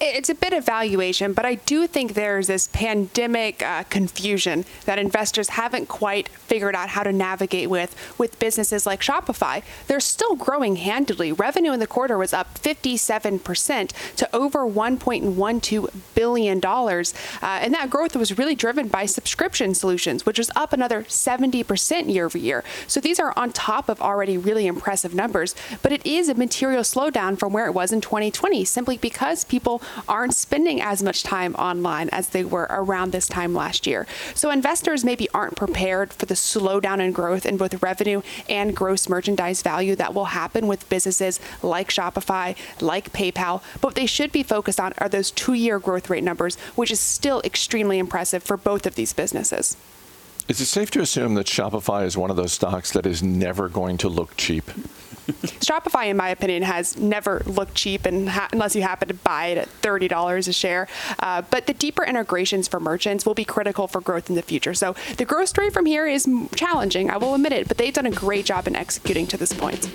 It's 0.00 0.28
a 0.28 0.34
bit 0.34 0.52
of 0.52 0.66
valuation, 0.66 1.32
but 1.32 1.44
I 1.44 1.54
do 1.54 1.86
think 1.86 2.14
there's 2.14 2.48
this 2.48 2.68
pandemic 2.68 3.62
uh, 3.62 3.84
confusion 3.84 4.64
that 4.86 4.98
investors 4.98 5.50
haven't 5.50 5.86
quite 5.88 6.28
figured 6.28 6.74
out 6.74 6.90
how 6.90 7.02
to 7.02 7.12
navigate 7.12 7.70
with 7.70 7.94
with 8.18 8.38
businesses 8.38 8.86
like 8.86 9.00
Shopify. 9.00 9.62
They're 9.86 10.00
still 10.00 10.34
growing 10.36 10.76
handily. 10.76 11.32
Revenue 11.32 11.72
in 11.72 11.80
the 11.80 11.86
quarter 11.86 12.18
was 12.18 12.32
up 12.32 12.58
57% 12.58 14.16
to 14.16 14.36
over 14.36 14.60
1.12 14.60 15.90
billion 16.14 16.60
dollars, 16.60 17.14
uh, 17.42 17.60
and 17.62 17.72
that 17.74 17.90
growth 17.90 18.16
was 18.16 18.36
really 18.36 18.54
driven 18.54 18.88
by 18.88 19.06
subscription 19.06 19.74
solutions, 19.74 20.26
which 20.26 20.38
was 20.38 20.50
up 20.56 20.72
another 20.72 21.02
70% 21.04 22.12
year 22.12 22.26
over 22.26 22.38
year. 22.38 22.64
So 22.86 23.00
these 23.00 23.20
are 23.20 23.32
on 23.36 23.52
top 23.52 23.88
of 23.88 24.00
already 24.00 24.36
really 24.36 24.66
impressive 24.66 25.14
numbers, 25.14 25.54
but 25.82 25.92
it 25.92 26.04
is 26.04 26.28
a 26.28 26.34
material 26.34 26.82
slowdown 26.82 27.38
from 27.38 27.52
where 27.52 27.66
it 27.66 27.72
was 27.72 27.92
in 27.92 28.00
2020, 28.00 28.64
simply 28.64 28.98
because 28.98 29.44
people 29.44 29.82
aren't 30.08 30.34
spending 30.34 30.80
as 30.80 31.02
much 31.02 31.22
time 31.22 31.54
online 31.54 32.08
as 32.10 32.28
they 32.28 32.44
were 32.44 32.66
around 32.70 33.12
this 33.12 33.28
time 33.28 33.54
last 33.54 33.86
year. 33.86 34.06
So 34.34 34.50
investors 34.50 35.04
maybe 35.04 35.28
aren't 35.30 35.56
prepared 35.56 36.12
for 36.12 36.26
the 36.26 36.34
slowdown 36.34 37.00
in 37.00 37.12
growth 37.12 37.46
in 37.46 37.56
both 37.56 37.82
revenue 37.82 38.22
and 38.48 38.76
gross 38.76 39.08
merchandise 39.08 39.62
value 39.62 39.96
that 39.96 40.14
will 40.14 40.26
happen 40.26 40.66
with 40.66 40.88
businesses 40.88 41.40
like 41.62 41.88
Shopify, 41.88 42.56
like 42.80 43.12
PayPal. 43.12 43.62
But 43.80 43.94
what 43.94 43.94
they 43.94 44.06
should 44.06 44.32
be 44.32 44.42
focused 44.42 44.80
on 44.80 44.92
are 44.98 45.08
those 45.08 45.30
two 45.30 45.54
year 45.54 45.78
growth 45.78 46.10
rate 46.10 46.24
numbers, 46.24 46.56
which 46.74 46.90
is 46.90 47.00
still 47.00 47.40
extremely 47.44 47.98
impressive 47.98 48.42
for 48.42 48.56
both 48.56 48.86
of 48.86 48.96
these 48.96 49.12
businesses. 49.12 49.76
Is 50.46 50.60
it 50.60 50.66
safe 50.66 50.90
to 50.90 51.00
assume 51.00 51.34
that 51.34 51.46
Shopify 51.46 52.04
is 52.04 52.18
one 52.18 52.30
of 52.30 52.36
those 52.36 52.52
stocks 52.52 52.92
that 52.92 53.06
is 53.06 53.22
never 53.22 53.70
going 53.70 53.96
to 53.98 54.10
look 54.10 54.36
cheap? 54.36 54.64
Shopify, 55.64 56.08
in 56.08 56.18
my 56.18 56.28
opinion, 56.28 56.62
has 56.64 56.98
never 56.98 57.42
looked 57.46 57.74
cheap 57.74 58.04
and 58.04 58.28
ha- 58.28 58.50
unless 58.52 58.76
you 58.76 58.82
happen 58.82 59.08
to 59.08 59.14
buy 59.14 59.46
it 59.46 59.56
at 59.56 59.68
$30 59.80 60.46
a 60.46 60.52
share. 60.52 60.86
Uh, 61.20 61.40
but 61.50 61.66
the 61.66 61.72
deeper 61.72 62.04
integrations 62.04 62.68
for 62.68 62.78
merchants 62.78 63.24
will 63.24 63.32
be 63.32 63.46
critical 63.46 63.88
for 63.88 64.02
growth 64.02 64.28
in 64.28 64.36
the 64.36 64.42
future. 64.42 64.74
So 64.74 64.94
the 65.16 65.24
growth 65.24 65.48
story 65.48 65.70
from 65.70 65.86
here 65.86 66.06
is 66.06 66.28
challenging, 66.54 67.08
I 67.08 67.16
will 67.16 67.34
admit 67.34 67.52
it, 67.52 67.66
but 67.66 67.78
they've 67.78 67.94
done 67.94 68.04
a 68.04 68.10
great 68.10 68.44
job 68.44 68.66
in 68.66 68.76
executing 68.76 69.26
to 69.28 69.38
this 69.38 69.54
point. 69.54 69.88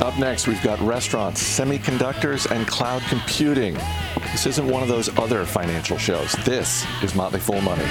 Up 0.00 0.16
next, 0.18 0.46
we've 0.46 0.62
got 0.62 0.80
restaurants, 0.80 1.42
semiconductors, 1.42 2.48
and 2.50 2.66
cloud 2.68 3.02
computing. 3.08 3.76
This 4.32 4.46
isn't 4.46 4.66
one 4.66 4.82
of 4.82 4.88
those 4.88 5.10
other 5.18 5.44
financial 5.44 5.98
shows. 5.98 6.32
This 6.46 6.86
is 7.02 7.14
Motley 7.14 7.38
Fool 7.38 7.60
Money. 7.60 7.84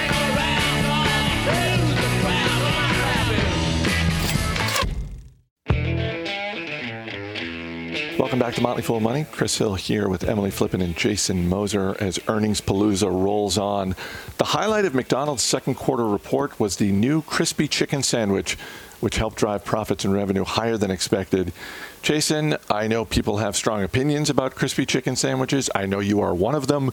Welcome 8.17 8.39
back 8.39 8.55
to 8.55 8.61
Motley 8.61 8.81
Fool 8.81 8.99
Money. 8.99 9.27
Chris 9.31 9.55
Hill 9.55 9.75
here 9.75 10.09
with 10.09 10.23
Emily 10.23 10.49
Flippen 10.49 10.81
and 10.81 10.97
Jason 10.97 11.47
Moser 11.47 11.95
as 11.99 12.19
earnings 12.27 12.59
palooza 12.59 13.07
rolls 13.07 13.59
on. 13.59 13.95
The 14.39 14.45
highlight 14.45 14.85
of 14.85 14.95
McDonald's 14.95 15.43
second 15.43 15.75
quarter 15.75 16.07
report 16.07 16.59
was 16.59 16.77
the 16.77 16.91
new 16.91 17.21
crispy 17.21 17.67
chicken 17.67 18.01
sandwich, 18.01 18.55
which 18.99 19.17
helped 19.17 19.37
drive 19.37 19.63
profits 19.63 20.05
and 20.05 20.13
revenue 20.13 20.43
higher 20.43 20.77
than 20.77 20.89
expected. 20.89 21.53
Jason, 22.01 22.57
I 22.69 22.87
know 22.87 23.05
people 23.05 23.37
have 23.37 23.55
strong 23.55 23.83
opinions 23.83 24.31
about 24.31 24.55
crispy 24.55 24.87
chicken 24.87 25.15
sandwiches. 25.15 25.69
I 25.75 25.85
know 25.85 25.99
you 25.99 26.19
are 26.21 26.33
one 26.33 26.55
of 26.55 26.65
them. 26.65 26.91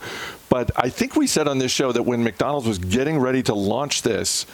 But 0.51 0.71
I 0.77 0.91
think 0.91 1.17
we 1.17 1.27
said 1.27 1.49
on 1.49 1.59
this 1.59 1.73
show 1.73 1.93
that 1.93 2.03
when 2.03 2.23
McDonald's 2.23 2.67
was 2.67 2.79
getting 2.79 3.19
ready 3.19 3.43
to 3.45 3.55
launch 3.55 4.03
this, 4.03 4.45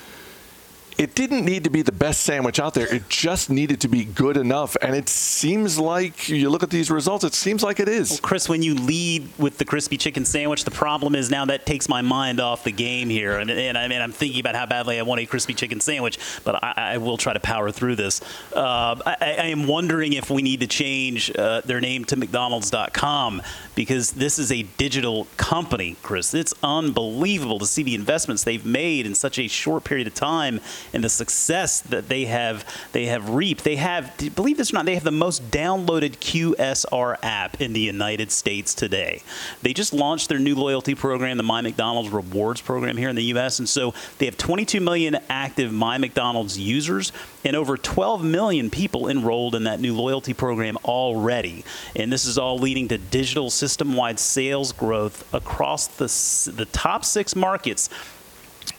it 0.97 1.15
didn't 1.15 1.45
need 1.45 1.65
to 1.65 1.71
be 1.71 1.83
the 1.83 1.93
best 1.93 2.23
sandwich 2.23 2.61
out 2.61 2.75
there. 2.75 2.93
It 2.93 3.09
just 3.09 3.51
needed 3.51 3.81
to 3.81 3.89
be 3.89 4.05
good 4.05 4.37
enough. 4.37 4.77
And 4.81 4.95
it 4.95 5.09
seems 5.09 5.79
like 5.79 6.29
you 6.29 6.49
look 6.51 6.63
at 6.63 6.71
these 6.71 6.91
results, 6.91 7.25
it 7.25 7.35
seems 7.35 7.63
like 7.63 7.81
it 7.81 7.89
is. 7.89 8.11
Well, 8.11 8.21
Chris, 8.23 8.49
when 8.49 8.63
you 8.63 8.75
lead 8.75 9.29
with 9.39 9.59
the 9.59 9.65
crispy 9.65 9.97
chicken 9.97 10.25
sandwich, 10.25 10.65
the 10.65 10.71
problem 10.71 11.15
is 11.15 11.31
now 11.31 11.45
that 11.47 11.67
takes 11.67 11.89
my 11.89 12.03
mind 12.03 12.41
off 12.41 12.65
the 12.65 12.73
game 12.73 13.09
here. 13.09 13.39
And, 13.39 13.51
and 13.51 13.77
I 13.77 13.89
mean, 13.89 14.01
I'm 14.01 14.13
thinking 14.13 14.41
about 14.41 14.55
how 14.55 14.67
badly 14.67 14.99
I 14.99 15.03
want 15.03 15.21
a 15.21 15.27
crispy 15.27 15.55
chicken 15.55 15.81
sandwich, 15.81 16.19
but 16.45 16.63
I, 16.63 16.75
I 16.77 16.99
will 16.99 17.17
try 17.17 17.33
to 17.33 17.41
power 17.41 17.73
through 17.73 17.97
this. 17.97 18.21
Uh, 18.55 18.97
I, 19.05 19.17
I, 19.21 19.47
am 19.47 19.67
wondering 19.67 20.13
if 20.13 20.31
we 20.31 20.43
need 20.43 20.61
to 20.61 20.67
change 20.67 21.35
uh, 21.37 21.63
their 21.63 21.81
name 21.81 22.05
to 22.07 22.17
McDonald's.com 22.17 23.43
because 23.75 24.13
this 24.13 24.39
is 24.39 24.53
a 24.53 24.63
digital 24.63 25.27
company, 25.37 25.97
Chris. 26.03 26.35
It's 26.35 26.55
unbelievable 26.63 27.59
to 27.59 27.67
see 27.67 27.83
the 27.83 27.95
investments 27.95 28.45
they've 28.45 28.65
made 28.65 29.07
in 29.07 29.15
such 29.15 29.39
a 29.39 29.49
short 29.49 29.85
period 29.85 30.07
of 30.07 30.15
time 30.15 30.61
and 30.95 31.03
the 31.03 31.09
success 31.09 31.81
that 31.83 32.09
they 32.09 32.25
have 32.25 32.65
they 32.93 33.07
have 33.07 33.31
reaped. 33.31 33.65
They 33.65 33.77
have, 33.77 34.17
believe 34.35 34.57
this 34.57 34.73
or 34.73 34.77
not, 34.77 34.87
they 34.87 34.95
have 34.95 35.05
the 35.05 35.11
most 35.11 35.51
downloaded 35.51 36.17
QSR 36.19 37.17
app 37.23 37.61
in 37.61 37.73
the 37.73 37.81
United 37.81 38.31
States 38.31 38.75
today. 38.75 39.23
They 39.63 39.73
just 39.73 39.93
launched 39.93 40.29
their 40.29 40.39
new 40.39 40.55
loyalty 40.55 40.95
program, 40.95 41.37
the 41.37 41.43
My 41.43 41.61
McDonald's 41.61 42.11
Rewards 42.11 42.61
program 42.61 42.97
here 42.97 43.09
in 43.09 43.17
the 43.17 43.25
U.S., 43.25 43.59
and 43.59 43.69
so 43.69 43.93
they 44.19 44.27
have 44.27 44.39
22 44.39 44.81
million 44.81 45.19
active 45.29 45.73
My 45.73 45.99
McDonald's 45.99 46.59
users 46.59 47.13
and 47.45 47.57
over 47.57 47.77
12 47.77 48.25
million 48.25 48.71
people 48.71 49.09
enrolled 49.09 49.55
in 49.55 49.65
that 49.65 49.81
new 49.81 49.95
loyalty 49.95 50.33
program 50.33 50.77
already. 50.85 51.65
And 51.97 52.13
this 52.13 52.25
is 52.25 52.39
all 52.39 52.59
leading 52.59 52.89
to 52.89 52.99
digital 52.99 53.51
system-wide 53.51 54.19
sales 54.19 54.73
growth 54.73 55.33
across 55.35 55.89
the 55.89 56.05
the 56.55 56.67
top 56.67 57.05
six 57.05 57.35
markets 57.35 57.91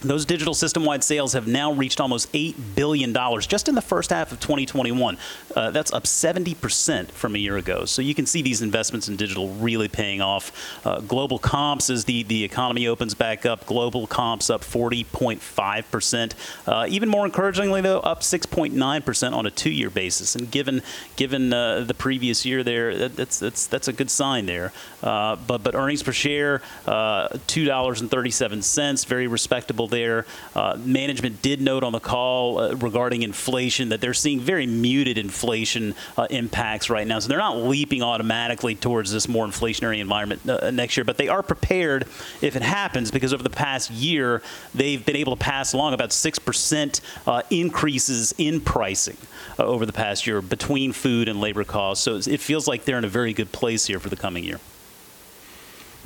those 0.09 0.25
digital 0.25 0.53
system 0.53 0.85
wide 0.85 1.03
sales 1.03 1.33
have 1.33 1.47
now 1.47 1.71
reached 1.71 1.99
almost 1.99 2.31
$8 2.33 2.55
billion 2.75 3.13
just 3.41 3.67
in 3.67 3.75
the 3.75 3.81
first 3.81 4.09
half 4.09 4.31
of 4.31 4.39
2021. 4.39 5.17
Uh, 5.55 5.71
that's 5.71 5.93
up 5.93 6.03
70% 6.03 7.11
from 7.11 7.35
a 7.35 7.37
year 7.37 7.57
ago. 7.57 7.85
So 7.85 8.01
you 8.01 8.15
can 8.15 8.25
see 8.25 8.41
these 8.41 8.61
investments 8.61 9.07
in 9.07 9.15
digital 9.15 9.49
really 9.49 9.87
paying 9.87 10.21
off. 10.21 10.51
Uh, 10.85 10.99
global 11.01 11.39
comps, 11.39 11.89
as 11.89 12.05
the, 12.05 12.23
the 12.23 12.43
economy 12.43 12.87
opens 12.87 13.13
back 13.13 13.45
up, 13.45 13.65
global 13.65 14.07
comps 14.07 14.49
up 14.49 14.61
40.5%. 14.61 16.33
Uh, 16.67 16.85
even 16.89 17.09
more 17.09 17.25
encouragingly, 17.25 17.81
though, 17.81 17.99
up 17.99 18.21
6.9% 18.21 19.33
on 19.33 19.45
a 19.45 19.51
two 19.51 19.71
year 19.71 19.89
basis. 19.89 20.35
And 20.35 20.49
given 20.51 20.81
given 21.15 21.53
uh, 21.53 21.81
the 21.81 21.93
previous 21.93 22.45
year 22.45 22.63
there, 22.63 22.95
that, 22.97 23.15
that's, 23.15 23.39
that's, 23.39 23.67
that's 23.67 23.87
a 23.87 23.93
good 23.93 24.09
sign 24.09 24.45
there. 24.45 24.71
Uh, 25.01 25.35
but, 25.35 25.63
but 25.63 25.75
earnings 25.75 26.03
per 26.03 26.11
share, 26.11 26.61
uh, 26.85 27.29
$2.37, 27.29 29.05
very 29.05 29.27
respectable 29.27 29.87
there. 29.95 30.25
Uh, 30.53 30.77
management 30.83 31.41
did 31.41 31.61
note 31.61 31.83
on 31.83 31.93
the 31.93 31.99
call 31.99 32.59
uh, 32.59 32.73
regarding 32.75 33.23
inflation 33.23 33.89
that 33.89 34.01
they're 34.01 34.13
seeing 34.13 34.39
very 34.39 34.67
muted 34.67 35.17
inflation 35.17 35.95
uh, 36.17 36.27
impacts 36.29 36.89
right 36.89 37.07
now. 37.07 37.19
So 37.19 37.29
they're 37.29 37.37
not 37.37 37.57
leaping 37.57 38.03
automatically 38.03 38.75
towards 38.75 39.11
this 39.11 39.27
more 39.27 39.45
inflationary 39.45 39.99
environment 39.99 40.47
uh, 40.47 40.69
next 40.71 40.97
year, 40.97 41.05
but 41.05 41.17
they 41.17 41.29
are 41.29 41.41
prepared 41.41 42.03
if 42.41 42.55
it 42.55 42.61
happens 42.61 43.09
because 43.09 43.33
over 43.33 43.43
the 43.43 43.49
past 43.49 43.89
year, 43.89 44.41
they've 44.73 45.03
been 45.03 45.15
able 45.15 45.35
to 45.35 45.41
pass 45.41 45.73
along 45.73 45.93
about 45.93 46.09
6% 46.09 47.01
uh, 47.25 47.41
increases 47.49 48.33
in 48.37 48.59
pricing 48.59 49.17
uh, 49.57 49.63
over 49.63 49.85
the 49.85 49.93
past 49.93 50.27
year 50.27 50.41
between 50.41 50.91
food 50.91 51.29
and 51.29 51.39
labor 51.39 51.63
costs. 51.63 52.03
So 52.03 52.17
it 52.17 52.41
feels 52.41 52.67
like 52.67 52.83
they're 52.83 52.97
in 52.97 53.05
a 53.05 53.09
very 53.09 53.33
good 53.33 53.51
place 53.51 53.85
here 53.85 53.99
for 53.99 54.09
the 54.09 54.17
coming 54.17 54.43
year. 54.43 54.59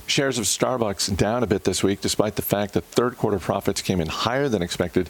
Shares 0.10 0.38
of 0.38 0.46
Starbucks 0.46 1.16
down 1.16 1.44
a 1.44 1.48
bit 1.48 1.64
this 1.64 1.84
week, 1.84 2.02
despite 2.02 2.36
the 2.36 2.42
fact 2.42 2.74
that 2.74 2.84
third 2.86 3.18
quarter 3.18 3.40
profits 3.40 3.82
came 3.82 4.02
in 4.02 4.08
higher 4.08 4.50
than 4.50 4.62
expected. 4.62 5.10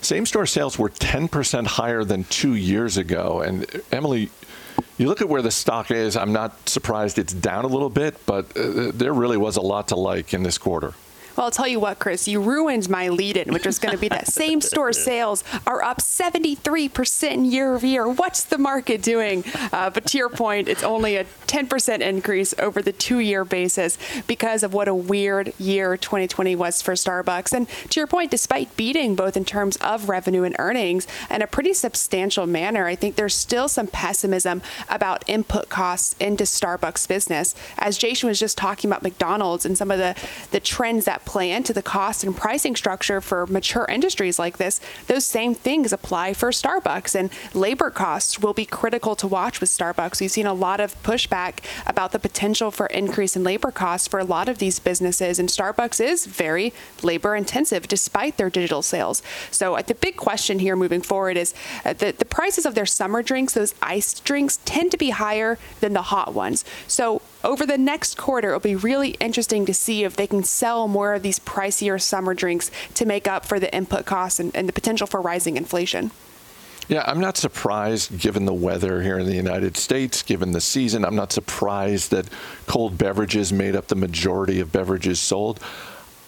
Same 0.00 0.26
store 0.26 0.46
sales 0.46 0.78
were 0.78 0.88
10% 0.88 1.66
higher 1.66 2.04
than 2.04 2.24
two 2.24 2.54
years 2.54 2.96
ago. 2.96 3.40
And 3.40 3.66
Emily, 3.92 4.30
you 4.98 5.08
look 5.08 5.20
at 5.20 5.28
where 5.28 5.42
the 5.42 5.50
stock 5.50 5.90
is, 5.90 6.16
I'm 6.16 6.32
not 6.32 6.68
surprised 6.68 7.18
it's 7.18 7.32
down 7.32 7.64
a 7.64 7.68
little 7.68 7.90
bit, 7.90 8.24
but 8.26 8.56
uh, 8.56 8.90
there 8.92 9.12
really 9.12 9.36
was 9.36 9.56
a 9.56 9.62
lot 9.62 9.88
to 9.88 9.96
like 9.96 10.34
in 10.34 10.42
this 10.42 10.58
quarter. 10.58 10.94
Well, 11.36 11.46
I'll 11.46 11.50
tell 11.50 11.68
you 11.68 11.80
what, 11.80 11.98
Chris, 11.98 12.28
you 12.28 12.40
ruined 12.40 12.88
my 12.90 13.08
lead 13.08 13.36
in, 13.36 13.52
which 13.52 13.64
was 13.64 13.78
going 13.78 13.94
to 13.94 14.00
be 14.00 14.08
that 14.08 14.28
same 14.42 14.60
store 14.60 14.92
sales 14.92 15.44
are 15.66 15.82
up 15.82 15.98
73% 15.98 17.50
year 17.50 17.74
over 17.74 17.86
year. 17.86 18.08
What's 18.08 18.44
the 18.44 18.58
market 18.58 19.02
doing? 19.02 19.44
Uh, 19.72 19.90
but 19.90 20.06
to 20.06 20.18
your 20.18 20.28
point, 20.28 20.68
it's 20.68 20.82
only 20.82 21.16
a 21.16 21.24
10% 21.46 22.00
increase 22.00 22.54
over 22.58 22.82
the 22.82 22.92
two 22.92 23.18
year 23.18 23.44
basis 23.44 23.98
because 24.26 24.62
of 24.62 24.74
what 24.74 24.88
a 24.88 24.94
weird 24.94 25.52
year 25.58 25.96
2020 25.96 26.56
was 26.56 26.82
for 26.82 26.94
Starbucks. 26.94 27.52
And 27.52 27.68
to 27.90 28.00
your 28.00 28.06
point, 28.06 28.30
despite 28.30 28.76
beating 28.76 29.14
both 29.14 29.36
in 29.36 29.44
terms 29.44 29.76
of 29.76 30.08
revenue 30.08 30.42
and 30.44 30.56
earnings 30.58 31.06
in 31.30 31.42
a 31.42 31.46
pretty 31.46 31.72
substantial 31.72 32.46
manner, 32.46 32.86
I 32.86 32.94
think 32.94 33.16
there's 33.16 33.34
still 33.34 33.68
some 33.68 33.86
pessimism 33.86 34.62
about 34.88 35.24
input 35.26 35.68
costs 35.68 36.14
into 36.20 36.44
Starbucks 36.44 37.08
business. 37.08 37.54
As 37.78 37.98
Jason 37.98 38.28
was 38.28 38.38
just 38.38 38.56
talking 38.58 38.90
about 38.90 39.02
McDonald's 39.02 39.64
and 39.64 39.76
some 39.76 39.90
of 39.90 39.98
the, 39.98 40.14
the 40.50 40.60
trends 40.60 41.04
that 41.04 41.21
play 41.24 41.50
into 41.50 41.72
the 41.72 41.82
cost 41.82 42.24
and 42.24 42.36
pricing 42.36 42.76
structure 42.76 43.20
for 43.20 43.46
mature 43.46 43.86
industries 43.88 44.38
like 44.38 44.58
this, 44.58 44.80
those 45.06 45.24
same 45.26 45.54
things 45.54 45.92
apply 45.92 46.34
for 46.34 46.50
Starbucks. 46.50 47.14
And 47.14 47.30
labor 47.54 47.90
costs 47.90 48.38
will 48.38 48.54
be 48.54 48.64
critical 48.64 49.14
to 49.16 49.26
watch 49.26 49.60
with 49.60 49.70
Starbucks. 49.70 50.20
We've 50.20 50.30
seen 50.30 50.46
a 50.46 50.54
lot 50.54 50.80
of 50.80 51.00
pushback 51.02 51.58
about 51.86 52.12
the 52.12 52.18
potential 52.18 52.70
for 52.70 52.86
increase 52.86 53.36
in 53.36 53.44
labor 53.44 53.70
costs 53.70 54.08
for 54.08 54.20
a 54.20 54.24
lot 54.24 54.48
of 54.48 54.58
these 54.58 54.78
businesses. 54.78 55.38
And 55.38 55.48
Starbucks 55.48 56.04
is 56.04 56.26
very 56.26 56.72
labor 57.02 57.34
intensive 57.34 57.88
despite 57.88 58.36
their 58.36 58.50
digital 58.50 58.82
sales. 58.82 59.22
So 59.50 59.76
uh, 59.76 59.82
the 59.82 59.94
big 59.94 60.16
question 60.16 60.58
here 60.58 60.76
moving 60.76 61.02
forward 61.02 61.36
is 61.36 61.54
uh, 61.84 61.92
the, 61.92 62.12
the 62.12 62.24
prices 62.24 62.66
of 62.66 62.74
their 62.74 62.86
summer 62.86 63.22
drinks, 63.22 63.54
those 63.54 63.74
iced 63.82 64.24
drinks, 64.24 64.58
tend 64.64 64.90
to 64.92 64.96
be 64.96 65.10
higher 65.10 65.58
than 65.80 65.92
the 65.92 66.02
hot 66.02 66.34
ones. 66.34 66.64
So 66.86 67.22
over 67.44 67.66
the 67.66 67.78
next 67.78 68.16
quarter, 68.16 68.48
it'll 68.48 68.60
be 68.60 68.76
really 68.76 69.10
interesting 69.20 69.66
to 69.66 69.74
see 69.74 70.04
if 70.04 70.16
they 70.16 70.26
can 70.26 70.44
sell 70.44 70.88
more 70.88 71.14
of 71.14 71.22
these 71.22 71.38
pricier 71.38 72.00
summer 72.00 72.34
drinks 72.34 72.70
to 72.94 73.04
make 73.04 73.26
up 73.26 73.44
for 73.44 73.58
the 73.58 73.74
input 73.74 74.06
costs 74.06 74.38
and, 74.40 74.54
and 74.54 74.68
the 74.68 74.72
potential 74.72 75.06
for 75.06 75.20
rising 75.20 75.56
inflation. 75.56 76.10
Yeah, 76.88 77.04
I'm 77.06 77.20
not 77.20 77.36
surprised 77.36 78.18
given 78.18 78.44
the 78.44 78.52
weather 78.52 79.02
here 79.02 79.18
in 79.18 79.26
the 79.26 79.34
United 79.34 79.76
States, 79.76 80.22
given 80.22 80.52
the 80.52 80.60
season. 80.60 81.04
I'm 81.04 81.16
not 81.16 81.32
surprised 81.32 82.10
that 82.10 82.28
cold 82.66 82.98
beverages 82.98 83.52
made 83.52 83.76
up 83.76 83.86
the 83.86 83.94
majority 83.94 84.60
of 84.60 84.72
beverages 84.72 85.20
sold. 85.20 85.60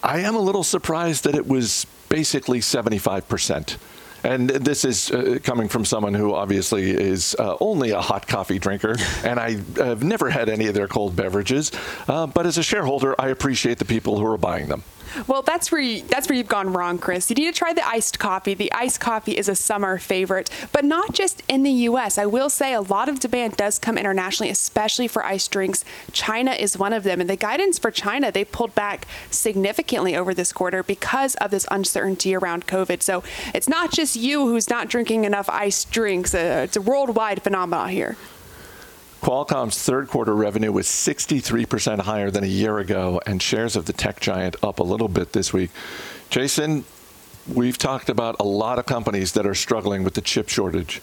I 0.01 0.19
am 0.19 0.35
a 0.35 0.39
little 0.39 0.63
surprised 0.63 1.23
that 1.25 1.35
it 1.35 1.47
was 1.47 1.85
basically 2.09 2.59
75%. 2.59 3.77
And 4.25 4.49
this 4.49 4.85
is 4.85 5.11
uh, 5.11 5.37
coming 5.43 5.69
from 5.69 5.85
someone 5.85 6.15
who 6.15 6.33
obviously 6.33 6.89
is 6.89 7.35
uh, 7.37 7.57
only 7.59 7.91
a 7.91 8.01
hot 8.01 8.27
coffee 8.27 8.57
drinker, 8.57 8.95
and 9.23 9.39
I 9.39 9.51
have 9.77 10.03
never 10.03 10.31
had 10.31 10.49
any 10.49 10.65
of 10.65 10.73
their 10.73 10.87
cold 10.87 11.15
beverages. 11.15 11.71
Uh, 12.07 12.25
but 12.25 12.47
as 12.47 12.57
a 12.57 12.63
shareholder, 12.63 13.13
I 13.19 13.29
appreciate 13.29 13.77
the 13.77 13.85
people 13.85 14.17
who 14.17 14.25
are 14.25 14.37
buying 14.37 14.67
them. 14.67 14.83
Well, 15.27 15.41
that's 15.41 15.71
where 15.71 15.81
you, 15.81 16.01
that's 16.03 16.27
where 16.29 16.37
you've 16.37 16.47
gone 16.47 16.73
wrong, 16.73 16.97
Chris. 16.97 17.29
You 17.29 17.35
need 17.35 17.53
to 17.53 17.57
try 17.57 17.73
the 17.73 17.87
iced 17.87 18.19
coffee. 18.19 18.53
The 18.53 18.71
iced 18.73 18.99
coffee 18.99 19.37
is 19.37 19.49
a 19.49 19.55
summer 19.55 19.97
favorite, 19.97 20.49
but 20.71 20.85
not 20.85 21.13
just 21.13 21.43
in 21.47 21.63
the 21.63 21.71
U.S. 21.71 22.17
I 22.17 22.25
will 22.25 22.49
say 22.49 22.73
a 22.73 22.81
lot 22.81 23.09
of 23.09 23.19
demand 23.19 23.57
does 23.57 23.79
come 23.79 23.97
internationally, 23.97 24.49
especially 24.49 25.07
for 25.07 25.25
iced 25.25 25.51
drinks. 25.51 25.85
China 26.11 26.51
is 26.51 26.77
one 26.77 26.93
of 26.93 27.03
them, 27.03 27.21
and 27.21 27.29
the 27.29 27.35
guidance 27.35 27.79
for 27.79 27.91
China 27.91 28.31
they 28.31 28.45
pulled 28.45 28.75
back 28.75 29.07
significantly 29.31 30.15
over 30.15 30.33
this 30.33 30.51
quarter 30.51 30.83
because 30.83 31.35
of 31.35 31.51
this 31.51 31.65
uncertainty 31.71 32.35
around 32.35 32.67
COVID. 32.67 33.01
So 33.01 33.23
it's 33.53 33.69
not 33.69 33.91
just 33.91 34.15
you 34.15 34.47
who's 34.47 34.69
not 34.69 34.89
drinking 34.89 35.25
enough 35.25 35.49
iced 35.49 35.91
drinks. 35.91 36.33
Uh, 36.33 36.63
it's 36.65 36.77
a 36.77 36.81
worldwide 36.81 37.41
phenomenon 37.41 37.89
here. 37.89 38.17
Qualcomm's 39.25 39.81
third 39.81 40.07
quarter 40.07 40.35
revenue 40.35 40.71
was 40.71 40.85
63% 40.85 42.01
higher 42.01 42.29
than 42.29 42.43
a 42.43 42.47
year 42.47 42.77
ago, 42.77 43.19
and 43.25 43.41
shares 43.41 43.75
of 43.75 43.85
the 43.85 43.91
tech 43.91 44.19
giant 44.19 44.55
up 44.61 44.77
a 44.77 44.83
little 44.83 45.07
bit 45.07 45.31
this 45.33 45.51
week. 45.51 45.71
Jason, 46.29 46.85
we've 47.51 47.79
talked 47.79 48.09
about 48.09 48.35
a 48.39 48.43
lot 48.43 48.77
of 48.77 48.85
companies 48.85 49.31
that 49.31 49.47
are 49.47 49.55
struggling 49.55 50.03
with 50.03 50.13
the 50.13 50.21
chip 50.21 50.47
shortage. 50.47 51.01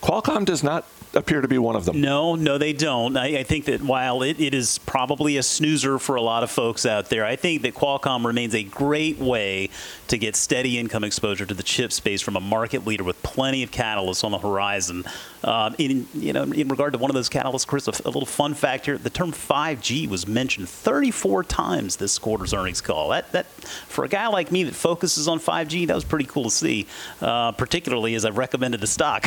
Qualcomm 0.00 0.44
does 0.44 0.62
not 0.62 0.86
appear 1.12 1.40
to 1.40 1.48
be 1.48 1.58
one 1.58 1.74
of 1.74 1.86
them. 1.86 2.00
No, 2.00 2.36
no, 2.36 2.56
they 2.56 2.72
don't. 2.72 3.16
I, 3.16 3.38
I 3.38 3.42
think 3.42 3.64
that 3.64 3.82
while 3.82 4.22
it, 4.22 4.38
it 4.38 4.54
is 4.54 4.78
probably 4.78 5.36
a 5.36 5.42
snoozer 5.42 5.98
for 5.98 6.14
a 6.14 6.22
lot 6.22 6.44
of 6.44 6.52
folks 6.52 6.86
out 6.86 7.10
there, 7.10 7.24
I 7.24 7.34
think 7.34 7.62
that 7.62 7.74
Qualcomm 7.74 8.24
remains 8.24 8.54
a 8.54 8.62
great 8.62 9.18
way 9.18 9.70
to 10.08 10.18
get 10.18 10.36
steady 10.36 10.78
income 10.78 11.04
exposure 11.04 11.46
to 11.46 11.54
the 11.54 11.62
chip 11.62 11.92
space 11.92 12.22
from 12.22 12.36
a 12.36 12.40
market 12.40 12.86
leader 12.86 13.04
with 13.04 13.22
plenty 13.22 13.62
of 13.62 13.70
catalysts 13.70 14.24
on 14.24 14.32
the 14.32 14.38
horizon. 14.38 15.04
Um, 15.44 15.74
in 15.78 16.08
you 16.14 16.32
know, 16.32 16.42
in 16.42 16.68
regard 16.68 16.92
to 16.92 16.98
one 16.98 17.10
of 17.10 17.14
those 17.14 17.28
catalysts, 17.28 17.66
Chris, 17.66 17.88
a, 17.88 17.92
a 18.04 18.10
little 18.10 18.26
fun 18.26 18.54
fact 18.54 18.86
here: 18.86 18.98
the 18.98 19.10
term 19.10 19.32
5G 19.32 20.08
was 20.08 20.26
mentioned 20.26 20.68
34 20.68 21.44
times 21.44 21.96
this 21.96 22.18
quarter's 22.18 22.52
earnings 22.52 22.80
call. 22.80 23.10
That 23.10 23.32
that 23.32 23.46
for 23.46 24.04
a 24.04 24.08
guy 24.08 24.26
like 24.28 24.50
me 24.52 24.64
that 24.64 24.74
focuses 24.74 25.28
on 25.28 25.38
5G, 25.38 25.86
that 25.86 25.94
was 25.94 26.04
pretty 26.04 26.26
cool 26.26 26.44
to 26.44 26.50
see, 26.50 26.86
uh, 27.20 27.52
particularly 27.52 28.14
as 28.14 28.24
I 28.24 28.30
recommended 28.30 28.80
the 28.80 28.86
stock. 28.86 29.26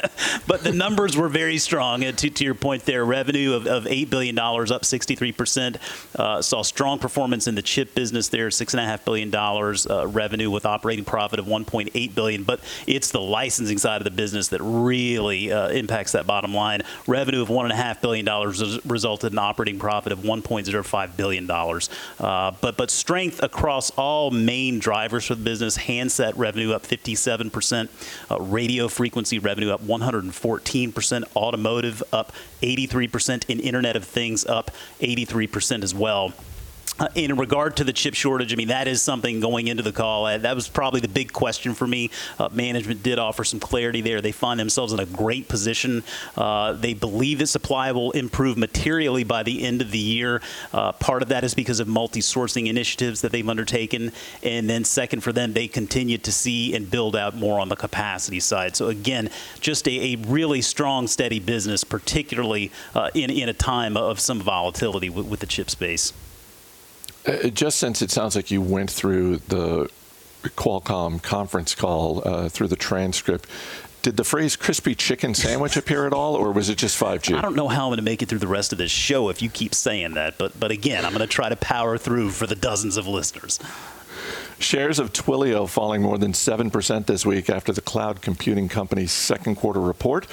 but 0.46 0.62
the 0.62 0.72
numbers 0.72 1.16
were 1.16 1.28
very 1.28 1.58
strong. 1.58 2.04
Uh, 2.04 2.12
to, 2.12 2.30
to 2.30 2.44
your 2.44 2.54
point 2.54 2.84
there, 2.84 3.04
revenue 3.04 3.54
of, 3.54 3.66
of 3.66 3.84
$8 3.84 4.10
billion, 4.10 4.38
up 4.38 4.82
63%. 4.82 5.76
Uh, 6.14 6.42
saw 6.42 6.62
strong 6.62 6.98
performance 6.98 7.46
in 7.46 7.54
the 7.54 7.62
chip 7.62 7.94
business 7.94 8.28
there, 8.28 8.48
$6.5 8.48 9.04
billion 9.04 9.34
uh, 9.34 10.06
revenue 10.20 10.50
with 10.50 10.66
operating 10.66 11.04
profit 11.04 11.38
of 11.38 11.46
1.8 11.46 12.14
billion. 12.14 12.44
But 12.44 12.60
it's 12.86 13.10
the 13.10 13.20
licensing 13.20 13.78
side 13.78 14.02
of 14.02 14.04
the 14.04 14.10
business 14.10 14.48
that 14.48 14.60
really 14.62 15.50
uh, 15.50 15.68
impacts 15.70 16.12
that 16.12 16.26
bottom 16.26 16.52
line. 16.52 16.82
Revenue 17.06 17.40
of 17.40 17.48
$1.5 17.48 18.00
billion 18.02 18.26
resulted 18.84 19.32
in 19.32 19.38
operating 19.38 19.78
profit 19.78 20.12
of 20.12 20.18
$1.05 20.18 21.16
billion. 21.16 21.50
Uh, 21.50 22.50
but, 22.60 22.76
but 22.76 22.90
strength 22.90 23.42
across 23.42 23.90
all 23.92 24.30
main 24.30 24.78
drivers 24.78 25.24
for 25.24 25.34
the 25.34 25.42
business 25.42 25.76
handset 25.76 26.36
revenue 26.36 26.72
up 26.72 26.82
57%, 26.82 27.88
uh, 28.30 28.40
radio 28.40 28.88
frequency 28.88 29.38
revenue 29.38 29.70
up 29.70 29.82
114%, 29.82 31.24
automotive 31.34 32.02
up 32.12 32.32
83%, 32.62 33.48
and 33.48 33.60
Internet 33.60 33.96
of 33.96 34.04
Things 34.04 34.44
up 34.44 34.70
83% 35.00 35.82
as 35.82 35.94
well. 35.94 36.34
Uh, 36.98 37.08
in 37.14 37.36
regard 37.36 37.76
to 37.76 37.84
the 37.84 37.92
chip 37.92 38.14
shortage, 38.14 38.52
I 38.52 38.56
mean, 38.56 38.68
that 38.68 38.88
is 38.88 39.00
something 39.00 39.40
going 39.40 39.68
into 39.68 39.82
the 39.82 39.92
call. 39.92 40.26
Uh, 40.26 40.38
that 40.38 40.54
was 40.54 40.68
probably 40.68 41.00
the 41.00 41.08
big 41.08 41.32
question 41.32 41.74
for 41.74 41.86
me. 41.86 42.10
Uh, 42.38 42.48
management 42.52 43.02
did 43.02 43.18
offer 43.18 43.44
some 43.44 43.60
clarity 43.60 44.00
there. 44.00 44.20
They 44.20 44.32
find 44.32 44.58
themselves 44.60 44.92
in 44.92 45.00
a 45.00 45.06
great 45.06 45.48
position. 45.48 46.02
Uh, 46.36 46.72
they 46.72 46.94
believe 46.94 47.38
that 47.38 47.46
supply 47.46 47.92
will 47.92 48.10
improve 48.12 48.58
materially 48.58 49.24
by 49.24 49.42
the 49.42 49.62
end 49.62 49.80
of 49.80 49.90
the 49.90 49.98
year. 49.98 50.42
Uh, 50.72 50.92
part 50.92 51.22
of 51.22 51.28
that 51.28 51.44
is 51.44 51.54
because 51.54 51.80
of 51.80 51.88
multi 51.88 52.20
sourcing 52.20 52.66
initiatives 52.66 53.20
that 53.22 53.32
they've 53.32 53.48
undertaken. 53.48 54.12
And 54.42 54.68
then, 54.68 54.84
second, 54.84 55.20
for 55.20 55.32
them, 55.32 55.52
they 55.52 55.68
continue 55.68 56.18
to 56.18 56.32
see 56.32 56.74
and 56.74 56.90
build 56.90 57.16
out 57.16 57.34
more 57.34 57.60
on 57.60 57.68
the 57.68 57.76
capacity 57.76 58.40
side. 58.40 58.76
So, 58.76 58.88
again, 58.88 59.30
just 59.60 59.86
a, 59.88 60.14
a 60.14 60.16
really 60.16 60.60
strong, 60.60 61.06
steady 61.06 61.40
business, 61.40 61.84
particularly 61.84 62.70
uh, 62.94 63.10
in, 63.14 63.30
in 63.30 63.48
a 63.48 63.54
time 63.54 63.96
of 63.96 64.20
some 64.20 64.40
volatility 64.40 65.08
with, 65.08 65.26
with 65.26 65.40
the 65.40 65.46
chip 65.46 65.70
space. 65.70 66.12
Uh, 67.26 67.48
just 67.48 67.78
since 67.78 68.02
it 68.02 68.10
sounds 68.10 68.34
like 68.34 68.50
you 68.50 68.62
went 68.62 68.90
through 68.90 69.36
the 69.48 69.90
Qualcomm 70.42 71.22
conference 71.22 71.74
call 71.74 72.26
uh, 72.26 72.48
through 72.48 72.68
the 72.68 72.76
transcript, 72.76 73.46
did 74.02 74.16
the 74.16 74.24
phrase 74.24 74.56
crispy 74.56 74.94
chicken 74.94 75.34
sandwich 75.34 75.76
appear 75.76 76.06
at 76.06 76.14
all, 76.14 76.34
or 76.34 76.52
was 76.52 76.70
it 76.70 76.78
just 76.78 76.98
5G? 76.98 77.36
I 77.36 77.42
don't 77.42 77.54
know 77.54 77.68
how 77.68 77.84
I'm 77.84 77.88
going 77.90 77.98
to 77.98 78.02
make 78.02 78.22
it 78.22 78.30
through 78.30 78.38
the 78.38 78.46
rest 78.46 78.72
of 78.72 78.78
this 78.78 78.90
show 78.90 79.28
if 79.28 79.42
you 79.42 79.50
keep 79.50 79.74
saying 79.74 80.14
that, 80.14 80.38
but, 80.38 80.58
but 80.58 80.70
again, 80.70 81.04
I'm 81.04 81.12
going 81.12 81.20
to 81.20 81.26
try 81.26 81.50
to 81.50 81.56
power 81.56 81.98
through 81.98 82.30
for 82.30 82.46
the 82.46 82.56
dozens 82.56 82.96
of 82.96 83.06
listeners. 83.06 83.58
Shares 84.58 84.98
of 84.98 85.12
Twilio 85.12 85.68
falling 85.68 86.02
more 86.02 86.16
than 86.18 86.32
7% 86.32 87.06
this 87.06 87.26
week 87.26 87.50
after 87.50 87.72
the 87.72 87.80
cloud 87.80 88.22
computing 88.22 88.68
company's 88.68 89.12
second 89.12 89.56
quarter 89.56 89.80
report. 89.80 90.26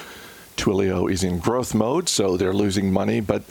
Twilio 0.56 1.10
is 1.10 1.22
in 1.22 1.38
growth 1.38 1.74
mode, 1.74 2.08
so 2.08 2.36
they're 2.36 2.54
losing 2.54 2.92
money, 2.92 3.20
but 3.20 3.42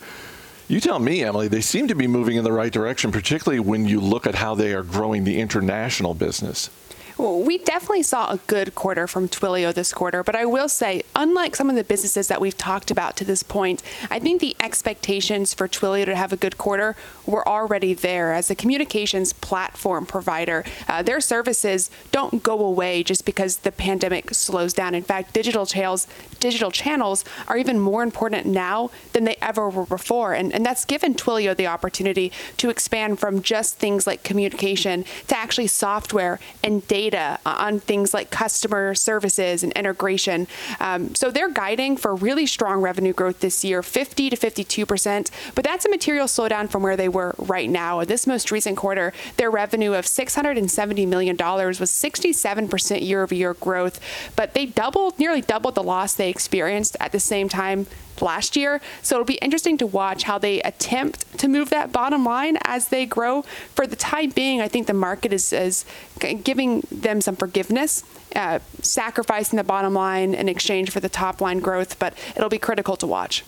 you 0.67 0.80
tell 0.80 0.99
me, 0.99 1.23
Emily, 1.23 1.47
they 1.47 1.62
seem 1.62 1.88
to 1.88 1.95
be 1.95 2.08
moving 2.08 2.36
in 2.36 2.43
the 2.43 2.51
right 2.51 2.71
direction, 2.71 3.12
particularly 3.12 3.60
when 3.60 3.86
you 3.86 4.01
look 4.01 4.27
at 4.27 4.36
how 4.36 4.56
they 4.56 4.73
are 4.73 4.84
growing 4.84 5.23
the 5.23 5.39
international 5.39 6.13
business. 6.13 6.69
We 7.17 7.58
definitely 7.58 8.03
saw 8.03 8.30
a 8.30 8.38
good 8.45 8.75
quarter 8.75 9.08
from 9.08 9.27
Twilio 9.27 9.73
this 9.73 9.91
quarter, 9.91 10.23
but 10.23 10.36
I 10.36 10.45
will 10.45 10.69
say, 10.69 11.01
unlike 11.15 11.56
some 11.56 11.67
of 11.67 11.75
the 11.75 11.84
businesses 11.84 12.27
that 12.27 12.39
we've 12.39 12.58
talked 12.58 12.91
about 12.91 13.17
to 13.17 13.25
this 13.25 13.41
point, 13.41 13.82
I 14.12 14.19
think 14.19 14.39
the 14.39 14.56
expectations 14.60 15.51
for 15.51 15.67
Twilio 15.67 16.06
to 16.06 16.15
have 16.15 16.32
a 16.32 16.38
good 16.38 16.60
quarter 16.60 16.95
were 17.25 17.47
already 17.47 17.95
there. 17.95 18.34
As 18.34 18.51
a 18.51 18.56
communications 18.56 19.34
platform 19.34 20.06
provider, 20.06 20.63
uh, 20.88 21.01
their 21.01 21.19
services 21.19 21.89
don't 22.12 22.43
go 22.43 22.63
away 22.63 23.01
just 23.01 23.25
because 23.25 23.58
the 23.58 23.71
pandemic 23.71 24.36
slows 24.36 24.73
down. 24.73 24.93
In 24.93 25.03
fact, 25.03 25.34
digital 25.34 25.65
channels, 25.65 26.06
digital 26.39 26.69
channels 26.69 27.25
are 27.47 27.58
even 27.58 27.80
more 27.80 28.03
important 28.03 28.45
now 28.45 28.91
than 29.13 29.23
they 29.23 29.38
ever 29.41 29.69
were 29.69 29.88
before, 29.88 30.34
and, 30.34 30.53
and 30.53 30.63
that's 30.63 30.86
given 30.86 31.15
Twilio 31.15 31.58
the 31.58 31.65
opportunity 31.65 32.32
to 32.58 32.69
expand 32.69 33.19
from 33.19 33.41
just 33.41 33.77
things 33.77 34.06
like 34.06 34.21
communication 34.21 35.03
to 35.27 35.36
actually 35.36 35.67
software 35.67 36.39
and 36.63 36.88
data 36.88 37.07
data 37.10 37.39
on 37.46 37.80
things 37.80 38.13
like 38.13 38.30
customer 38.30 38.93
services 38.96 39.63
and 39.63 39.72
integration. 39.74 40.48
Um, 40.80 41.15
so 41.15 41.32
they're 41.32 41.52
guiding 41.52 41.98
for 41.98 42.15
really 42.15 42.46
strong 42.46 42.82
revenue 42.82 43.13
growth 43.13 43.39
this 43.39 43.63
year, 43.63 43.82
50 43.82 44.30
to 44.30 44.36
52 44.36 44.86
percent. 44.86 45.32
But 45.56 45.63
that's 45.63 45.86
a 45.86 45.89
material 45.89 46.28
slowdown 46.28 46.70
from 46.70 46.84
where 46.84 46.98
they 46.98 47.10
were 47.10 47.36
right 47.38 47.70
now. 47.70 48.04
This 48.04 48.28
most 48.28 48.52
recent 48.52 48.78
quarter, 48.78 49.13
their 49.38 49.50
revenue 49.50 49.93
of 49.93 50.06
670 50.06 51.06
million 51.06 51.36
dollars 51.36 51.80
was 51.80 51.89
67 51.91 52.67
percent 52.67 53.02
year-over-year 53.02 53.54
growth, 53.56 54.00
but 54.36 54.54
they 54.54 54.65
doubled, 54.65 55.17
nearly 55.20 55.41
doubled 55.41 55.76
the 55.76 55.84
loss 55.84 56.13
they 56.13 56.30
experienced 56.30 56.98
at 57.00 57.12
the 57.12 57.20
same 57.20 57.50
time 57.50 57.88
last 58.21 58.56
year. 58.56 58.82
So 59.01 59.15
it'll 59.15 59.25
be 59.25 59.36
interesting 59.36 59.77
to 59.80 59.88
watch 59.88 60.23
how 60.23 60.38
they 60.38 60.62
attempt 60.62 61.38
to 61.39 61.47
move 61.47 61.69
that 61.69 61.91
bottom 61.91 62.23
line 62.23 62.58
as 62.63 62.89
they 62.89 63.06
grow. 63.06 63.43
For 63.75 63.88
the 63.88 63.95
time 63.95 64.32
being, 64.32 64.62
I 64.62 64.67
think 64.67 64.88
the 64.88 64.93
market 64.93 65.34
is, 65.34 65.53
is 65.53 65.86
giving 66.19 66.82
them 66.91 67.21
some 67.21 67.36
forgiveness. 67.36 68.03
Uh, 68.36 68.60
sacrificing 68.82 69.56
the 69.58 69.63
bottom 69.63 69.93
line 69.93 70.34
in 70.34 70.49
exchange 70.49 70.91
for 70.91 70.99
the 70.99 71.10
top 71.10 71.39
line 71.39 71.60
growth, 71.60 71.97
but 71.97 72.13
it'll 72.36 72.49
be 72.49 72.60
critical 72.60 72.97
to 72.97 73.08
watch. 73.08 73.43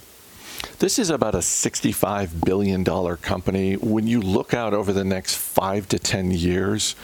This 0.80 0.98
is 0.98 1.10
about 1.10 1.36
a 1.36 1.40
$65 1.40 2.46
billion 2.46 2.86
company. 3.18 3.74
When 3.76 4.08
you 4.08 4.22
look 4.22 4.54
out 4.54 4.74
over 4.74 4.94
the 4.94 5.04
next 5.04 5.36
five 5.36 5.88
to 5.90 6.00
10 6.00 6.32
years, 6.32 6.96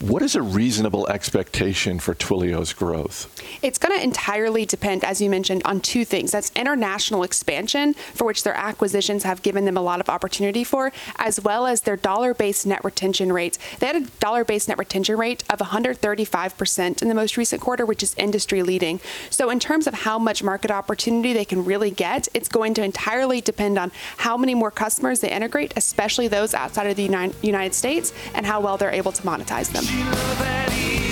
what 0.00 0.22
is 0.22 0.36
a 0.36 0.42
reasonable 0.42 1.08
expectation 1.08 1.98
for 1.98 2.14
Twilio's 2.14 2.72
growth? 2.72 3.26
It's 3.62 3.78
going 3.78 3.96
to 3.96 4.02
entirely 4.02 4.64
depend, 4.64 5.02
as 5.02 5.20
you 5.20 5.28
mentioned, 5.28 5.62
on 5.64 5.80
two 5.80 6.04
things. 6.04 6.30
That's 6.30 6.52
international 6.54 7.24
expansion, 7.24 7.94
for 8.14 8.24
which 8.24 8.44
their 8.44 8.54
acquisitions 8.54 9.24
have 9.24 9.42
given 9.42 9.64
them 9.64 9.76
a 9.76 9.80
lot 9.80 10.00
of 10.00 10.08
opportunity 10.08 10.62
for, 10.62 10.92
as 11.16 11.40
well 11.40 11.66
as 11.66 11.80
their 11.80 11.96
dollar 11.96 12.32
based 12.32 12.66
net 12.66 12.84
retention 12.84 13.32
rates. 13.32 13.58
They 13.80 13.86
had 13.86 13.96
a 13.96 14.06
dollar 14.20 14.44
based 14.44 14.68
net 14.68 14.78
retention 14.78 15.16
rate 15.16 15.42
of 15.50 15.58
135% 15.58 17.02
in 17.02 17.08
the 17.08 17.14
most 17.14 17.36
recent 17.36 17.60
quarter, 17.60 17.84
which 17.84 18.02
is 18.02 18.14
industry 18.16 18.62
leading. 18.62 19.00
So, 19.30 19.50
in 19.50 19.58
terms 19.58 19.86
of 19.86 19.94
how 19.94 20.18
much 20.18 20.42
market 20.44 20.70
opportunity 20.70 21.32
they 21.32 21.44
can 21.44 21.64
really 21.64 21.90
get, 21.90 22.28
it's 22.34 22.48
going 22.48 22.74
to 22.74 22.84
entirely 22.84 23.40
depend 23.40 23.78
on 23.78 23.90
how 24.18 24.36
many 24.36 24.54
more 24.54 24.70
customers 24.70 25.20
they 25.20 25.30
integrate, 25.30 25.72
especially 25.76 26.28
those 26.28 26.54
outside 26.54 26.86
of 26.86 26.96
the 26.96 27.32
United 27.42 27.74
States, 27.74 28.12
and 28.34 28.46
how 28.46 28.60
well 28.60 28.76
they're 28.76 28.92
able 28.92 29.12
to 29.12 29.22
monetize 29.22 29.72
them 29.72 29.77
them. 29.84 31.08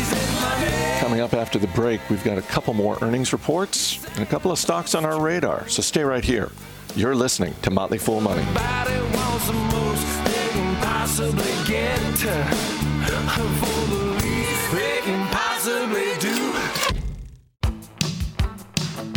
Coming 1.00 1.20
up 1.20 1.34
after 1.34 1.58
the 1.58 1.68
break, 1.68 2.00
we've 2.10 2.24
got 2.24 2.38
a 2.38 2.42
couple 2.42 2.74
more 2.74 2.98
earnings 3.00 3.32
reports 3.32 4.04
and 4.14 4.20
a 4.20 4.26
couple 4.26 4.50
of 4.50 4.58
stocks 4.58 4.94
on 4.94 5.04
our 5.04 5.20
radar. 5.20 5.68
So 5.68 5.82
stay 5.82 6.02
right 6.02 6.24
here. 6.24 6.50
You're 6.94 7.14
listening 7.14 7.54
to 7.62 7.70
Motley 7.70 7.98
Fool 7.98 8.20
Money. 8.20 8.42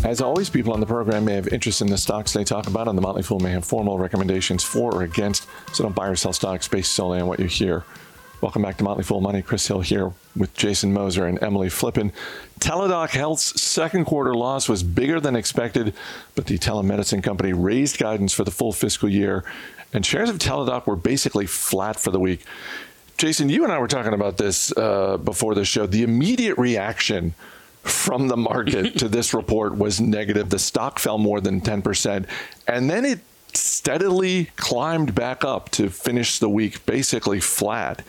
As 0.03 0.21
always, 0.21 0.49
people 0.49 0.73
on 0.73 0.79
the 0.79 0.85
program 0.85 1.25
may 1.25 1.35
have 1.35 1.49
interest 1.49 1.81
in 1.81 1.87
the 1.87 1.97
stocks 1.97 2.33
they 2.33 2.43
talk 2.43 2.67
about. 2.67 2.87
On 2.87 2.95
the 2.95 3.01
Motley 3.01 3.21
Fool 3.21 3.39
may 3.39 3.51
have 3.51 3.63
formal 3.63 3.97
recommendations 3.97 4.63
for 4.63 4.93
or 4.93 5.03
against, 5.03 5.47
so 5.71 5.83
don't 5.83 5.93
buy 5.93 6.07
or 6.07 6.15
sell 6.15 6.33
stocks 6.33 6.67
based 6.67 6.93
solely 6.93 7.19
on 7.19 7.27
what 7.27 7.39
you 7.39 7.45
hear. 7.45 7.83
Welcome 8.41 8.61
back 8.61 8.77
to 8.77 8.85
Motley 8.85 9.03
Fool 9.03 9.19
Money. 9.19 9.41
Chris 9.41 9.67
Hill 9.67 9.81
here 9.81 10.13
with 10.33 10.53
Jason 10.53 10.93
Moser 10.93 11.25
and 11.25 11.43
Emily 11.43 11.67
Flippen. 11.67 12.13
Teladoc 12.61 13.09
Health's 13.09 13.61
second 13.61 14.05
quarter 14.05 14.33
loss 14.33 14.69
was 14.69 14.81
bigger 14.81 15.19
than 15.19 15.35
expected, 15.35 15.93
but 16.35 16.45
the 16.45 16.57
telemedicine 16.57 17.21
company 17.21 17.51
raised 17.51 17.97
guidance 17.97 18.31
for 18.33 18.45
the 18.45 18.51
full 18.51 18.71
fiscal 18.71 19.09
year, 19.09 19.43
and 19.91 20.05
shares 20.05 20.29
of 20.29 20.37
Teladoc 20.37 20.87
were 20.87 20.95
basically 20.95 21.47
flat 21.47 21.99
for 21.99 22.11
the 22.11 22.19
week. 22.19 22.45
Jason, 23.17 23.49
you 23.49 23.65
and 23.65 23.73
I 23.73 23.79
were 23.79 23.89
talking 23.89 24.13
about 24.13 24.37
this 24.37 24.71
uh, 24.77 25.17
before 25.17 25.53
the 25.53 25.65
show. 25.65 25.85
The 25.85 26.03
immediate 26.03 26.57
reaction 26.57 27.35
from 27.83 28.29
the 28.29 28.37
market 28.37 28.97
to 28.99 29.09
this 29.09 29.33
report 29.33 29.77
was 29.77 29.99
negative. 29.99 30.49
The 30.49 30.59
stock 30.59 30.97
fell 30.97 31.17
more 31.17 31.41
than 31.41 31.59
10%, 31.59 32.25
and 32.69 32.89
then 32.89 33.03
it 33.03 33.19
steadily 33.53 34.49
climbed 34.55 35.15
back 35.15 35.43
up 35.43 35.69
to 35.71 35.89
finish 35.89 36.39
the 36.39 36.49
week 36.49 36.85
basically 36.85 37.39
flat. 37.39 38.03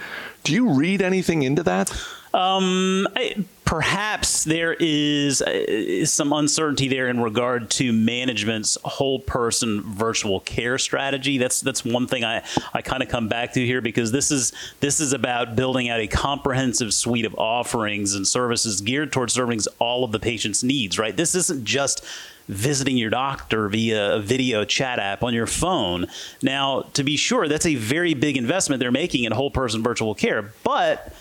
Do 0.44 0.52
you 0.52 0.70
read 0.70 1.02
anything 1.02 1.42
into 1.42 1.62
that? 1.64 1.90
Um, 2.32 3.08
I, 3.16 3.44
perhaps 3.64 4.44
there 4.44 4.76
is, 4.78 5.42
uh, 5.42 6.04
some 6.06 6.32
uncertainty 6.32 6.86
there 6.86 7.08
in 7.08 7.20
regard 7.20 7.70
to 7.70 7.92
management's 7.92 8.78
whole 8.84 9.18
person 9.18 9.82
virtual 9.82 10.38
care 10.40 10.78
strategy. 10.78 11.38
That's 11.38 11.60
that's 11.60 11.84
one 11.84 12.06
thing 12.06 12.24
I, 12.24 12.44
I 12.72 12.82
kind 12.82 13.02
of 13.02 13.08
come 13.08 13.28
back 13.28 13.52
to 13.54 13.66
here 13.66 13.80
because 13.80 14.12
this 14.12 14.30
is 14.30 14.52
this 14.78 15.00
is 15.00 15.12
about 15.12 15.56
building 15.56 15.88
out 15.88 15.98
a 15.98 16.06
comprehensive 16.06 16.94
suite 16.94 17.24
of 17.24 17.34
offerings 17.36 18.14
and 18.14 18.26
services 18.26 18.80
geared 18.80 19.12
towards 19.12 19.32
serving 19.32 19.60
all 19.80 20.04
of 20.04 20.12
the 20.12 20.20
patient's 20.20 20.62
needs. 20.62 20.98
Right. 20.98 21.16
This 21.16 21.34
isn't 21.34 21.64
just 21.64 22.04
visiting 22.50 22.96
your 22.96 23.10
doctor 23.10 23.68
via 23.68 24.16
a 24.16 24.20
video 24.20 24.64
chat 24.64 24.98
app 24.98 25.22
on 25.22 25.32
your 25.32 25.46
phone. 25.46 26.06
Now, 26.42 26.82
to 26.94 27.04
be 27.04 27.16
sure, 27.16 27.48
that's 27.48 27.66
a 27.66 27.76
very 27.76 28.14
big 28.14 28.36
investment 28.36 28.80
they're 28.80 28.90
making 28.90 29.24
in 29.24 29.32
whole 29.32 29.50
person 29.50 29.82
virtual 29.82 30.14
care, 30.14 30.52
but 30.64 31.12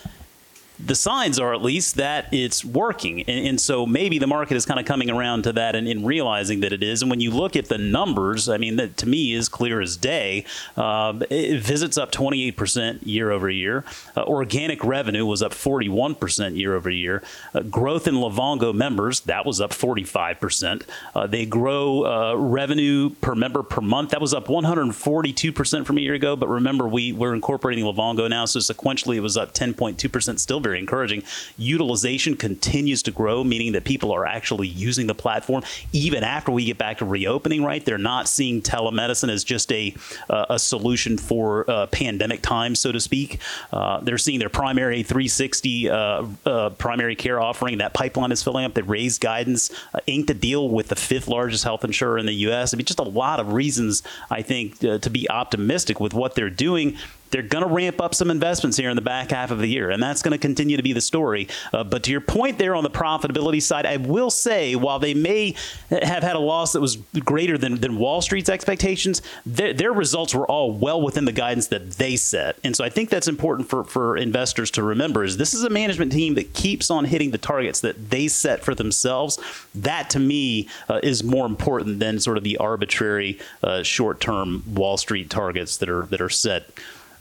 the 0.86 0.94
signs 0.94 1.38
are 1.38 1.54
at 1.54 1.62
least 1.62 1.96
that 1.96 2.32
it's 2.32 2.64
working. 2.64 3.22
And, 3.22 3.46
and, 3.46 3.60
so 3.60 3.84
maybe 3.84 4.18
the 4.18 4.26
market 4.26 4.56
is 4.56 4.64
kind 4.64 4.80
of 4.80 4.86
coming 4.86 5.10
around 5.10 5.42
to 5.42 5.52
that 5.52 5.76
and, 5.76 5.86
and, 5.86 6.06
realizing 6.06 6.60
that 6.60 6.72
it 6.72 6.82
is. 6.82 7.02
And 7.02 7.10
when 7.10 7.20
you 7.20 7.30
look 7.30 7.56
at 7.56 7.66
the 7.66 7.76
numbers, 7.76 8.48
I 8.48 8.56
mean, 8.56 8.76
that 8.76 8.96
to 8.98 9.08
me 9.08 9.34
is 9.34 9.48
clear 9.48 9.80
as 9.80 9.96
day. 9.96 10.44
Uh, 10.76 11.12
visits 11.12 11.98
up 11.98 12.10
28% 12.10 13.00
year 13.04 13.30
over 13.30 13.50
year. 13.50 13.84
Uh, 14.16 14.24
organic 14.24 14.82
revenue 14.82 15.26
was 15.26 15.42
up 15.42 15.52
41% 15.52 16.56
year 16.56 16.74
over 16.74 16.90
year. 16.90 17.22
Uh, 17.54 17.60
growth 17.60 18.08
in 18.08 18.14
Livongo 18.14 18.74
members, 18.74 19.20
that 19.20 19.44
was 19.44 19.60
up 19.60 19.70
45%. 19.70 20.82
Uh, 21.14 21.26
they 21.26 21.44
grow 21.44 22.04
uh, 22.04 22.34
revenue 22.34 23.10
per 23.10 23.34
member 23.34 23.62
per 23.62 23.80
month. 23.80 24.10
That 24.10 24.20
was 24.20 24.32
up 24.32 24.46
142% 24.46 25.86
from 25.86 25.98
a 25.98 26.00
year 26.00 26.14
ago. 26.14 26.34
But 26.36 26.48
remember, 26.48 26.88
we, 26.88 27.12
we're 27.12 27.34
incorporating 27.34 27.84
Livongo 27.84 28.28
now. 28.28 28.46
So 28.46 28.58
sequentially, 28.58 29.16
it 29.16 29.20
was 29.20 29.36
up 29.36 29.52
10.2%, 29.52 30.38
still 30.38 30.60
very 30.60 30.69
very 30.70 30.78
encouraging. 30.78 31.24
Utilization 31.58 32.36
continues 32.36 33.02
to 33.02 33.10
grow, 33.10 33.42
meaning 33.42 33.72
that 33.72 33.82
people 33.82 34.12
are 34.12 34.24
actually 34.24 34.68
using 34.68 35.08
the 35.08 35.14
platform 35.14 35.64
even 35.92 36.22
after 36.22 36.52
we 36.52 36.64
get 36.64 36.78
back 36.78 36.98
to 36.98 37.04
reopening. 37.04 37.64
Right, 37.64 37.84
they're 37.84 37.98
not 37.98 38.28
seeing 38.28 38.62
telemedicine 38.62 39.30
as 39.30 39.42
just 39.42 39.72
a 39.72 39.94
uh, 40.28 40.46
a 40.50 40.58
solution 40.58 41.18
for 41.18 41.68
uh, 41.68 41.86
pandemic 41.86 42.40
times, 42.42 42.78
so 42.78 42.92
to 42.92 43.00
speak. 43.00 43.40
Uh, 43.72 44.00
they're 44.00 44.18
seeing 44.18 44.38
their 44.38 44.48
primary 44.48 45.02
360 45.02 45.90
uh, 45.90 46.26
uh, 46.46 46.70
primary 46.70 47.16
care 47.16 47.40
offering. 47.40 47.78
That 47.78 47.94
pipeline 47.94 48.30
is 48.30 48.42
filling 48.42 48.64
up. 48.64 48.74
They 48.74 48.82
raised 48.82 49.20
guidance, 49.20 49.70
uh, 49.92 49.98
inked 50.06 50.30
a 50.30 50.34
deal 50.34 50.68
with 50.68 50.88
the 50.88 50.96
fifth 50.96 51.26
largest 51.26 51.64
health 51.64 51.84
insurer 51.84 52.18
in 52.18 52.26
the 52.26 52.34
U.S. 52.46 52.72
I 52.72 52.76
mean, 52.76 52.86
just 52.86 53.00
a 53.00 53.02
lot 53.02 53.40
of 53.40 53.52
reasons 53.52 54.04
I 54.30 54.42
think 54.42 54.78
to 54.78 55.10
be 55.10 55.28
optimistic 55.28 55.98
with 55.98 56.14
what 56.14 56.36
they're 56.36 56.48
doing 56.50 56.96
they're 57.30 57.42
going 57.42 57.66
to 57.66 57.72
ramp 57.72 58.00
up 58.00 58.14
some 58.14 58.30
investments 58.30 58.76
here 58.76 58.90
in 58.90 58.96
the 58.96 59.02
back 59.02 59.30
half 59.30 59.50
of 59.50 59.58
the 59.58 59.66
year, 59.66 59.90
and 59.90 60.02
that's 60.02 60.22
going 60.22 60.32
to 60.32 60.38
continue 60.38 60.76
to 60.76 60.82
be 60.82 60.92
the 60.92 61.00
story. 61.00 61.48
Uh, 61.72 61.84
but 61.84 62.02
to 62.04 62.10
your 62.10 62.20
point 62.20 62.58
there 62.58 62.74
on 62.74 62.82
the 62.82 62.90
profitability 62.90 63.62
side, 63.62 63.86
I 63.86 63.96
will 63.96 64.30
say 64.30 64.74
while 64.76 64.98
they 64.98 65.14
may 65.14 65.54
have 65.90 66.22
had 66.22 66.36
a 66.36 66.40
loss 66.40 66.72
that 66.72 66.80
was 66.80 66.96
greater 66.96 67.56
than, 67.56 67.76
than 67.76 67.96
Wall 67.96 68.20
Street's 68.20 68.48
expectations, 68.48 69.22
their, 69.46 69.72
their 69.72 69.92
results 69.92 70.34
were 70.34 70.46
all 70.46 70.72
well 70.72 71.00
within 71.00 71.24
the 71.24 71.32
guidance 71.32 71.68
that 71.68 71.92
they 71.92 72.16
set. 72.16 72.56
And 72.64 72.74
so 72.74 72.84
I 72.84 72.88
think 72.88 73.10
that's 73.10 73.28
important 73.28 73.68
for, 73.68 73.84
for 73.84 74.16
investors 74.16 74.70
to 74.72 74.82
remember 74.82 75.24
is 75.24 75.36
this 75.36 75.54
is 75.54 75.64
a 75.64 75.70
management 75.70 76.12
team 76.12 76.34
that 76.34 76.52
keeps 76.54 76.90
on 76.90 77.04
hitting 77.04 77.30
the 77.30 77.38
targets 77.38 77.80
that 77.80 78.10
they 78.10 78.28
set 78.28 78.62
for 78.62 78.74
themselves. 78.74 79.38
That 79.74 80.10
to 80.10 80.18
me 80.18 80.68
uh, 80.88 81.00
is 81.02 81.22
more 81.22 81.46
important 81.46 82.00
than 82.00 82.18
sort 82.18 82.36
of 82.36 82.44
the 82.44 82.56
arbitrary 82.58 83.38
uh, 83.62 83.82
short-term 83.82 84.64
Wall 84.74 84.96
Street 84.96 85.30
targets 85.30 85.76
that 85.78 85.88
are 85.88 86.06
that 86.06 86.20
are 86.20 86.28
set 86.28 86.70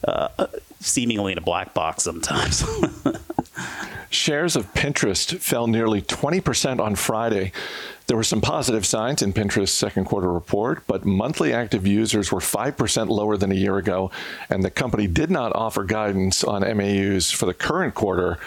uh, 0.07 0.47
seemingly 0.79 1.33
in 1.33 1.37
a 1.37 1.41
black 1.41 1.73
box 1.73 2.03
sometimes. 2.03 2.63
Shares 4.09 4.55
of 4.55 4.73
Pinterest 4.73 5.37
fell 5.37 5.67
nearly 5.67 6.01
20% 6.01 6.79
on 6.79 6.95
Friday. 6.95 7.51
There 8.07 8.17
were 8.17 8.23
some 8.23 8.41
positive 8.41 8.85
signs 8.85 9.21
in 9.21 9.33
Pinterest's 9.33 9.71
second 9.71 10.05
quarter 10.05 10.31
report, 10.31 10.81
but 10.87 11.05
monthly 11.05 11.53
active 11.53 11.85
users 11.85 12.31
were 12.31 12.39
5% 12.39 13.09
lower 13.09 13.37
than 13.37 13.51
a 13.51 13.55
year 13.55 13.77
ago, 13.77 14.09
and 14.49 14.63
the 14.63 14.71
company 14.71 15.05
did 15.05 15.29
not 15.29 15.55
offer 15.55 15.83
guidance 15.83 16.43
on 16.43 16.61
MAUs 16.61 17.29
for 17.29 17.45
the 17.45 17.53
current 17.53 17.93
quarter. 17.93 18.39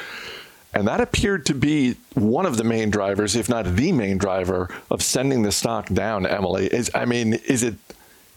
And 0.74 0.88
that 0.88 1.00
appeared 1.00 1.46
to 1.46 1.54
be 1.54 1.96
one 2.14 2.44
of 2.44 2.56
the 2.56 2.64
main 2.64 2.90
drivers, 2.90 3.36
if 3.36 3.48
not 3.48 3.76
the 3.76 3.92
main 3.92 4.18
driver, 4.18 4.68
of 4.90 5.00
sending 5.00 5.42
the 5.42 5.52
stock 5.52 5.86
down, 5.86 6.26
Emily. 6.26 6.66
Is 6.66 6.90
I 6.94 7.04
mean, 7.04 7.34
is 7.34 7.62
it 7.62 7.74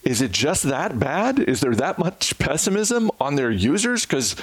is 0.06 0.22
it 0.22 0.32
just 0.32 0.64
that 0.64 1.00
bad? 1.00 1.40
Is 1.40 1.62
there 1.62 1.76
that 1.76 1.98
much 1.98 2.38
pessimism 2.38 3.10
on 3.20 3.36
their 3.36 3.52
users? 3.52 4.06
Because 4.06 4.36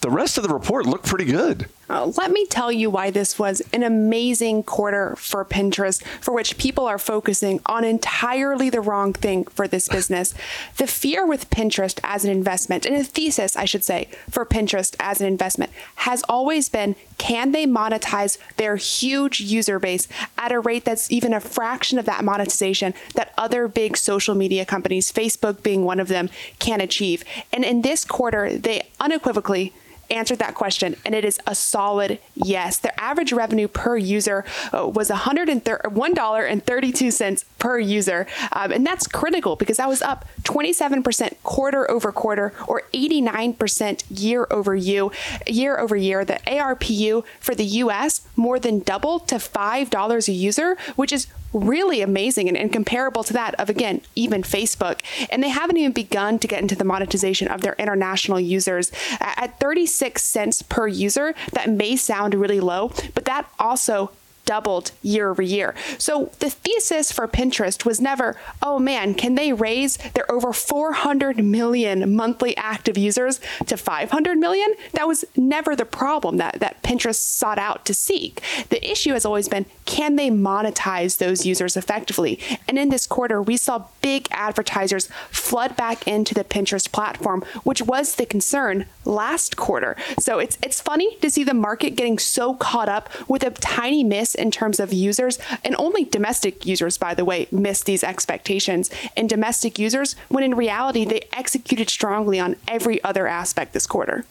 the 0.00 0.10
rest 0.10 0.38
of 0.38 0.42
the 0.42 0.52
report 0.52 0.86
looked 0.86 1.06
pretty 1.06 1.26
good. 1.26 1.68
Uh, 1.90 2.12
let 2.18 2.30
me 2.30 2.44
tell 2.46 2.70
you 2.70 2.90
why 2.90 3.10
this 3.10 3.38
was 3.38 3.62
an 3.72 3.82
amazing 3.82 4.62
quarter 4.62 5.16
for 5.16 5.44
Pinterest, 5.44 6.02
for 6.20 6.34
which 6.34 6.58
people 6.58 6.86
are 6.86 6.98
focusing 6.98 7.60
on 7.64 7.82
entirely 7.82 8.68
the 8.68 8.80
wrong 8.80 9.12
thing 9.12 9.44
for 9.46 9.66
this 9.66 9.88
business. 9.98 10.34
the 10.76 10.86
fear 10.86 11.26
with 11.26 11.48
Pinterest 11.50 11.98
as 12.02 12.24
an 12.24 12.30
investment, 12.30 12.84
and 12.84 12.94
a 12.94 13.04
thesis, 13.04 13.56
I 13.56 13.64
should 13.64 13.84
say, 13.84 14.08
for 14.28 14.44
Pinterest 14.44 14.94
as 15.00 15.20
an 15.20 15.26
investment, 15.26 15.72
has 15.96 16.22
always 16.28 16.68
been 16.68 16.94
can 17.16 17.52
they 17.52 17.66
monetize 17.66 18.38
their 18.56 18.76
huge 18.76 19.40
user 19.40 19.78
base 19.78 20.06
at 20.36 20.52
a 20.52 20.60
rate 20.60 20.84
that's 20.84 21.10
even 21.10 21.32
a 21.32 21.40
fraction 21.40 21.98
of 21.98 22.04
that 22.04 22.24
monetization 22.24 22.94
that 23.14 23.32
other 23.36 23.66
big 23.66 23.96
social 23.96 24.34
media 24.34 24.64
companies, 24.64 25.10
Facebook 25.10 25.62
being 25.62 25.84
one 25.84 26.00
of 26.00 26.08
them, 26.08 26.30
can 26.58 26.80
achieve? 26.80 27.24
And 27.52 27.64
in 27.64 27.82
this 27.82 28.04
quarter, 28.04 28.56
they 28.56 28.88
unequivocally 29.00 29.72
answered 30.10 30.38
that 30.38 30.54
question, 30.54 30.96
and 31.04 31.14
it 31.14 31.22
is 31.24 31.38
a 31.46 31.54
solid 31.54 32.18
yes. 32.34 32.78
Their 32.78 32.94
average 32.98 33.32
revenue 33.32 33.68
per 33.68 33.96
user 33.96 34.44
uh, 34.72 34.88
was 34.88 35.10
$1.32 35.10 37.44
per 37.58 37.78
user, 37.78 38.26
um, 38.52 38.72
and 38.72 38.84
that's 38.86 39.06
critical 39.06 39.56
because 39.56 39.76
that 39.78 39.88
was 39.88 40.02
up 40.02 40.26
27% 40.42 41.34
quarter 41.42 41.90
over 41.90 42.12
quarter 42.12 42.52
or 42.66 42.82
89% 42.92 44.04
year 44.10 44.46
over 44.50 44.74
year. 44.74 45.08
Year 45.46 45.78
over 45.78 45.96
year, 45.96 46.24
the 46.24 46.40
ARPU 46.46 47.24
for 47.40 47.54
the 47.54 47.64
U.S. 47.64 48.26
more 48.36 48.58
than 48.58 48.80
doubled 48.80 49.28
to 49.28 49.36
$5 49.36 50.28
a 50.28 50.32
user, 50.32 50.76
which 50.96 51.12
is 51.12 51.28
really 51.52 52.02
amazing 52.02 52.48
and, 52.48 52.56
and, 52.56 52.72
comparable 52.72 53.24
to 53.24 53.32
that 53.32 53.54
of 53.58 53.70
again 53.70 54.00
even 54.14 54.42
facebook. 54.42 55.00
And 55.30 55.42
they 55.42 55.48
haven't 55.48 55.76
even 55.78 55.92
begun 55.92 56.38
to 56.40 56.46
get 56.46 56.60
into 56.60 56.76
the 56.76 56.84
monetization 56.84 57.48
of 57.48 57.62
their 57.62 57.74
international 57.78 58.38
users. 58.38 58.92
At 59.20 59.58
36 59.58 60.22
cents 60.22 60.62
per 60.62 60.86
user 60.86 61.34
that 61.52 61.70
may 61.70 61.96
sound 61.96 62.34
really 62.34 62.60
low 62.60 62.92
but 63.14 63.24
that 63.24 63.50
also 63.58 64.10
doubled 64.48 64.92
year 65.02 65.28
over 65.28 65.42
year. 65.42 65.74
So 65.98 66.32
the 66.38 66.48
thesis 66.48 67.12
for 67.12 67.28
Pinterest 67.28 67.84
was 67.84 68.00
never, 68.00 68.34
oh 68.62 68.78
man, 68.78 69.12
can 69.12 69.34
they 69.34 69.52
raise 69.52 69.98
their 70.14 70.30
over 70.32 70.54
400 70.54 71.44
million 71.44 72.16
monthly 72.16 72.56
active 72.56 72.96
users 72.96 73.40
to 73.66 73.76
500 73.76 74.38
million? 74.38 74.72
That 74.94 75.06
was 75.06 75.26
never 75.36 75.76
the 75.76 75.84
problem 75.84 76.38
that, 76.38 76.60
that 76.60 76.82
Pinterest 76.82 77.16
sought 77.16 77.58
out 77.58 77.84
to 77.84 77.92
seek. 77.92 78.40
The 78.70 78.90
issue 78.90 79.12
has 79.12 79.26
always 79.26 79.50
been, 79.50 79.66
can 79.84 80.16
they 80.16 80.30
monetize 80.30 81.18
those 81.18 81.44
users 81.44 81.76
effectively? 81.76 82.40
And 82.66 82.78
in 82.78 82.88
this 82.88 83.06
quarter, 83.06 83.42
we 83.42 83.58
saw 83.58 83.84
big 84.00 84.28
advertisers 84.30 85.08
flood 85.28 85.76
back 85.76 86.08
into 86.08 86.32
the 86.32 86.44
Pinterest 86.44 86.90
platform, 86.90 87.42
which 87.64 87.82
was 87.82 88.14
the 88.14 88.24
concern 88.24 88.86
last 89.04 89.58
quarter. 89.58 89.94
So 90.18 90.38
it's 90.38 90.56
it's 90.62 90.80
funny 90.80 91.16
to 91.16 91.30
see 91.30 91.44
the 91.44 91.54
market 91.54 91.90
getting 91.90 92.18
so 92.18 92.54
caught 92.54 92.88
up 92.88 93.08
with 93.28 93.42
a 93.42 93.50
tiny 93.50 94.04
miss 94.04 94.34
in 94.38 94.50
terms 94.50 94.80
of 94.80 94.92
users, 94.92 95.38
and 95.64 95.74
only 95.78 96.04
domestic 96.04 96.64
users, 96.64 96.96
by 96.96 97.14
the 97.14 97.24
way, 97.24 97.48
missed 97.50 97.86
these 97.86 98.02
expectations. 98.02 98.90
And 99.16 99.28
domestic 99.28 99.78
users, 99.78 100.14
when 100.28 100.44
in 100.44 100.54
reality, 100.54 101.04
they 101.04 101.28
executed 101.32 101.90
strongly 101.90 102.40
on 102.40 102.56
every 102.66 103.02
other 103.04 103.26
aspect 103.26 103.72
this 103.72 103.86
quarter. 103.86 104.24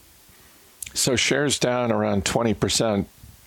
So 0.94 1.16
shares 1.16 1.60
down 1.60 1.92
around 1.92 2.26
20%. 2.26 3.06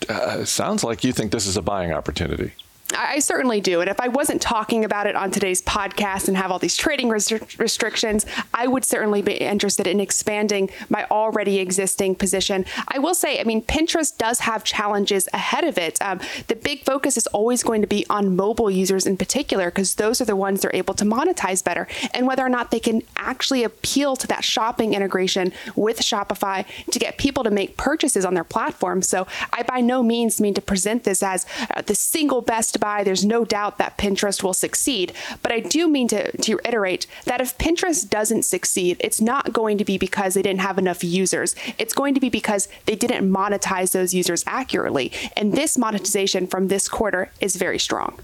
Uh, 0.08 0.44
sounds 0.44 0.84
like 0.84 1.04
you 1.04 1.12
think 1.12 1.32
this 1.32 1.46
is 1.46 1.56
a 1.56 1.62
buying 1.62 1.92
opportunity. 1.92 2.52
I 2.96 3.20
certainly 3.20 3.60
do. 3.60 3.80
And 3.80 3.88
if 3.88 4.00
I 4.00 4.08
wasn't 4.08 4.42
talking 4.42 4.84
about 4.84 5.06
it 5.06 5.14
on 5.14 5.30
today's 5.30 5.62
podcast 5.62 6.28
and 6.28 6.36
have 6.36 6.50
all 6.50 6.58
these 6.58 6.76
trading 6.76 7.08
restri- 7.08 7.58
restrictions, 7.58 8.26
I 8.52 8.66
would 8.66 8.84
certainly 8.84 9.22
be 9.22 9.34
interested 9.34 9.86
in 9.86 10.00
expanding 10.00 10.70
my 10.88 11.06
already 11.10 11.58
existing 11.58 12.16
position. 12.16 12.64
I 12.88 12.98
will 12.98 13.14
say, 13.14 13.40
I 13.40 13.44
mean, 13.44 13.62
Pinterest 13.62 14.16
does 14.16 14.40
have 14.40 14.64
challenges 14.64 15.28
ahead 15.32 15.64
of 15.64 15.78
it. 15.78 16.00
Um, 16.02 16.20
the 16.48 16.56
big 16.56 16.84
focus 16.84 17.16
is 17.16 17.26
always 17.28 17.62
going 17.62 17.80
to 17.80 17.86
be 17.86 18.04
on 18.10 18.34
mobile 18.36 18.70
users 18.70 19.06
in 19.06 19.16
particular, 19.16 19.66
because 19.66 19.94
those 19.94 20.20
are 20.20 20.24
the 20.24 20.36
ones 20.36 20.60
they're 20.60 20.74
able 20.74 20.94
to 20.94 21.04
monetize 21.04 21.62
better, 21.62 21.86
and 22.12 22.26
whether 22.26 22.44
or 22.44 22.48
not 22.48 22.70
they 22.70 22.80
can 22.80 23.02
actually 23.16 23.62
appeal 23.62 24.16
to 24.16 24.26
that 24.26 24.44
shopping 24.44 24.94
integration 24.94 25.52
with 25.76 26.00
Shopify 26.00 26.64
to 26.90 26.98
get 26.98 27.18
people 27.18 27.44
to 27.44 27.50
make 27.50 27.76
purchases 27.76 28.24
on 28.24 28.34
their 28.34 28.44
platform. 28.44 29.02
So 29.02 29.26
I 29.52 29.62
by 29.62 29.80
no 29.80 30.02
means 30.02 30.40
mean 30.40 30.54
to 30.54 30.62
present 30.62 31.04
this 31.04 31.22
as 31.22 31.46
uh, 31.76 31.82
the 31.82 31.94
single 31.94 32.40
best 32.40 32.79
buy. 32.80 33.04
There's 33.04 33.24
no 33.24 33.44
doubt 33.44 33.78
that 33.78 33.98
Pinterest 33.98 34.42
will 34.42 34.54
succeed. 34.54 35.12
But 35.42 35.52
I 35.52 35.60
do 35.60 35.88
mean 35.88 36.08
to, 36.08 36.36
to 36.36 36.56
reiterate 36.56 37.06
that 37.26 37.40
if 37.40 37.56
Pinterest 37.58 38.08
doesn't 38.08 38.42
succeed, 38.42 38.96
it's 39.00 39.20
not 39.20 39.52
going 39.52 39.78
to 39.78 39.84
be 39.84 39.98
because 39.98 40.34
they 40.34 40.42
didn't 40.42 40.60
have 40.60 40.78
enough 40.78 41.04
users. 41.04 41.54
It's 41.78 41.94
going 41.94 42.14
to 42.14 42.20
be 42.20 42.30
because 42.30 42.68
they 42.86 42.96
didn't 42.96 43.30
monetize 43.30 43.92
those 43.92 44.14
users 44.14 44.42
accurately. 44.46 45.12
And 45.36 45.52
this 45.52 45.78
monetization 45.78 46.46
from 46.46 46.68
this 46.68 46.88
quarter 46.88 47.30
is 47.40 47.56
very 47.56 47.78
strong. 47.78 48.18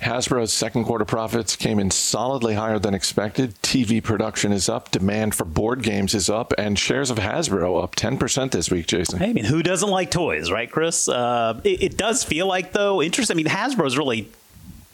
Hasbro's 0.00 0.52
second 0.52 0.84
quarter 0.84 1.04
profits 1.04 1.56
came 1.56 1.78
in 1.78 1.90
solidly 1.90 2.54
higher 2.54 2.78
than 2.78 2.94
expected. 2.94 3.54
TV 3.62 4.02
production 4.02 4.52
is 4.52 4.68
up, 4.68 4.90
demand 4.90 5.34
for 5.34 5.44
board 5.44 5.82
games 5.82 6.14
is 6.14 6.30
up, 6.30 6.52
and 6.58 6.78
shares 6.78 7.10
of 7.10 7.18
Hasbro 7.18 7.82
up 7.82 7.96
10% 7.96 8.50
this 8.50 8.70
week, 8.70 8.86
Jason. 8.86 9.22
I 9.22 9.32
mean, 9.32 9.44
who 9.44 9.62
doesn't 9.62 9.88
like 9.88 10.10
toys, 10.10 10.50
right, 10.50 10.70
Chris? 10.70 11.08
Uh, 11.08 11.60
it, 11.64 11.82
it, 11.82 11.96
does 11.96 12.24
feel 12.24 12.46
like, 12.46 12.72
though, 12.72 13.02
interesting. 13.02 13.34
I 13.34 13.38
mean, 13.38 13.46
Hasbro's 13.46 13.96
really 13.96 14.28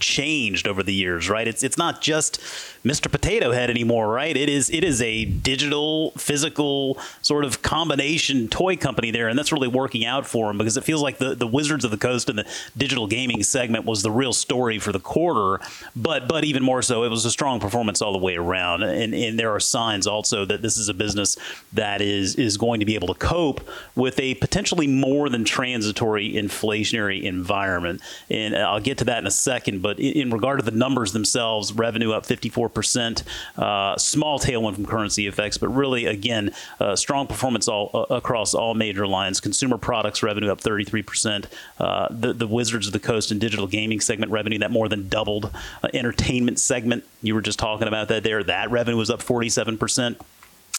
changed 0.03 0.69
over 0.69 0.83
the 0.83 0.93
years, 0.93 1.29
right? 1.29 1.49
It's 1.49 1.62
it's 1.62 1.79
not 1.79 2.01
just 2.01 2.41
Mr. 2.85 3.11
Potato 3.11 3.53
Head 3.53 3.71
anymore, 3.71 4.09
right? 4.09 4.37
It 4.37 4.49
is 4.49 4.69
it 4.71 4.83
is 4.85 5.01
a 5.01 5.25
digital, 5.25 6.11
physical 6.12 6.99
sort 7.23 7.45
of 7.45 7.62
combination 7.62 8.49
toy 8.49 8.77
company 8.77 9.11
there, 9.11 9.29
and 9.29 9.38
that's 9.38 9.53
really 9.53 9.69
working 9.69 10.05
out 10.05 10.27
for 10.27 10.49
them 10.49 10.59
because 10.59 10.77
it 10.77 10.85
feels 10.85 11.01
like 11.03 11.19
the, 11.19 11.35
the 11.35 11.47
Wizards 11.47 11.85
of 11.85 11.91
the 11.91 11.97
Coast 11.97 12.29
and 12.29 12.38
the 12.38 12.47
digital 12.77 13.07
gaming 13.07 13.43
segment 13.43 13.85
was 13.85 14.03
the 14.03 14.11
real 14.11 14.33
story 14.33 14.79
for 14.79 14.93
the 14.93 15.01
quarter, 15.01 15.65
but 15.95 16.29
but 16.29 16.45
even 16.45 16.62
more 16.62 16.83
so, 16.83 17.05
it 17.05 17.09
was 17.09 17.25
a 17.25 17.31
strong 17.31 17.61
performance 17.61 18.03
all 18.03 18.13
the 18.13 18.19
way 18.19 18.37
around, 18.37 18.83
and 18.83 19.15
and 19.15 19.38
there 19.38 19.50
are 19.50 19.61
signs 19.61 20.07
also 20.07 20.44
that 20.44 20.63
this 20.63 20.77
is 20.77 20.88
a 20.88 20.94
business 20.94 21.37
that 21.73 22.00
is 22.00 22.35
is 22.35 22.57
going 22.57 22.81
to 22.81 22.87
be 22.87 22.96
able 22.96 23.09
to 23.09 23.15
cope 23.15 23.61
with 23.94 24.19
a 24.19 24.35
potentially 24.37 24.88
more 24.88 25.29
than 25.29 25.44
transitory 25.44 26.33
inflationary 26.33 27.23
environment, 27.23 28.00
and 28.29 28.57
I'll 28.57 28.81
get 28.81 28.98
to 28.98 29.05
that 29.05 29.19
in 29.19 29.27
a 29.27 29.31
second, 29.31 29.83
but 29.83 29.92
in 29.99 30.31
regard 30.31 30.59
to 30.59 30.65
the 30.65 30.77
numbers 30.77 31.13
themselves, 31.13 31.73
revenue 31.73 32.13
up 32.13 32.27
54 32.27 32.69
percent. 32.69 33.23
Uh, 33.57 33.97
small 33.97 34.38
tailwind 34.38 34.75
from 34.75 34.87
currency 34.87 35.27
effects, 35.27 35.59
but 35.59 35.69
really, 35.69 36.07
again, 36.07 36.53
uh, 36.81 36.97
strong 36.97 37.27
performance 37.27 37.69
all 37.69 37.90
uh, 37.95 38.15
across 38.15 38.55
all 38.55 38.75
major 38.75 39.07
lines. 39.07 39.40
Consumer 39.40 39.79
products 39.79 40.23
revenue 40.23 40.51
up 40.51 40.61
33%. 40.61 41.47
Uh, 41.79 42.09
the, 42.11 42.33
the 42.33 42.47
Wizards 42.47 42.87
of 42.87 42.93
the 42.93 43.01
Coast 43.01 43.31
and 43.31 43.40
digital 43.40 43.67
gaming 43.67 44.01
segment 44.01 44.33
revenue 44.33 44.59
that 44.59 44.71
more 44.71 44.88
than 44.88 45.09
doubled. 45.09 45.51
Uh, 45.83 45.88
entertainment 45.95 46.59
segment, 46.59 47.05
you 47.23 47.35
were 47.35 47.43
just 47.43 47.59
talking 47.59 47.88
about 47.88 48.09
that 48.09 48.23
there. 48.23 48.43
That 48.43 48.71
revenue 48.71 48.97
was 48.97 49.11
up 49.11 49.21
47%. 49.21 50.17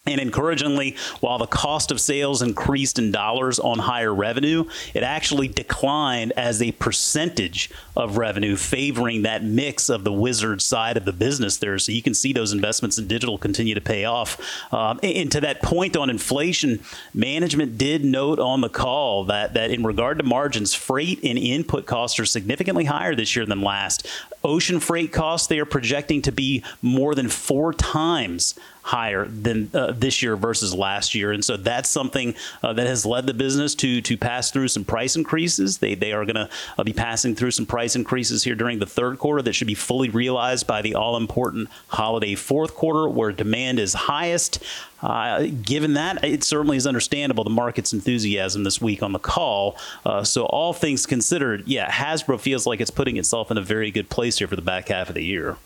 And 0.06 0.20
encouragingly, 0.20 0.97
while 1.22 1.38
the 1.38 1.47
cost 1.47 1.89
of 1.89 1.97
sales 1.97 2.41
increased 2.41 2.99
in 2.99 3.10
dollars 3.10 3.58
on 3.58 3.80
higher 3.80 4.14
revenue, 4.14 4.66
it 4.93 5.01
actually 5.01 5.47
declined 5.47 6.34
as 6.36 6.62
a 6.62 6.74
percentage 6.74 7.72
of 7.95 8.18
revenue, 8.18 8.58
favoring 8.58 9.22
that 9.22 9.45
mix 9.45 9.88
of 9.88 10.04
the 10.04 10.12
wizard 10.12 10.62
side 10.62 10.97
of 10.97 11.06
the 11.06 11.14
business 11.14 11.56
there. 11.56 11.80
So 11.80 11.93
you 11.93 12.01
can 12.01 12.14
see 12.14 12.34
those 12.34 12.51
investments 12.51 12.97
in 12.97 13.08
digital 13.08 13.38
continue 13.38 13.76
to 13.76 13.82
pay 13.82 14.04
off. 14.04 14.38
Um, 14.74 14.99
and 15.01 15.32
to 15.32 15.39
that 15.39 15.62
point 15.62 15.95
on 15.95 16.10
inflation, 16.10 16.82
management 17.14 17.78
did 17.78 18.04
note 18.04 18.39
on 18.39 18.60
the 18.60 18.68
call 18.68 19.24
that, 19.26 19.54
that 19.54 19.72
in 19.72 19.86
regard 19.86 20.18
to 20.18 20.26
margins, 20.26 20.74
freight 20.74 21.22
and 21.24 21.38
input 21.38 21.86
costs 21.86 22.20
are 22.20 22.26
significantly 22.26 22.84
higher 22.84 23.16
this 23.16 23.38
year 23.38 23.45
than 23.45 23.62
last. 23.62 24.06
Ocean 24.43 24.79
freight 24.79 25.11
costs, 25.11 25.47
they 25.47 25.59
are 25.59 25.65
projecting 25.65 26.21
to 26.23 26.31
be 26.31 26.63
more 26.81 27.15
than 27.15 27.29
four 27.29 27.73
times 27.73 28.55
higher 28.83 29.25
than 29.25 29.71
uh, 29.73 29.93
this 29.93 30.21
year 30.21 30.35
versus 30.35 30.73
last 30.75 31.15
year, 31.15 31.31
and 31.31 31.43
so 31.43 31.55
that's 31.55 31.89
something 31.89 32.35
uh, 32.61 32.73
that 32.73 32.85
has 32.85 33.05
led 33.05 33.25
the 33.25 33.33
business 33.33 33.73
to 33.75 34.01
to 34.01 34.17
pass 34.17 34.51
through 34.51 34.67
some 34.67 34.83
price 34.83 35.15
increases. 35.15 35.77
They 35.77 35.95
they 35.95 36.11
are 36.11 36.25
going 36.25 36.35
to 36.35 36.49
uh, 36.77 36.83
be 36.83 36.91
passing 36.93 37.35
through 37.35 37.51
some 37.51 37.65
price 37.65 37.95
increases 37.95 38.43
here 38.43 38.55
during 38.55 38.79
the 38.79 38.85
third 38.85 39.19
quarter 39.19 39.41
that 39.41 39.53
should 39.53 39.67
be 39.67 39.75
fully 39.75 40.09
realized 40.09 40.67
by 40.67 40.81
the 40.81 40.95
all 40.95 41.15
important 41.15 41.69
holiday 41.87 42.35
fourth 42.35 42.75
quarter, 42.75 43.07
where 43.07 43.31
demand 43.31 43.79
is 43.79 43.93
highest. 43.93 44.61
Uh, 45.04 45.47
given 45.62 45.93
that, 45.93 46.24
it 46.24 46.43
certainly 46.43 46.78
is 46.78 46.88
understandable 46.88 47.43
the 47.43 47.49
market's 47.49 47.93
enthusiasm 47.93 48.64
this 48.64 48.82
week 48.82 49.04
on 49.04 49.12
the 49.12 49.20
call. 49.20 49.78
Uh, 50.06 50.24
so, 50.24 50.45
all 50.45 50.74
things 50.74 51.06
considered, 51.06 51.68
yeah, 51.68 51.91
Hasbro 51.91 52.39
feels 52.39 52.66
like 52.66 52.80
it's 52.80 52.89
putting 52.89 53.18
itself 53.18 53.51
in 53.51 53.58
a 53.58 53.62
very 53.62 53.91
good 53.91 54.10
place 54.10 54.39
here 54.39 54.47
for 54.47 54.56
the 54.56 54.62
back 54.62 54.88
half 54.88 55.10
of 55.10 55.16
the 55.16 55.24
year. 55.24 55.58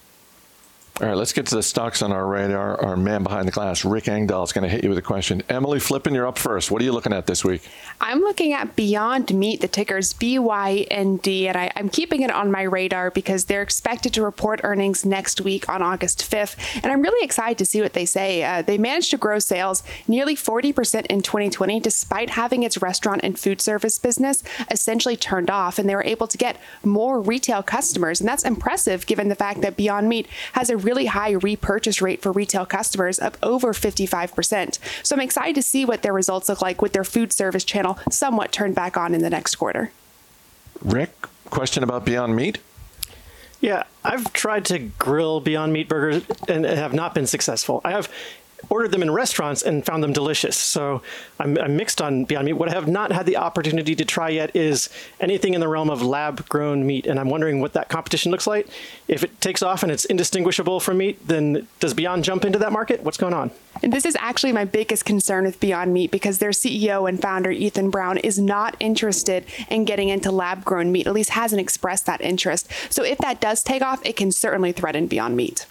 All 1.00 1.08
right, 1.08 1.16
let's 1.16 1.32
get 1.32 1.46
to 1.46 1.56
the 1.56 1.62
stocks 1.62 2.02
on 2.02 2.12
our 2.12 2.26
radar. 2.26 2.82
Our 2.82 2.98
man 2.98 3.22
behind 3.22 3.48
the 3.48 3.52
glass, 3.52 3.86
Rick 3.86 4.08
Engdahl, 4.08 4.44
is 4.44 4.52
going 4.52 4.64
to 4.64 4.68
hit 4.68 4.84
you 4.84 4.90
with 4.90 4.98
a 4.98 5.04
question. 5.04 5.44
Emily 5.48 5.78
Flippen, 5.78 6.16
you're 6.16 6.26
up 6.26 6.40
first. 6.40 6.72
What 6.72 6.82
are 6.82 6.86
you 6.86 6.92
looking 6.92 7.14
at 7.14 7.28
this 7.28 7.46
week? 7.46 7.70
I'm 8.02 8.22
looking 8.22 8.52
at 8.52 8.76
Beyond 8.76 9.32
Meat. 9.32 9.62
The 9.62 9.68
ticker's 9.68 10.12
BYND, 10.16 11.50
and 11.50 11.56
I, 11.56 11.72
am 11.76 11.90
keeping 11.90 12.24
it 12.24 12.32
on 12.32 12.50
my 12.50 12.64
radar 12.64 13.12
because 13.12 13.46
they're 13.46 13.62
expected 13.62 14.12
to 14.16 14.24
report 14.24 14.60
earnings 14.64 15.06
next 15.06 15.40
week 15.40 15.70
on 15.70 15.84
August 15.84 16.22
5th. 16.22 16.56
And 16.82 16.92
I'm 16.92 17.04
really 17.04 17.24
excited 17.24 17.60
to 17.60 17.66
see 17.66 17.80
what 17.80 17.94
they 17.94 18.06
say. 18.06 18.44
Uh, 18.44 18.64
they 18.64 18.80
managed 18.80 19.12
to 19.12 19.18
grow 19.18 19.38
sales 19.38 19.84
nearly 20.08 20.36
40% 20.36 21.06
in 21.06 21.22
2020, 21.22 21.80
despite 21.80 22.32
having 22.32 22.64
its 22.64 22.82
restaurant 22.82 23.22
and 23.24 23.38
food 23.38 23.62
service 23.62 24.00
business 24.00 24.42
essentially 24.72 25.16
turned 25.16 25.52
off. 25.52 25.78
And 25.78 25.88
they 25.88 25.94
were 25.94 26.04
able 26.04 26.26
to 26.26 26.40
get 26.40 26.60
more 26.84 27.22
retail 27.22 27.62
customers. 27.62 28.20
And 28.20 28.28
that's 28.28 28.44
impressive 28.44 29.06
given 29.06 29.30
the 29.30 29.36
fact 29.36 29.62
that 29.62 29.78
Beyond 29.78 30.10
Meat 30.10 30.26
has 30.54 30.72
a 30.72 30.87
really 30.88 31.08
high 31.08 31.32
repurchase 31.32 32.02
rate 32.02 32.22
for 32.22 32.32
retail 32.32 32.66
customers 32.66 33.20
of 33.20 33.38
over 33.44 33.74
55%. 33.74 34.80
So 35.04 35.16
I'm 35.16 35.22
excited 35.22 35.56
to 35.56 35.62
see 35.62 35.84
what 35.84 36.02
their 36.02 36.14
results 36.14 36.48
look 36.48 36.62
like 36.62 36.82
with 36.82 36.94
their 36.94 37.04
food 37.04 37.34
service 37.34 37.66
channel 37.66 38.00
somewhat 38.10 38.54
turned 38.54 38.74
back 38.74 38.96
on 38.96 39.14
in 39.14 39.22
the 39.22 39.30
next 39.30 39.56
quarter. 39.56 39.92
Rick, 40.82 41.12
question 41.50 41.84
about 41.84 42.06
Beyond 42.06 42.36
Meat? 42.36 42.60
Yeah, 43.60 43.84
I've 44.04 44.32
tried 44.32 44.64
to 44.66 44.80
grill 44.80 45.42
Beyond 45.42 45.74
Meat 45.74 45.90
burgers 45.90 46.24
and 46.48 46.64
have 46.64 46.94
not 46.94 47.14
been 47.14 47.28
successful. 47.28 47.82
I 47.84 47.92
have 47.92 48.10
ordered 48.70 48.92
them 48.92 49.02
in 49.02 49.12
restaurants 49.12 49.62
and 49.62 49.86
found 49.86 50.04
them 50.04 50.14
delicious. 50.14 50.58
So 50.58 51.02
I'm, 51.40 51.58
I'm, 51.58 51.78
mixed 51.78 52.02
on 52.02 52.26
Beyond 52.26 52.46
Meat. 52.46 52.54
What 52.54 52.70
I 52.70 52.74
have 52.74 52.88
not 52.88 53.12
had 53.12 53.26
the 53.26 53.38
opportunity 53.38 53.96
to 53.96 54.04
try 54.04 54.30
yet 54.30 54.56
is 54.56 54.90
anything 55.20 55.54
in 55.54 55.62
the 55.62 55.68
realm 55.68 55.90
of 55.90 56.02
lab 56.02 56.48
grown 56.50 56.86
meat. 56.86 57.06
And 57.06 57.20
I'm 57.20 57.30
wondering 57.30 57.62
what 57.62 57.74
that 57.74 57.90
competition 57.90 58.32
looks 58.32 58.48
like. 58.48 58.68
If 59.08 59.24
it 59.24 59.40
takes 59.42 59.62
off 59.62 59.84
and 59.84 59.92
it's 59.92 60.06
indistinguishable 60.06 60.80
from 60.80 60.98
meat, 60.98 61.28
then 61.28 61.68
does 61.80 61.94
Beyond 61.94 62.24
jump 62.24 62.46
into 62.46 62.60
that 62.60 62.72
market? 62.72 63.04
What's 63.04 63.18
going 63.18 63.34
on? 63.34 63.52
And 63.84 63.94
this 63.94 64.06
is 64.06 64.18
actually 64.20 64.54
my 64.54 64.66
biggest 64.66 65.06
concern 65.06 65.46
with 65.46 65.60
Beyond 65.60 65.94
Meat 65.94 66.10
because 66.10 66.40
their 66.40 66.50
CEO 66.50 67.08
and 67.08 67.22
founder, 67.22 67.52
Ethan 67.52 67.92
Brown, 67.92 68.18
is 68.18 68.40
not 68.40 68.76
interested 68.80 69.46
in 69.70 69.86
getting 69.86 70.10
into 70.10 70.32
lab 70.32 70.66
grown 70.66 70.92
meat, 70.92 71.06
at 71.06 71.14
least 71.14 71.32
hasn't 71.32 71.62
expressed 71.62 72.08
that 72.08 72.22
interest. 72.22 72.70
So 72.90 73.04
if 73.04 73.20
that 73.20 73.40
does 73.40 73.64
take 73.64 73.84
off, 73.84 74.04
it 74.06 74.16
can 74.16 74.32
certainly 74.32 74.72
threaten 74.72 75.08
Beyond 75.08 75.38
Meat. 75.38 75.68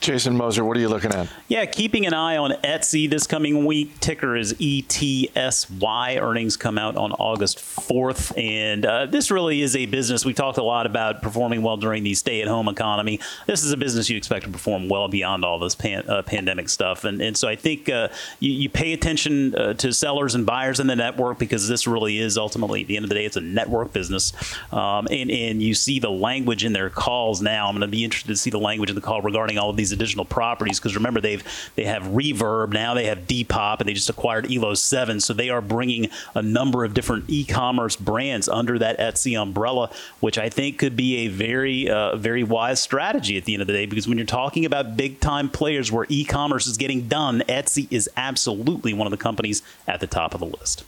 Jason 0.00 0.36
Moser, 0.36 0.64
what 0.64 0.76
are 0.76 0.80
you 0.80 0.88
looking 0.88 1.12
at? 1.12 1.28
Yeah, 1.48 1.64
keeping 1.64 2.06
an 2.06 2.14
eye 2.14 2.36
on 2.36 2.52
Etsy 2.62 3.08
this 3.08 3.26
coming 3.26 3.64
week. 3.64 3.98
Ticker 4.00 4.36
is 4.36 4.54
ETSY. 4.58 6.18
Earnings 6.18 6.56
come 6.56 6.78
out 6.78 6.96
on 6.96 7.12
August 7.12 7.58
4th. 7.58 8.36
And 8.38 8.86
uh, 8.86 9.06
this 9.06 9.30
really 9.30 9.62
is 9.62 9.74
a 9.74 9.86
business. 9.86 10.24
We 10.24 10.34
talked 10.34 10.58
a 10.58 10.62
lot 10.62 10.86
about 10.86 11.22
performing 11.22 11.62
well 11.62 11.76
during 11.76 12.04
the 12.04 12.14
stay 12.14 12.42
at 12.42 12.48
home 12.48 12.68
economy. 12.68 13.20
This 13.46 13.64
is 13.64 13.72
a 13.72 13.76
business 13.76 14.08
you 14.08 14.16
expect 14.16 14.44
to 14.44 14.50
perform 14.50 14.88
well 14.88 15.08
beyond 15.08 15.44
all 15.44 15.58
this 15.58 15.74
pan, 15.74 16.08
uh, 16.08 16.22
pandemic 16.22 16.68
stuff. 16.68 17.04
And, 17.04 17.20
and 17.20 17.36
so 17.36 17.48
I 17.48 17.56
think 17.56 17.88
uh, 17.88 18.08
you, 18.38 18.52
you, 18.52 18.68
pay 18.68 18.92
attention 18.92 19.54
uh, 19.54 19.74
to 19.74 19.92
sellers 19.92 20.34
and 20.34 20.44
buyers 20.44 20.80
in 20.80 20.86
the 20.86 20.96
network 20.96 21.38
because 21.38 21.68
this 21.68 21.86
really 21.86 22.18
is 22.18 22.36
ultimately, 22.36 22.82
at 22.82 22.88
the 22.88 22.96
end 22.96 23.04
of 23.04 23.08
the 23.08 23.14
day, 23.14 23.24
it's 23.24 23.36
a 23.36 23.40
network 23.40 23.92
business. 23.92 24.32
Um, 24.72 25.08
and, 25.10 25.30
and 25.30 25.62
you 25.62 25.74
see 25.74 25.98
the 25.98 26.10
language 26.10 26.64
in 26.64 26.72
their 26.72 26.90
calls 26.90 27.40
now. 27.40 27.68
I'm 27.68 27.74
going 27.74 27.80
to 27.80 27.88
be 27.88 28.04
interested 28.04 28.28
to 28.28 28.36
see 28.36 28.50
the 28.50 28.58
language 28.58 28.90
in 28.90 28.96
the 28.96 29.02
call 29.02 29.22
regarding 29.22 29.58
all 29.58 29.70
of 29.70 29.76
these 29.76 29.85
these 29.86 29.92
additional 29.92 30.24
properties 30.24 30.80
because 30.80 30.96
remember 30.96 31.20
they've 31.20 31.44
they 31.76 31.84
have 31.84 32.02
Reverb 32.04 32.72
now 32.72 32.94
they 32.94 33.06
have 33.06 33.26
Depop 33.26 33.78
and 33.78 33.88
they 33.88 33.94
just 33.94 34.10
acquired 34.10 34.46
Elo7 34.46 35.22
so 35.22 35.32
they 35.32 35.48
are 35.48 35.60
bringing 35.60 36.08
a 36.34 36.42
number 36.42 36.84
of 36.84 36.92
different 36.92 37.24
e-commerce 37.28 37.94
brands 37.94 38.48
under 38.48 38.78
that 38.78 38.98
Etsy 38.98 39.40
umbrella 39.40 39.90
which 40.20 40.38
I 40.38 40.48
think 40.48 40.78
could 40.78 40.96
be 40.96 41.18
a 41.18 41.28
very 41.28 41.88
uh, 41.88 42.16
very 42.16 42.42
wise 42.42 42.80
strategy 42.80 43.36
at 43.36 43.44
the 43.44 43.54
end 43.54 43.60
of 43.60 43.68
the 43.68 43.72
day 43.72 43.86
because 43.86 44.08
when 44.08 44.18
you're 44.18 44.26
talking 44.26 44.64
about 44.64 44.96
big 44.96 45.20
time 45.20 45.48
players 45.48 45.92
where 45.92 46.06
e-commerce 46.08 46.66
is 46.66 46.76
getting 46.76 47.06
done 47.06 47.42
Etsy 47.48 47.86
is 47.90 48.10
absolutely 48.16 48.92
one 48.92 49.06
of 49.06 49.12
the 49.12 49.16
companies 49.16 49.62
at 49.86 50.00
the 50.00 50.06
top 50.06 50.34
of 50.34 50.40
the 50.40 50.46
list. 50.46 50.84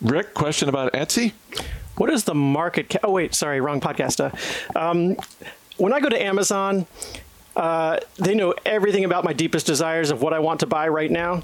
Rick, 0.00 0.34
question 0.34 0.68
about 0.68 0.92
Etsy? 0.92 1.32
What 1.96 2.10
is 2.10 2.24
the 2.24 2.34
market? 2.34 2.90
Ca- 2.90 3.00
oh 3.02 3.12
wait, 3.12 3.34
sorry, 3.34 3.60
wrong 3.60 3.80
podcast. 3.80 4.20
Uh, 4.20 4.78
um, 4.78 5.16
when 5.78 5.92
I 5.92 6.00
go 6.00 6.08
to 6.08 6.20
Amazon, 6.20 6.86
uh, 7.58 7.98
they 8.16 8.34
know 8.34 8.54
everything 8.64 9.04
about 9.04 9.24
my 9.24 9.32
deepest 9.32 9.66
desires 9.66 10.10
of 10.12 10.22
what 10.22 10.32
I 10.32 10.38
want 10.38 10.60
to 10.60 10.66
buy 10.66 10.88
right 10.88 11.10
now. 11.10 11.42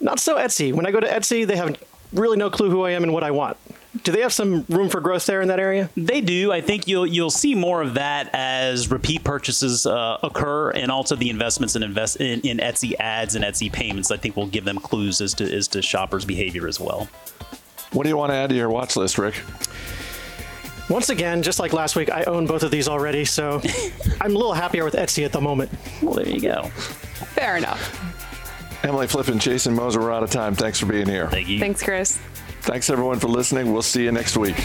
Not 0.00 0.20
so 0.20 0.36
Etsy. 0.36 0.72
When 0.72 0.86
I 0.86 0.92
go 0.92 1.00
to 1.00 1.06
Etsy, 1.08 1.44
they 1.44 1.56
have 1.56 1.76
really 2.12 2.36
no 2.36 2.50
clue 2.50 2.70
who 2.70 2.84
I 2.84 2.92
am 2.92 3.02
and 3.02 3.12
what 3.12 3.24
I 3.24 3.32
want. 3.32 3.56
Do 4.04 4.12
they 4.12 4.20
have 4.20 4.32
some 4.32 4.64
room 4.68 4.88
for 4.88 5.00
growth 5.00 5.26
there 5.26 5.42
in 5.42 5.48
that 5.48 5.58
area? 5.58 5.90
They 5.96 6.20
do. 6.20 6.52
I 6.52 6.60
think 6.60 6.86
you'll 6.86 7.06
you'll 7.06 7.30
see 7.30 7.56
more 7.56 7.82
of 7.82 7.94
that 7.94 8.30
as 8.32 8.88
repeat 8.88 9.24
purchases 9.24 9.84
uh, 9.84 10.18
occur, 10.22 10.70
and 10.70 10.92
also 10.92 11.16
the 11.16 11.28
investments 11.28 11.74
in 11.74 11.82
invest 11.82 12.20
in, 12.20 12.40
in 12.42 12.58
Etsy 12.58 12.94
ads 13.00 13.34
and 13.34 13.44
Etsy 13.44 13.72
payments. 13.72 14.12
I 14.12 14.16
think 14.16 14.36
will 14.36 14.46
give 14.46 14.64
them 14.64 14.78
clues 14.78 15.20
as 15.20 15.34
to 15.34 15.52
as 15.52 15.66
to 15.68 15.82
shoppers' 15.82 16.24
behavior 16.24 16.68
as 16.68 16.78
well. 16.78 17.08
What 17.90 18.04
do 18.04 18.08
you 18.08 18.16
want 18.16 18.30
to 18.30 18.36
add 18.36 18.50
to 18.50 18.56
your 18.56 18.70
watch 18.70 18.94
list, 18.94 19.18
Rick? 19.18 19.42
Once 20.90 21.08
again, 21.08 21.40
just 21.40 21.60
like 21.60 21.72
last 21.72 21.94
week, 21.94 22.10
I 22.10 22.24
own 22.24 22.46
both 22.46 22.64
of 22.64 22.72
these 22.72 22.88
already, 22.88 23.24
so 23.24 23.62
I'm 24.20 24.32
a 24.32 24.38
little 24.38 24.52
happier 24.52 24.84
with 24.84 24.94
Etsy 24.94 25.24
at 25.24 25.30
the 25.30 25.40
moment. 25.40 25.70
Well, 26.02 26.14
there 26.14 26.28
you 26.28 26.40
go. 26.40 26.64
Fair 27.34 27.56
enough. 27.56 28.84
Emily 28.84 29.06
Flippen 29.06 29.38
Jason 29.38 29.72
Moser, 29.72 30.00
we're 30.00 30.12
out 30.12 30.24
of 30.24 30.30
time. 30.30 30.54
Thanks 30.54 30.80
for 30.80 30.86
being 30.86 31.06
here. 31.06 31.28
Thank 31.28 31.46
you. 31.46 31.60
Thanks, 31.60 31.80
Chris. 31.82 32.18
Thanks 32.62 32.90
everyone 32.90 33.20
for 33.20 33.28
listening. 33.28 33.72
We'll 33.72 33.82
see 33.82 34.02
you 34.02 34.10
next 34.10 34.36
week. 34.36 34.56